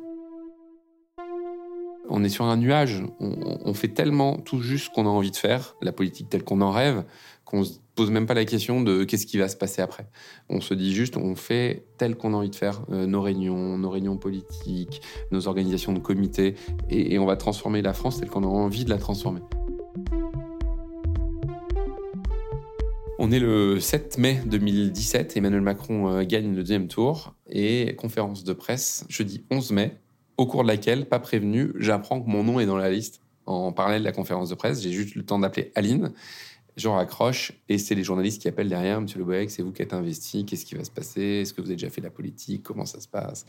On 2.08 2.22
est 2.22 2.28
sur 2.28 2.44
un 2.44 2.58
nuage, 2.58 3.02
on, 3.18 3.72
fait 3.72 3.88
tellement 3.88 4.36
tout 4.36 4.60
juste 4.60 4.92
qu'on 4.92 5.06
a 5.06 5.08
envie 5.08 5.30
de 5.30 5.36
faire, 5.36 5.74
la 5.80 5.90
politique 5.90 6.28
telle 6.28 6.44
qu'on 6.44 6.60
en 6.60 6.70
rêve, 6.70 7.02
qu'on 7.46 7.64
se 7.64 7.78
pose 7.94 8.10
même 8.10 8.26
pas 8.26 8.34
la 8.34 8.44
question 8.44 8.82
de 8.82 9.04
qu'est-ce 9.04 9.24
qui 9.24 9.38
va 9.38 9.48
se 9.48 9.56
passer 9.56 9.80
après. 9.80 10.06
On 10.50 10.60
se 10.60 10.74
dit 10.74 10.92
juste, 10.92 11.16
on 11.16 11.34
fait 11.34 11.86
tel 11.96 12.14
qu'on 12.14 12.34
a 12.34 12.36
envie 12.36 12.50
de 12.50 12.56
faire, 12.56 12.82
euh, 12.90 13.06
nos 13.06 13.22
réunions, 13.22 13.78
nos 13.78 13.88
réunions 13.88 14.18
politiques, 14.18 15.00
nos 15.32 15.48
organisations 15.48 15.94
de 15.94 15.98
comités, 15.98 16.56
et 16.90 17.18
on 17.18 17.24
va 17.24 17.36
transformer 17.36 17.80
la 17.80 17.94
France 17.94 18.20
telle 18.20 18.28
qu'on 18.28 18.44
a 18.44 18.48
envie 18.48 18.84
de 18.84 18.90
la 18.90 18.98
transformer. 18.98 19.40
On 23.18 23.30
est 23.30 23.38
le 23.38 23.78
7 23.78 24.18
mai 24.18 24.42
2017, 24.44 25.36
Emmanuel 25.36 25.60
Macron 25.60 26.10
euh, 26.10 26.24
gagne 26.24 26.50
le 26.50 26.62
deuxième 26.62 26.88
tour 26.88 27.36
et 27.48 27.94
conférence 27.96 28.42
de 28.42 28.52
presse 28.52 29.04
jeudi 29.08 29.44
11 29.52 29.70
mai, 29.70 29.96
au 30.36 30.46
cours 30.46 30.64
de 30.64 30.68
laquelle, 30.68 31.06
pas 31.06 31.20
prévenu, 31.20 31.72
j'apprends 31.78 32.20
que 32.20 32.28
mon 32.28 32.42
nom 32.42 32.58
est 32.58 32.66
dans 32.66 32.76
la 32.76 32.90
liste 32.90 33.20
en 33.46 33.72
parallèle 33.72 34.00
de 34.00 34.06
la 34.06 34.12
conférence 34.12 34.48
de 34.48 34.56
presse. 34.56 34.82
J'ai 34.82 34.90
juste 34.90 35.14
le 35.14 35.24
temps 35.24 35.38
d'appeler 35.38 35.70
Aline. 35.76 36.12
Je 36.76 36.88
raccroche 36.88 37.52
et 37.68 37.78
c'est 37.78 37.94
les 37.94 38.02
journalistes 38.02 38.42
qui 38.42 38.48
appellent 38.48 38.68
derrière. 38.68 39.00
Monsieur 39.00 39.20
Le 39.20 39.24
Boyec, 39.24 39.48
c'est 39.48 39.62
vous 39.62 39.70
qui 39.70 39.82
êtes 39.82 39.92
investi. 39.92 40.44
Qu'est-ce 40.44 40.64
qui 40.64 40.74
va 40.74 40.82
se 40.82 40.90
passer? 40.90 41.22
Est-ce 41.22 41.54
que 41.54 41.60
vous 41.60 41.68
avez 41.68 41.76
déjà 41.76 41.90
fait 41.90 42.00
la 42.00 42.10
politique? 42.10 42.64
Comment 42.64 42.84
ça 42.84 43.00
se 43.00 43.06
passe? 43.06 43.46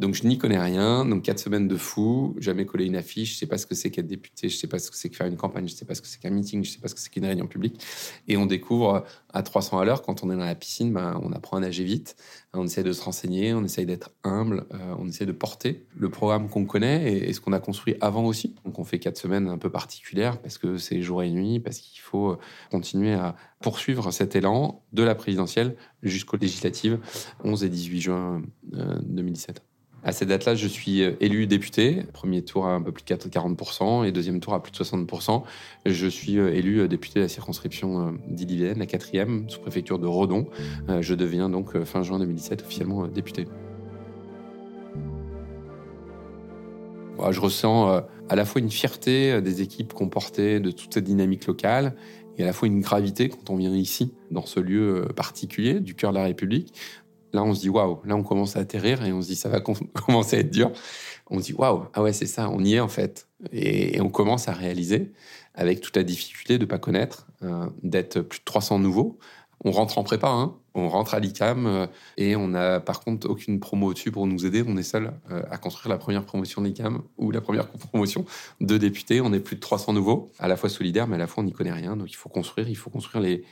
Donc 0.00 0.14
je 0.14 0.26
n'y 0.26 0.38
connais 0.38 0.58
rien. 0.58 1.04
Donc 1.04 1.22
quatre 1.22 1.38
semaines 1.38 1.68
de 1.68 1.76
fou, 1.76 2.34
jamais 2.38 2.64
collé 2.64 2.86
une 2.86 2.96
affiche, 2.96 3.34
je 3.34 3.38
sais 3.38 3.46
pas 3.46 3.58
ce 3.58 3.66
que 3.66 3.74
c'est 3.74 3.90
qu'être 3.90 4.06
député, 4.06 4.48
je 4.48 4.56
sais 4.56 4.66
pas 4.66 4.78
ce 4.78 4.90
que 4.90 4.96
c'est 4.96 5.10
que 5.10 5.16
faire 5.16 5.26
une 5.26 5.36
campagne, 5.36 5.68
je 5.68 5.74
sais 5.74 5.84
pas 5.84 5.94
ce 5.94 6.00
que 6.00 6.08
c'est 6.08 6.18
qu'un 6.18 6.30
meeting, 6.30 6.64
je 6.64 6.70
sais 6.70 6.78
pas 6.78 6.88
ce 6.88 6.94
que 6.94 7.00
c'est 7.00 7.10
qu'une 7.10 7.26
réunion 7.26 7.46
publique. 7.46 7.84
Et 8.26 8.38
on 8.38 8.46
découvre 8.46 9.04
à 9.34 9.42
300 9.42 9.78
à 9.78 9.84
l'heure 9.84 10.00
quand 10.00 10.24
on 10.24 10.30
est 10.30 10.36
dans 10.36 10.44
la 10.44 10.54
piscine, 10.54 10.90
ben, 10.90 11.20
on 11.22 11.32
apprend 11.32 11.58
à 11.58 11.60
nager 11.60 11.84
vite, 11.84 12.16
on 12.54 12.64
essaie 12.64 12.82
de 12.82 12.92
se 12.92 13.02
renseigner, 13.02 13.52
on 13.52 13.62
essaie 13.62 13.84
d'être 13.84 14.10
humble, 14.24 14.64
euh, 14.72 14.94
on 14.98 15.06
essaie 15.06 15.26
de 15.26 15.32
porter 15.32 15.84
le 15.94 16.08
programme 16.08 16.48
qu'on 16.48 16.64
connaît 16.64 17.18
et, 17.18 17.32
ce 17.34 17.40
qu'on 17.42 17.52
a 17.52 17.60
construit 17.60 17.96
avant 18.00 18.24
aussi. 18.24 18.54
Donc 18.64 18.78
on 18.78 18.84
fait 18.84 18.98
quatre 18.98 19.18
semaines 19.18 19.48
un 19.48 19.58
peu 19.58 19.68
particulières 19.68 20.40
parce 20.40 20.56
que 20.56 20.78
c'est 20.78 21.02
jour 21.02 21.22
et 21.22 21.30
nuit, 21.30 21.60
parce 21.60 21.78
qu'il 21.78 22.00
faut 22.00 22.38
continuer 22.70 23.12
à 23.12 23.36
poursuivre 23.60 24.10
cet 24.12 24.34
élan 24.34 24.82
de 24.94 25.02
la 25.02 25.14
présidentielle 25.14 25.76
jusqu'aux 26.02 26.38
législatives 26.38 26.98
11 27.44 27.64
et 27.64 27.68
18 27.68 28.00
juin 28.00 28.42
2017. 28.62 29.62
À 30.02 30.12
cette 30.12 30.28
date-là, 30.28 30.54
je 30.54 30.66
suis 30.66 31.02
euh, 31.02 31.12
élu 31.20 31.46
député. 31.46 32.04
Premier 32.14 32.42
tour 32.42 32.66
à 32.66 32.70
un 32.70 32.80
peu 32.80 32.90
plus 32.90 33.04
de 33.04 33.14
40% 33.14 34.06
et 34.06 34.12
deuxième 34.12 34.40
tour 34.40 34.54
à 34.54 34.62
plus 34.62 34.72
de 34.72 34.76
60%. 34.76 35.42
Je 35.84 36.06
suis 36.06 36.38
euh, 36.38 36.54
élu 36.54 36.80
euh, 36.80 36.88
député 36.88 37.20
de 37.20 37.24
la 37.24 37.28
circonscription 37.28 38.14
d'Ille-et-Vilaine, 38.26 38.78
la 38.78 38.86
quatrième, 38.86 39.48
sous-préfecture 39.50 39.98
de 39.98 40.06
Redon. 40.06 40.46
Je 41.00 41.14
deviens 41.14 41.50
donc 41.50 41.82
fin 41.84 42.02
juin 42.02 42.18
2017 42.18 42.62
officiellement 42.62 43.06
député. 43.06 43.46
Je 47.30 47.40
ressens 47.40 48.02
à 48.28 48.36
la 48.36 48.44
fois 48.44 48.60
une 48.60 48.70
fierté 48.70 49.42
des 49.42 49.60
équipes 49.60 49.92
qu'on 49.92 50.08
portait, 50.08 50.60
de 50.60 50.70
toute 50.70 50.94
cette 50.94 51.04
dynamique 51.04 51.46
locale, 51.46 51.94
et 52.38 52.42
à 52.42 52.46
la 52.46 52.52
fois 52.52 52.68
une 52.68 52.80
gravité 52.80 53.28
quand 53.28 53.50
on 53.50 53.56
vient 53.56 53.74
ici, 53.74 54.14
dans 54.30 54.46
ce 54.46 54.60
lieu 54.60 55.06
particulier 55.14 55.80
du 55.80 55.94
cœur 55.94 56.12
de 56.12 56.16
la 56.16 56.24
République, 56.24 56.72
Là, 57.32 57.42
on 57.42 57.54
se 57.54 57.60
dit 57.60 57.68
waouh, 57.68 58.00
là, 58.04 58.16
on 58.16 58.22
commence 58.22 58.56
à 58.56 58.60
atterrir 58.60 59.04
et 59.04 59.12
on 59.12 59.22
se 59.22 59.28
dit 59.28 59.36
ça 59.36 59.48
va 59.48 59.60
commencer 60.06 60.36
à 60.36 60.40
être 60.40 60.50
dur. 60.50 60.72
On 61.28 61.38
se 61.38 61.44
dit 61.46 61.52
waouh, 61.52 61.84
ah 61.94 62.02
ouais, 62.02 62.12
c'est 62.12 62.26
ça, 62.26 62.50
on 62.50 62.62
y 62.64 62.74
est 62.74 62.80
en 62.80 62.88
fait. 62.88 63.28
Et, 63.52 64.00
on 64.00 64.08
commence 64.08 64.48
à 64.48 64.52
réaliser, 64.52 65.12
avec 65.54 65.80
toute 65.80 65.96
la 65.96 66.02
difficulté 66.02 66.58
de 66.58 66.64
ne 66.64 66.68
pas 66.68 66.78
connaître, 66.78 67.26
euh, 67.42 67.66
d'être 67.82 68.20
plus 68.20 68.40
de 68.40 68.44
300 68.44 68.78
nouveaux. 68.80 69.18
On 69.62 69.72
rentre 69.72 69.98
en 69.98 70.04
prépa, 70.04 70.28
hein. 70.28 70.54
on 70.74 70.88
rentre 70.88 71.12
à 71.12 71.20
l'ICAM 71.20 71.66
euh, 71.66 71.86
et 72.16 72.34
on 72.34 72.48
n'a 72.48 72.80
par 72.80 73.00
contre 73.00 73.28
aucune 73.28 73.60
promo 73.60 73.88
au-dessus 73.88 74.10
pour 74.10 74.26
nous 74.26 74.46
aider. 74.46 74.64
On 74.66 74.76
est 74.78 74.82
seul 74.82 75.12
euh, 75.30 75.42
à 75.50 75.58
construire 75.58 75.90
la 75.90 75.98
première 75.98 76.24
promotion 76.24 76.62
de 76.62 76.66
l'ICAM 76.68 77.02
ou 77.18 77.30
la 77.30 77.42
première 77.42 77.68
promotion 77.90 78.24
de 78.60 78.78
députés. 78.78 79.20
On 79.20 79.32
est 79.34 79.40
plus 79.40 79.56
de 79.56 79.60
300 79.60 79.92
nouveaux, 79.92 80.30
à 80.38 80.48
la 80.48 80.56
fois 80.56 80.70
solidaires, 80.70 81.06
mais 81.06 81.16
à 81.16 81.18
la 81.18 81.26
fois 81.26 81.42
on 81.42 81.46
n'y 81.46 81.52
connaît 81.52 81.72
rien. 81.72 81.94
Donc 81.96 82.10
il 82.10 82.16
faut 82.16 82.30
construire, 82.30 82.70
il 82.70 82.76
faut 82.76 82.88
construire 82.88 83.22
les, 83.22 83.44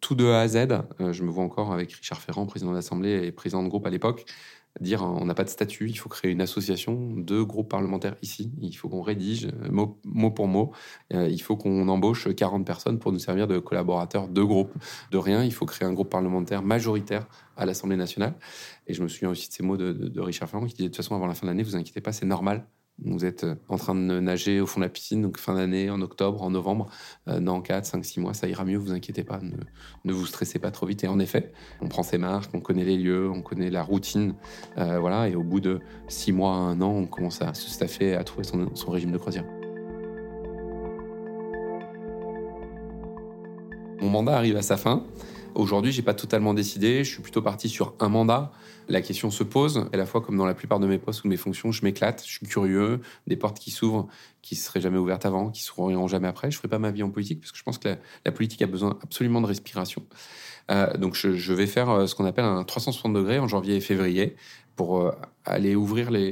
tout 0.00 0.14
de 0.14 0.26
A 0.26 0.40
à 0.40 0.48
Z. 0.48 0.56
Euh, 1.00 1.12
je 1.12 1.22
me 1.22 1.30
vois 1.30 1.44
encore 1.44 1.72
avec 1.72 1.92
Richard 1.92 2.20
Ferrand, 2.20 2.46
président 2.46 2.72
d'Assemblée 2.72 3.26
et 3.26 3.32
président 3.32 3.62
de 3.62 3.68
groupe 3.68 3.86
à 3.86 3.90
l'époque, 3.90 4.24
dire 4.80 5.02
on 5.02 5.24
n'a 5.24 5.34
pas 5.34 5.44
de 5.44 5.48
statut, 5.48 5.88
il 5.88 5.96
faut 5.96 6.08
créer 6.08 6.30
une 6.30 6.40
association 6.40 7.14
de 7.16 7.42
groupes 7.42 7.70
parlementaires 7.70 8.16
ici, 8.22 8.52
il 8.60 8.72
faut 8.74 8.88
qu'on 8.88 9.02
rédige 9.02 9.46
euh, 9.46 9.70
mot, 9.70 10.30
pour 10.30 10.48
mot, 10.48 10.72
euh, 11.12 11.28
il 11.28 11.40
faut 11.40 11.56
qu'on 11.56 11.88
embauche 11.88 12.32
40 12.34 12.66
personnes 12.66 12.98
pour 12.98 13.12
nous 13.12 13.18
servir 13.18 13.46
de 13.46 13.58
collaborateurs 13.58 14.28
de 14.28 14.42
groupe. 14.42 14.72
De 15.10 15.18
rien, 15.18 15.42
il 15.44 15.52
faut 15.52 15.66
créer 15.66 15.86
un 15.86 15.92
groupe 15.92 16.10
parlementaire 16.10 16.62
majoritaire 16.62 17.26
à 17.56 17.66
l'Assemblée 17.66 17.96
nationale. 17.96 18.34
Et 18.86 18.94
je 18.94 19.02
me 19.02 19.08
souviens 19.08 19.30
aussi 19.30 19.48
de 19.48 19.52
ces 19.52 19.62
mots 19.62 19.76
de, 19.76 19.92
de 19.92 20.20
Richard 20.20 20.48
Ferrand 20.48 20.66
qui 20.66 20.74
disait 20.74 20.84
de 20.84 20.88
toute 20.88 20.96
façon 20.96 21.14
avant 21.14 21.26
la 21.26 21.34
fin 21.34 21.46
de 21.46 21.50
l'année, 21.50 21.62
vous 21.62 21.76
inquiétez 21.76 22.00
pas, 22.00 22.12
c'est 22.12 22.26
normal, 22.26 22.66
vous 23.04 23.24
êtes 23.24 23.44
euh, 23.44 23.54
en 23.68 23.76
train 23.76 23.94
de 23.94 24.20
nager 24.20 24.60
au 24.60 24.66
fond 24.66 24.80
de 24.80 24.84
la 24.84 24.90
piscine, 24.90 25.22
donc 25.22 25.38
fin 25.38 25.54
d'année, 25.54 25.90
en 25.90 26.00
octobre, 26.00 26.42
en 26.42 26.50
novembre, 26.50 26.88
euh, 27.28 27.40
dans 27.40 27.60
4, 27.60 27.84
5, 27.84 28.04
6 28.04 28.20
mois, 28.20 28.34
ça 28.34 28.48
ira 28.48 28.64
mieux, 28.64 28.76
vous 28.76 28.92
inquiétez 28.92 29.22
pas, 29.22 29.40
ne, 30.04 30.12
vous 30.12 30.26
stressez 30.26 30.58
pas 30.58 30.70
trop 30.70 30.86
vite. 30.86 31.04
Et 31.04 31.08
en 31.08 31.18
effet, 31.18 31.52
on 31.80 31.88
prend 31.88 32.02
ses 32.02 32.18
marques, 32.18 32.50
on 32.54 32.60
connaît 32.60 32.84
les 32.84 32.96
lieux, 32.96 33.30
on 33.30 33.42
connaît 33.42 33.70
la 33.70 33.82
routine, 33.82 34.34
euh, 34.78 34.98
voilà, 34.98 35.28
et 35.28 35.36
au 35.36 35.42
bout 35.42 35.60
de 35.60 35.80
6 36.08 36.32
mois, 36.32 36.54
1 36.54 36.80
an, 36.80 36.90
on 36.90 37.06
commence 37.06 37.40
à 37.42 37.54
se 37.54 37.68
staffer, 37.70 38.14
à 38.14 38.24
trouver 38.24 38.44
son, 38.44 38.74
son 38.74 38.90
régime 38.90 39.12
de 39.12 39.18
croisière. 39.18 39.44
Mon 44.00 44.10
mandat 44.10 44.36
arrive 44.36 44.56
à 44.56 44.62
sa 44.62 44.76
fin 44.76 45.04
Aujourd'hui, 45.58 45.90
j'ai 45.90 46.02
pas 46.02 46.14
totalement 46.14 46.54
décidé. 46.54 47.02
Je 47.02 47.10
suis 47.10 47.20
plutôt 47.20 47.42
parti 47.42 47.68
sur 47.68 47.94
un 47.98 48.08
mandat. 48.08 48.52
La 48.88 49.02
question 49.02 49.28
se 49.32 49.42
pose. 49.42 49.88
À 49.92 49.96
la 49.96 50.06
fois, 50.06 50.20
comme 50.20 50.36
dans 50.36 50.46
la 50.46 50.54
plupart 50.54 50.78
de 50.78 50.86
mes 50.86 50.98
postes 50.98 51.24
ou 51.24 51.26
de 51.26 51.30
mes 51.30 51.36
fonctions, 51.36 51.72
je 51.72 51.84
m'éclate, 51.84 52.22
je 52.24 52.30
suis 52.30 52.46
curieux. 52.46 53.00
Des 53.26 53.34
portes 53.34 53.58
qui 53.58 53.72
s'ouvrent, 53.72 54.06
qui 54.40 54.54
seraient 54.54 54.80
jamais 54.80 54.98
ouvertes 54.98 55.26
avant, 55.26 55.50
qui 55.50 55.64
s'ouvriront 55.64 56.06
jamais 56.06 56.28
après. 56.28 56.52
Je 56.52 56.56
ferai 56.56 56.68
pas 56.68 56.78
ma 56.78 56.92
vie 56.92 57.02
en 57.02 57.10
politique 57.10 57.40
parce 57.40 57.50
que 57.50 57.58
je 57.58 57.64
pense 57.64 57.78
que 57.78 57.88
la, 58.24 58.30
politique 58.30 58.62
a 58.62 58.68
besoin 58.68 59.00
absolument 59.02 59.40
de 59.40 59.46
respiration. 59.46 60.04
Euh, 60.70 60.96
donc, 60.96 61.16
je, 61.16 61.34
je, 61.34 61.52
vais 61.52 61.66
faire 61.66 61.90
euh, 61.90 62.06
ce 62.06 62.14
qu'on 62.14 62.24
appelle 62.24 62.44
un 62.44 62.62
360 62.62 63.12
degrés 63.12 63.40
en 63.40 63.48
janvier 63.48 63.74
et 63.74 63.80
février 63.80 64.36
pour 64.78 65.00
euh, 65.00 65.10
aller 65.44 65.74
ouvrir 65.74 66.12
les, 66.12 66.30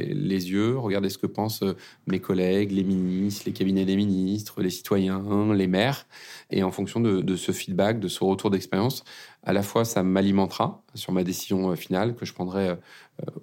yeux, 0.53 0.78
regarder 0.78 1.11
ce 1.11 1.18
que 1.18 1.26
pensent 1.26 1.64
euh, 1.64 1.74
mes 2.07 2.20
collègues, 2.20 2.70
les 2.70 2.84
ministres, 2.84 3.42
les 3.44 3.53
cabinets 3.53 3.84
des 3.84 3.97
ministres, 3.97 4.62
les 4.62 4.70
citoyens, 4.70 5.53
les 5.53 5.66
maires. 5.66 6.07
Et 6.53 6.62
en 6.62 6.70
fonction 6.70 7.01
de, 7.01 7.36
ce 7.36 7.51
feedback, 7.51 7.99
de 7.99 8.07
ce 8.07 8.22
retour 8.22 8.51
d'expérience, 8.51 9.03
à 9.42 9.53
la 9.53 9.64
fois 9.64 9.84
ça 9.84 10.05
m'alimentera 10.05 10.80
sur 10.94 11.12
ma 11.12 11.24
décision 11.24 11.72
euh, 11.72 11.74
finale 11.74 12.14
que 12.14 12.24
je 12.24 12.32
prendrai 12.32 12.76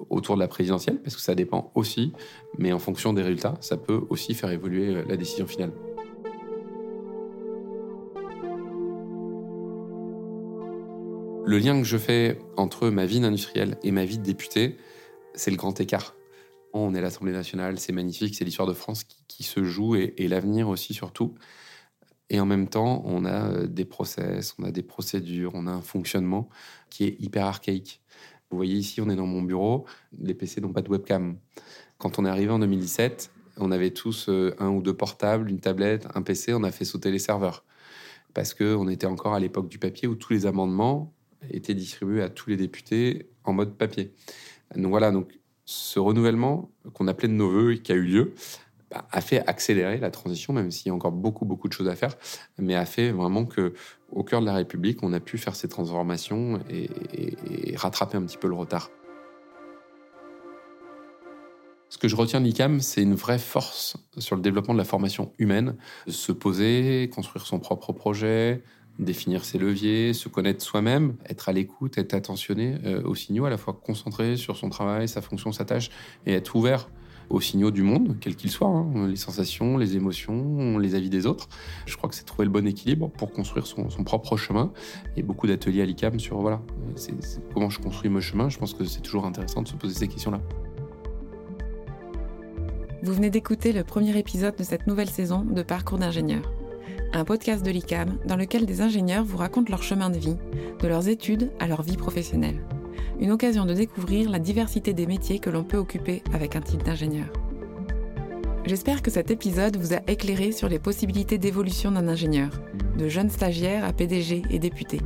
autour 0.09 0.35
de 0.35 0.39
la 0.39 0.47
présidentielle, 0.47 1.01
parce 1.01 1.15
que 1.15 1.21
ça 1.21 1.35
dépend 1.35 1.71
aussi, 1.75 2.13
mais 2.59 2.71
en 2.71 2.79
fonction 2.79 3.11
des 3.11 3.23
résultats, 3.23 3.57
ça 3.59 3.75
peut 3.75 4.01
aussi 4.09 4.35
faire 4.35 4.51
évoluer 4.51 5.03
la 5.09 5.17
décision 5.17 5.47
finale. 5.47 5.71
Le 11.45 11.57
lien 11.57 11.77
que 11.81 11.87
je 11.87 11.97
fais 11.97 12.39
entre 12.55 12.89
ma 12.89 13.05
vie 13.05 13.19
d'industriel 13.19 13.77
et 13.83 13.91
ma 13.91 14.05
vie 14.05 14.17
de 14.17 14.23
député, 14.23 14.77
c'est 15.35 15.51
le 15.51 15.57
grand 15.57 15.79
écart. 15.79 16.15
On 16.73 16.95
est 16.95 17.01
l'Assemblée 17.01 17.33
nationale, 17.33 17.79
c'est 17.79 17.93
magnifique, 17.93 18.35
c'est 18.35 18.45
l'histoire 18.45 18.67
de 18.67 18.73
France 18.73 19.03
qui, 19.03 19.43
se 19.43 19.63
joue 19.63 19.95
et, 19.95 20.27
l'avenir 20.27 20.69
aussi 20.69 20.93
surtout. 20.93 21.35
Et 22.29 22.39
en 22.39 22.45
même 22.45 22.67
temps, 22.67 23.03
on 23.05 23.25
a 23.25 23.51
euh, 23.51 23.67
des 23.67 23.85
process, 23.85 24.55
on 24.57 24.63
a 24.63 24.71
des 24.71 24.81
procédures, 24.81 25.51
on 25.53 25.67
a 25.67 25.71
un 25.71 25.81
fonctionnement 25.81 26.49
qui 26.89 27.03
est 27.03 27.15
hyper 27.19 27.45
archaïque. 27.45 28.01
Vous 28.49 28.57
voyez 28.57 28.75
ici, 28.75 29.01
on 29.01 29.09
est 29.09 29.15
dans 29.15 29.27
mon 29.27 29.41
bureau, 29.41 29.85
les 30.19 30.33
PC 30.33 30.61
n'ont 30.61 30.73
pas 30.73 30.81
de 30.81 30.89
webcam. 30.89 31.37
Quand 31.97 32.17
on 32.17 32.25
est 32.25 32.29
arrivé 32.29 32.51
en 32.51 32.59
2017, 32.59 33.31
on 33.57 33.71
avait 33.71 33.91
tous 33.91 34.29
euh, 34.29 34.55
un 34.57 34.69
ou 34.69 34.81
deux 34.81 34.95
portables, 34.95 35.49
une 35.49 35.59
tablette, 35.59 36.07
un 36.15 36.23
PC, 36.23 36.53
on 36.53 36.63
a 36.63 36.71
fait 36.71 36.85
sauter 36.85 37.11
les 37.11 37.19
serveurs. 37.19 37.63
Parce 38.33 38.55
qu'on 38.55 38.87
était 38.87 39.05
encore 39.05 39.35
à 39.35 39.39
l'époque 39.39 39.69
du 39.69 39.77
papier 39.77 40.07
où 40.07 40.15
tous 40.15 40.33
les 40.33 40.47
amendements 40.47 41.13
étaient 41.51 41.75
distribués 41.75 42.23
à 42.23 42.29
tous 42.29 42.49
les 42.49 42.57
députés 42.57 43.29
en 43.43 43.53
mode 43.53 43.77
papier. 43.77 44.13
Donc 44.75 44.89
voilà, 44.89 45.11
donc 45.11 45.39
ce 45.65 45.99
renouvellement 45.99 46.69
qu'on 46.93 47.07
appelait 47.07 47.27
de 47.27 47.33
nos 47.33 47.49
voeux 47.49 47.73
et 47.73 47.79
qui 47.79 47.91
a 47.91 47.95
eu 47.95 48.03
lieu 48.03 48.33
bah, 48.91 49.07
a 49.11 49.21
fait 49.21 49.47
accélérer 49.47 49.97
la 49.97 50.11
transition, 50.11 50.53
même 50.53 50.71
s'il 50.71 50.87
y 50.87 50.89
a 50.89 50.93
encore 50.93 51.11
beaucoup 51.11 51.45
beaucoup 51.45 51.67
de 51.67 51.73
choses 51.73 51.87
à 51.87 51.95
faire, 51.95 52.15
mais 52.59 52.75
a 52.75 52.85
fait 52.85 53.11
vraiment 53.11 53.45
que 53.45 53.73
au 54.11 54.23
cœur 54.23 54.41
de 54.41 54.45
la 54.45 54.53
République, 54.53 55.01
on 55.03 55.13
a 55.13 55.19
pu 55.19 55.37
faire 55.37 55.55
ces 55.55 55.67
transformations 55.67 56.59
et, 56.69 57.75
rattraper 57.75 58.17
un 58.17 58.23
petit 58.23 58.37
peu 58.37 58.47
le 58.47 58.55
retard. 58.55 58.91
Ce 61.89 61.97
que 61.97 62.07
je 62.07 62.15
retiens 62.15 62.41
de 62.41 62.45
l'ICAM, 62.45 62.79
c'est 62.79 63.01
une 63.03 63.13
vraie 63.13 63.39
force 63.39 63.97
sur 64.17 64.35
le 64.35 64.41
développement 64.41 64.73
de 64.73 64.79
la 64.79 64.85
formation 64.85 65.31
humaine, 65.37 65.75
se 66.07 66.31
poser, 66.31 67.09
construire 67.13 67.45
son 67.45 67.59
propre 67.59 67.93
projet, 67.93 68.63
définir 68.99 69.43
ses 69.45 69.57
leviers, 69.57 70.13
se 70.13 70.29
connaître 70.29 70.63
soi-même, 70.63 71.15
être 71.27 71.49
à 71.49 71.53
l'écoute, 71.53 71.97
être 71.97 72.13
attentionné 72.13 72.77
euh, 72.85 73.03
aux 73.03 73.15
signaux, 73.15 73.45
à 73.45 73.49
la 73.49 73.57
fois 73.57 73.73
concentré 73.73 74.37
sur 74.37 74.57
son 74.57 74.69
travail, 74.69 75.07
sa 75.07 75.21
fonction, 75.21 75.51
sa 75.51 75.65
tâche, 75.65 75.89
et 76.25 76.33
être 76.33 76.55
ouvert 76.55 76.89
aux 77.29 77.41
signaux 77.41 77.71
du 77.71 77.81
monde, 77.81 78.17
quels 78.19 78.35
qu'ils 78.35 78.51
soient, 78.51 78.67
hein, 78.67 79.07
les 79.07 79.15
sensations, 79.15 79.77
les 79.77 79.95
émotions, 79.95 80.77
les 80.77 80.93
avis 80.93 81.09
des 81.09 81.25
autres. 81.25 81.47
Je 81.85 81.95
crois 81.97 82.09
que 82.09 82.15
c'est 82.15 82.25
trouver 82.25 82.45
le 82.45 82.51
bon 82.51 82.67
équilibre 82.67 83.09
pour 83.09 83.31
construire 83.31 83.65
son, 83.65 83.87
propre 84.03 84.37
chemin. 84.37 84.71
A 85.17 85.21
beaucoup 85.21 85.47
d'ateliers 85.47 85.81
à 85.81 85.85
l'ICAM 85.85 86.19
sur 86.19 86.39
voilà, 86.39 86.61
comment 87.53 87.69
je 87.69 87.79
construis 87.79 88.09
mon 88.09 88.21
chemin. 88.21 88.49
Je 88.49 88.59
pense 88.59 88.73
que 88.73 88.83
c'est 88.83 89.01
toujours 89.01 89.25
intéressant 89.25 89.61
de 89.61 89.67
se 89.67 89.75
poser 89.75 89.95
ces 89.95 90.07
questions-là. 90.07 90.41
Vous 93.01 93.13
venez 93.13 93.29
d'écouter 93.29 93.73
le 93.73 93.83
premier 93.83 94.17
épisode 94.17 94.55
de 94.55 94.63
cette 94.63 94.87
nouvelle 94.87 95.09
saison 95.09 95.43
de 95.43 95.61
Parcours 95.63 95.97
d'ingénieur 95.97 96.43
un 97.13 97.25
podcast 97.25 97.65
de 97.65 97.71
l'ICAM 97.71 98.17
dans 98.25 98.35
lequel 98.35 98.65
des 98.65 98.81
ingénieurs 98.81 99.23
vous 99.23 99.37
racontent 99.37 99.69
leur 99.69 99.83
chemin 99.83 100.09
de 100.09 100.17
vie, 100.17 100.37
de 100.79 100.87
leurs 100.87 101.07
études 101.07 101.51
à 101.59 101.67
leur 101.67 101.81
vie 101.83 101.97
professionnelle. 101.97 102.63
Une 103.19 103.31
occasion 103.31 103.65
de 103.65 103.73
découvrir 103.73 104.29
la 104.29 104.39
diversité 104.39 104.93
des 104.93 105.05
métiers 105.05 105.39
que 105.39 105.49
l'on 105.49 105.63
peut 105.63 105.77
occuper 105.77 106.23
avec 106.33 106.55
un 106.55 106.61
titre 106.61 106.83
d'ingénieur. 106.83 107.27
J'espère 108.65 109.01
que 109.01 109.11
cet 109.11 109.29
épisode 109.29 109.77
vous 109.77 109.93
a 109.93 109.99
éclairé 110.07 110.51
sur 110.51 110.69
les 110.69 110.79
possibilités 110.79 111.37
d'évolution 111.37 111.91
d'un 111.91 112.07
ingénieur, 112.07 112.49
de 112.97 113.07
jeune 113.09 113.29
stagiaire 113.29 113.85
à 113.85 113.93
PDG 113.93 114.41
et 114.49 114.59
député. 114.59 115.01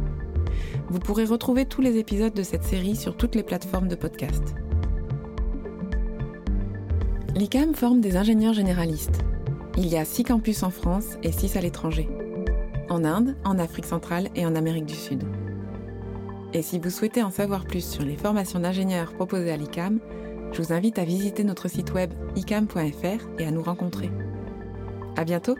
Vous 0.90 1.00
pourrez 1.00 1.26
retrouver 1.26 1.66
tous 1.66 1.82
les 1.82 1.98
épisodes 1.98 2.34
de 2.34 2.44
cette 2.44 2.64
série 2.64 2.96
sur 2.96 3.18
toutes 3.18 3.36
les 3.36 3.44
plateformes 3.44 3.88
de 3.88 3.96
podcast. 3.96 4.56
L'ICAM 7.36 7.76
forme 7.76 8.02
des 8.02 8.16
ingénieurs 8.16 8.54
généralistes 8.54 9.24
il 9.78 9.88
y 9.88 9.96
a 9.96 10.06
6 10.06 10.24
campus 10.24 10.64
en 10.64 10.72
France 10.72 11.18
et 11.22 11.32
6 11.32 11.56
à 11.56 11.62
l'étranger. 11.62 12.10
En 12.90 13.06
Inde, 13.06 13.36
en 13.44 13.60
Afrique 13.60 13.86
centrale 13.86 14.30
et 14.36 14.46
en 14.46 14.56
Amérique 14.56 14.88
du 14.88 14.96
Sud. 14.96 15.24
Et 16.54 16.64
si 16.64 16.80
vous 16.80 16.90
souhaitez 16.90 17.22
en 17.22 17.30
savoir 17.30 17.66
plus 17.66 17.88
sur 17.88 18.04
les 18.04 18.18
formations 18.18 18.60
d'ingénieurs 18.60 19.14
proposées 19.14 19.52
à 19.52 19.58
l'ICAM, 19.58 20.00
je 20.52 20.62
vous 20.62 20.74
invite 20.74 20.98
à 20.98 21.04
visiter 21.04 21.44
notre 21.44 21.68
site 21.68 21.94
web 21.94 22.12
icam.fr 22.36 23.28
et 23.38 23.46
à 23.46 23.52
nous 23.52 23.62
rencontrer. 23.62 24.10
À 25.16 25.24
bientôt! 25.24 25.56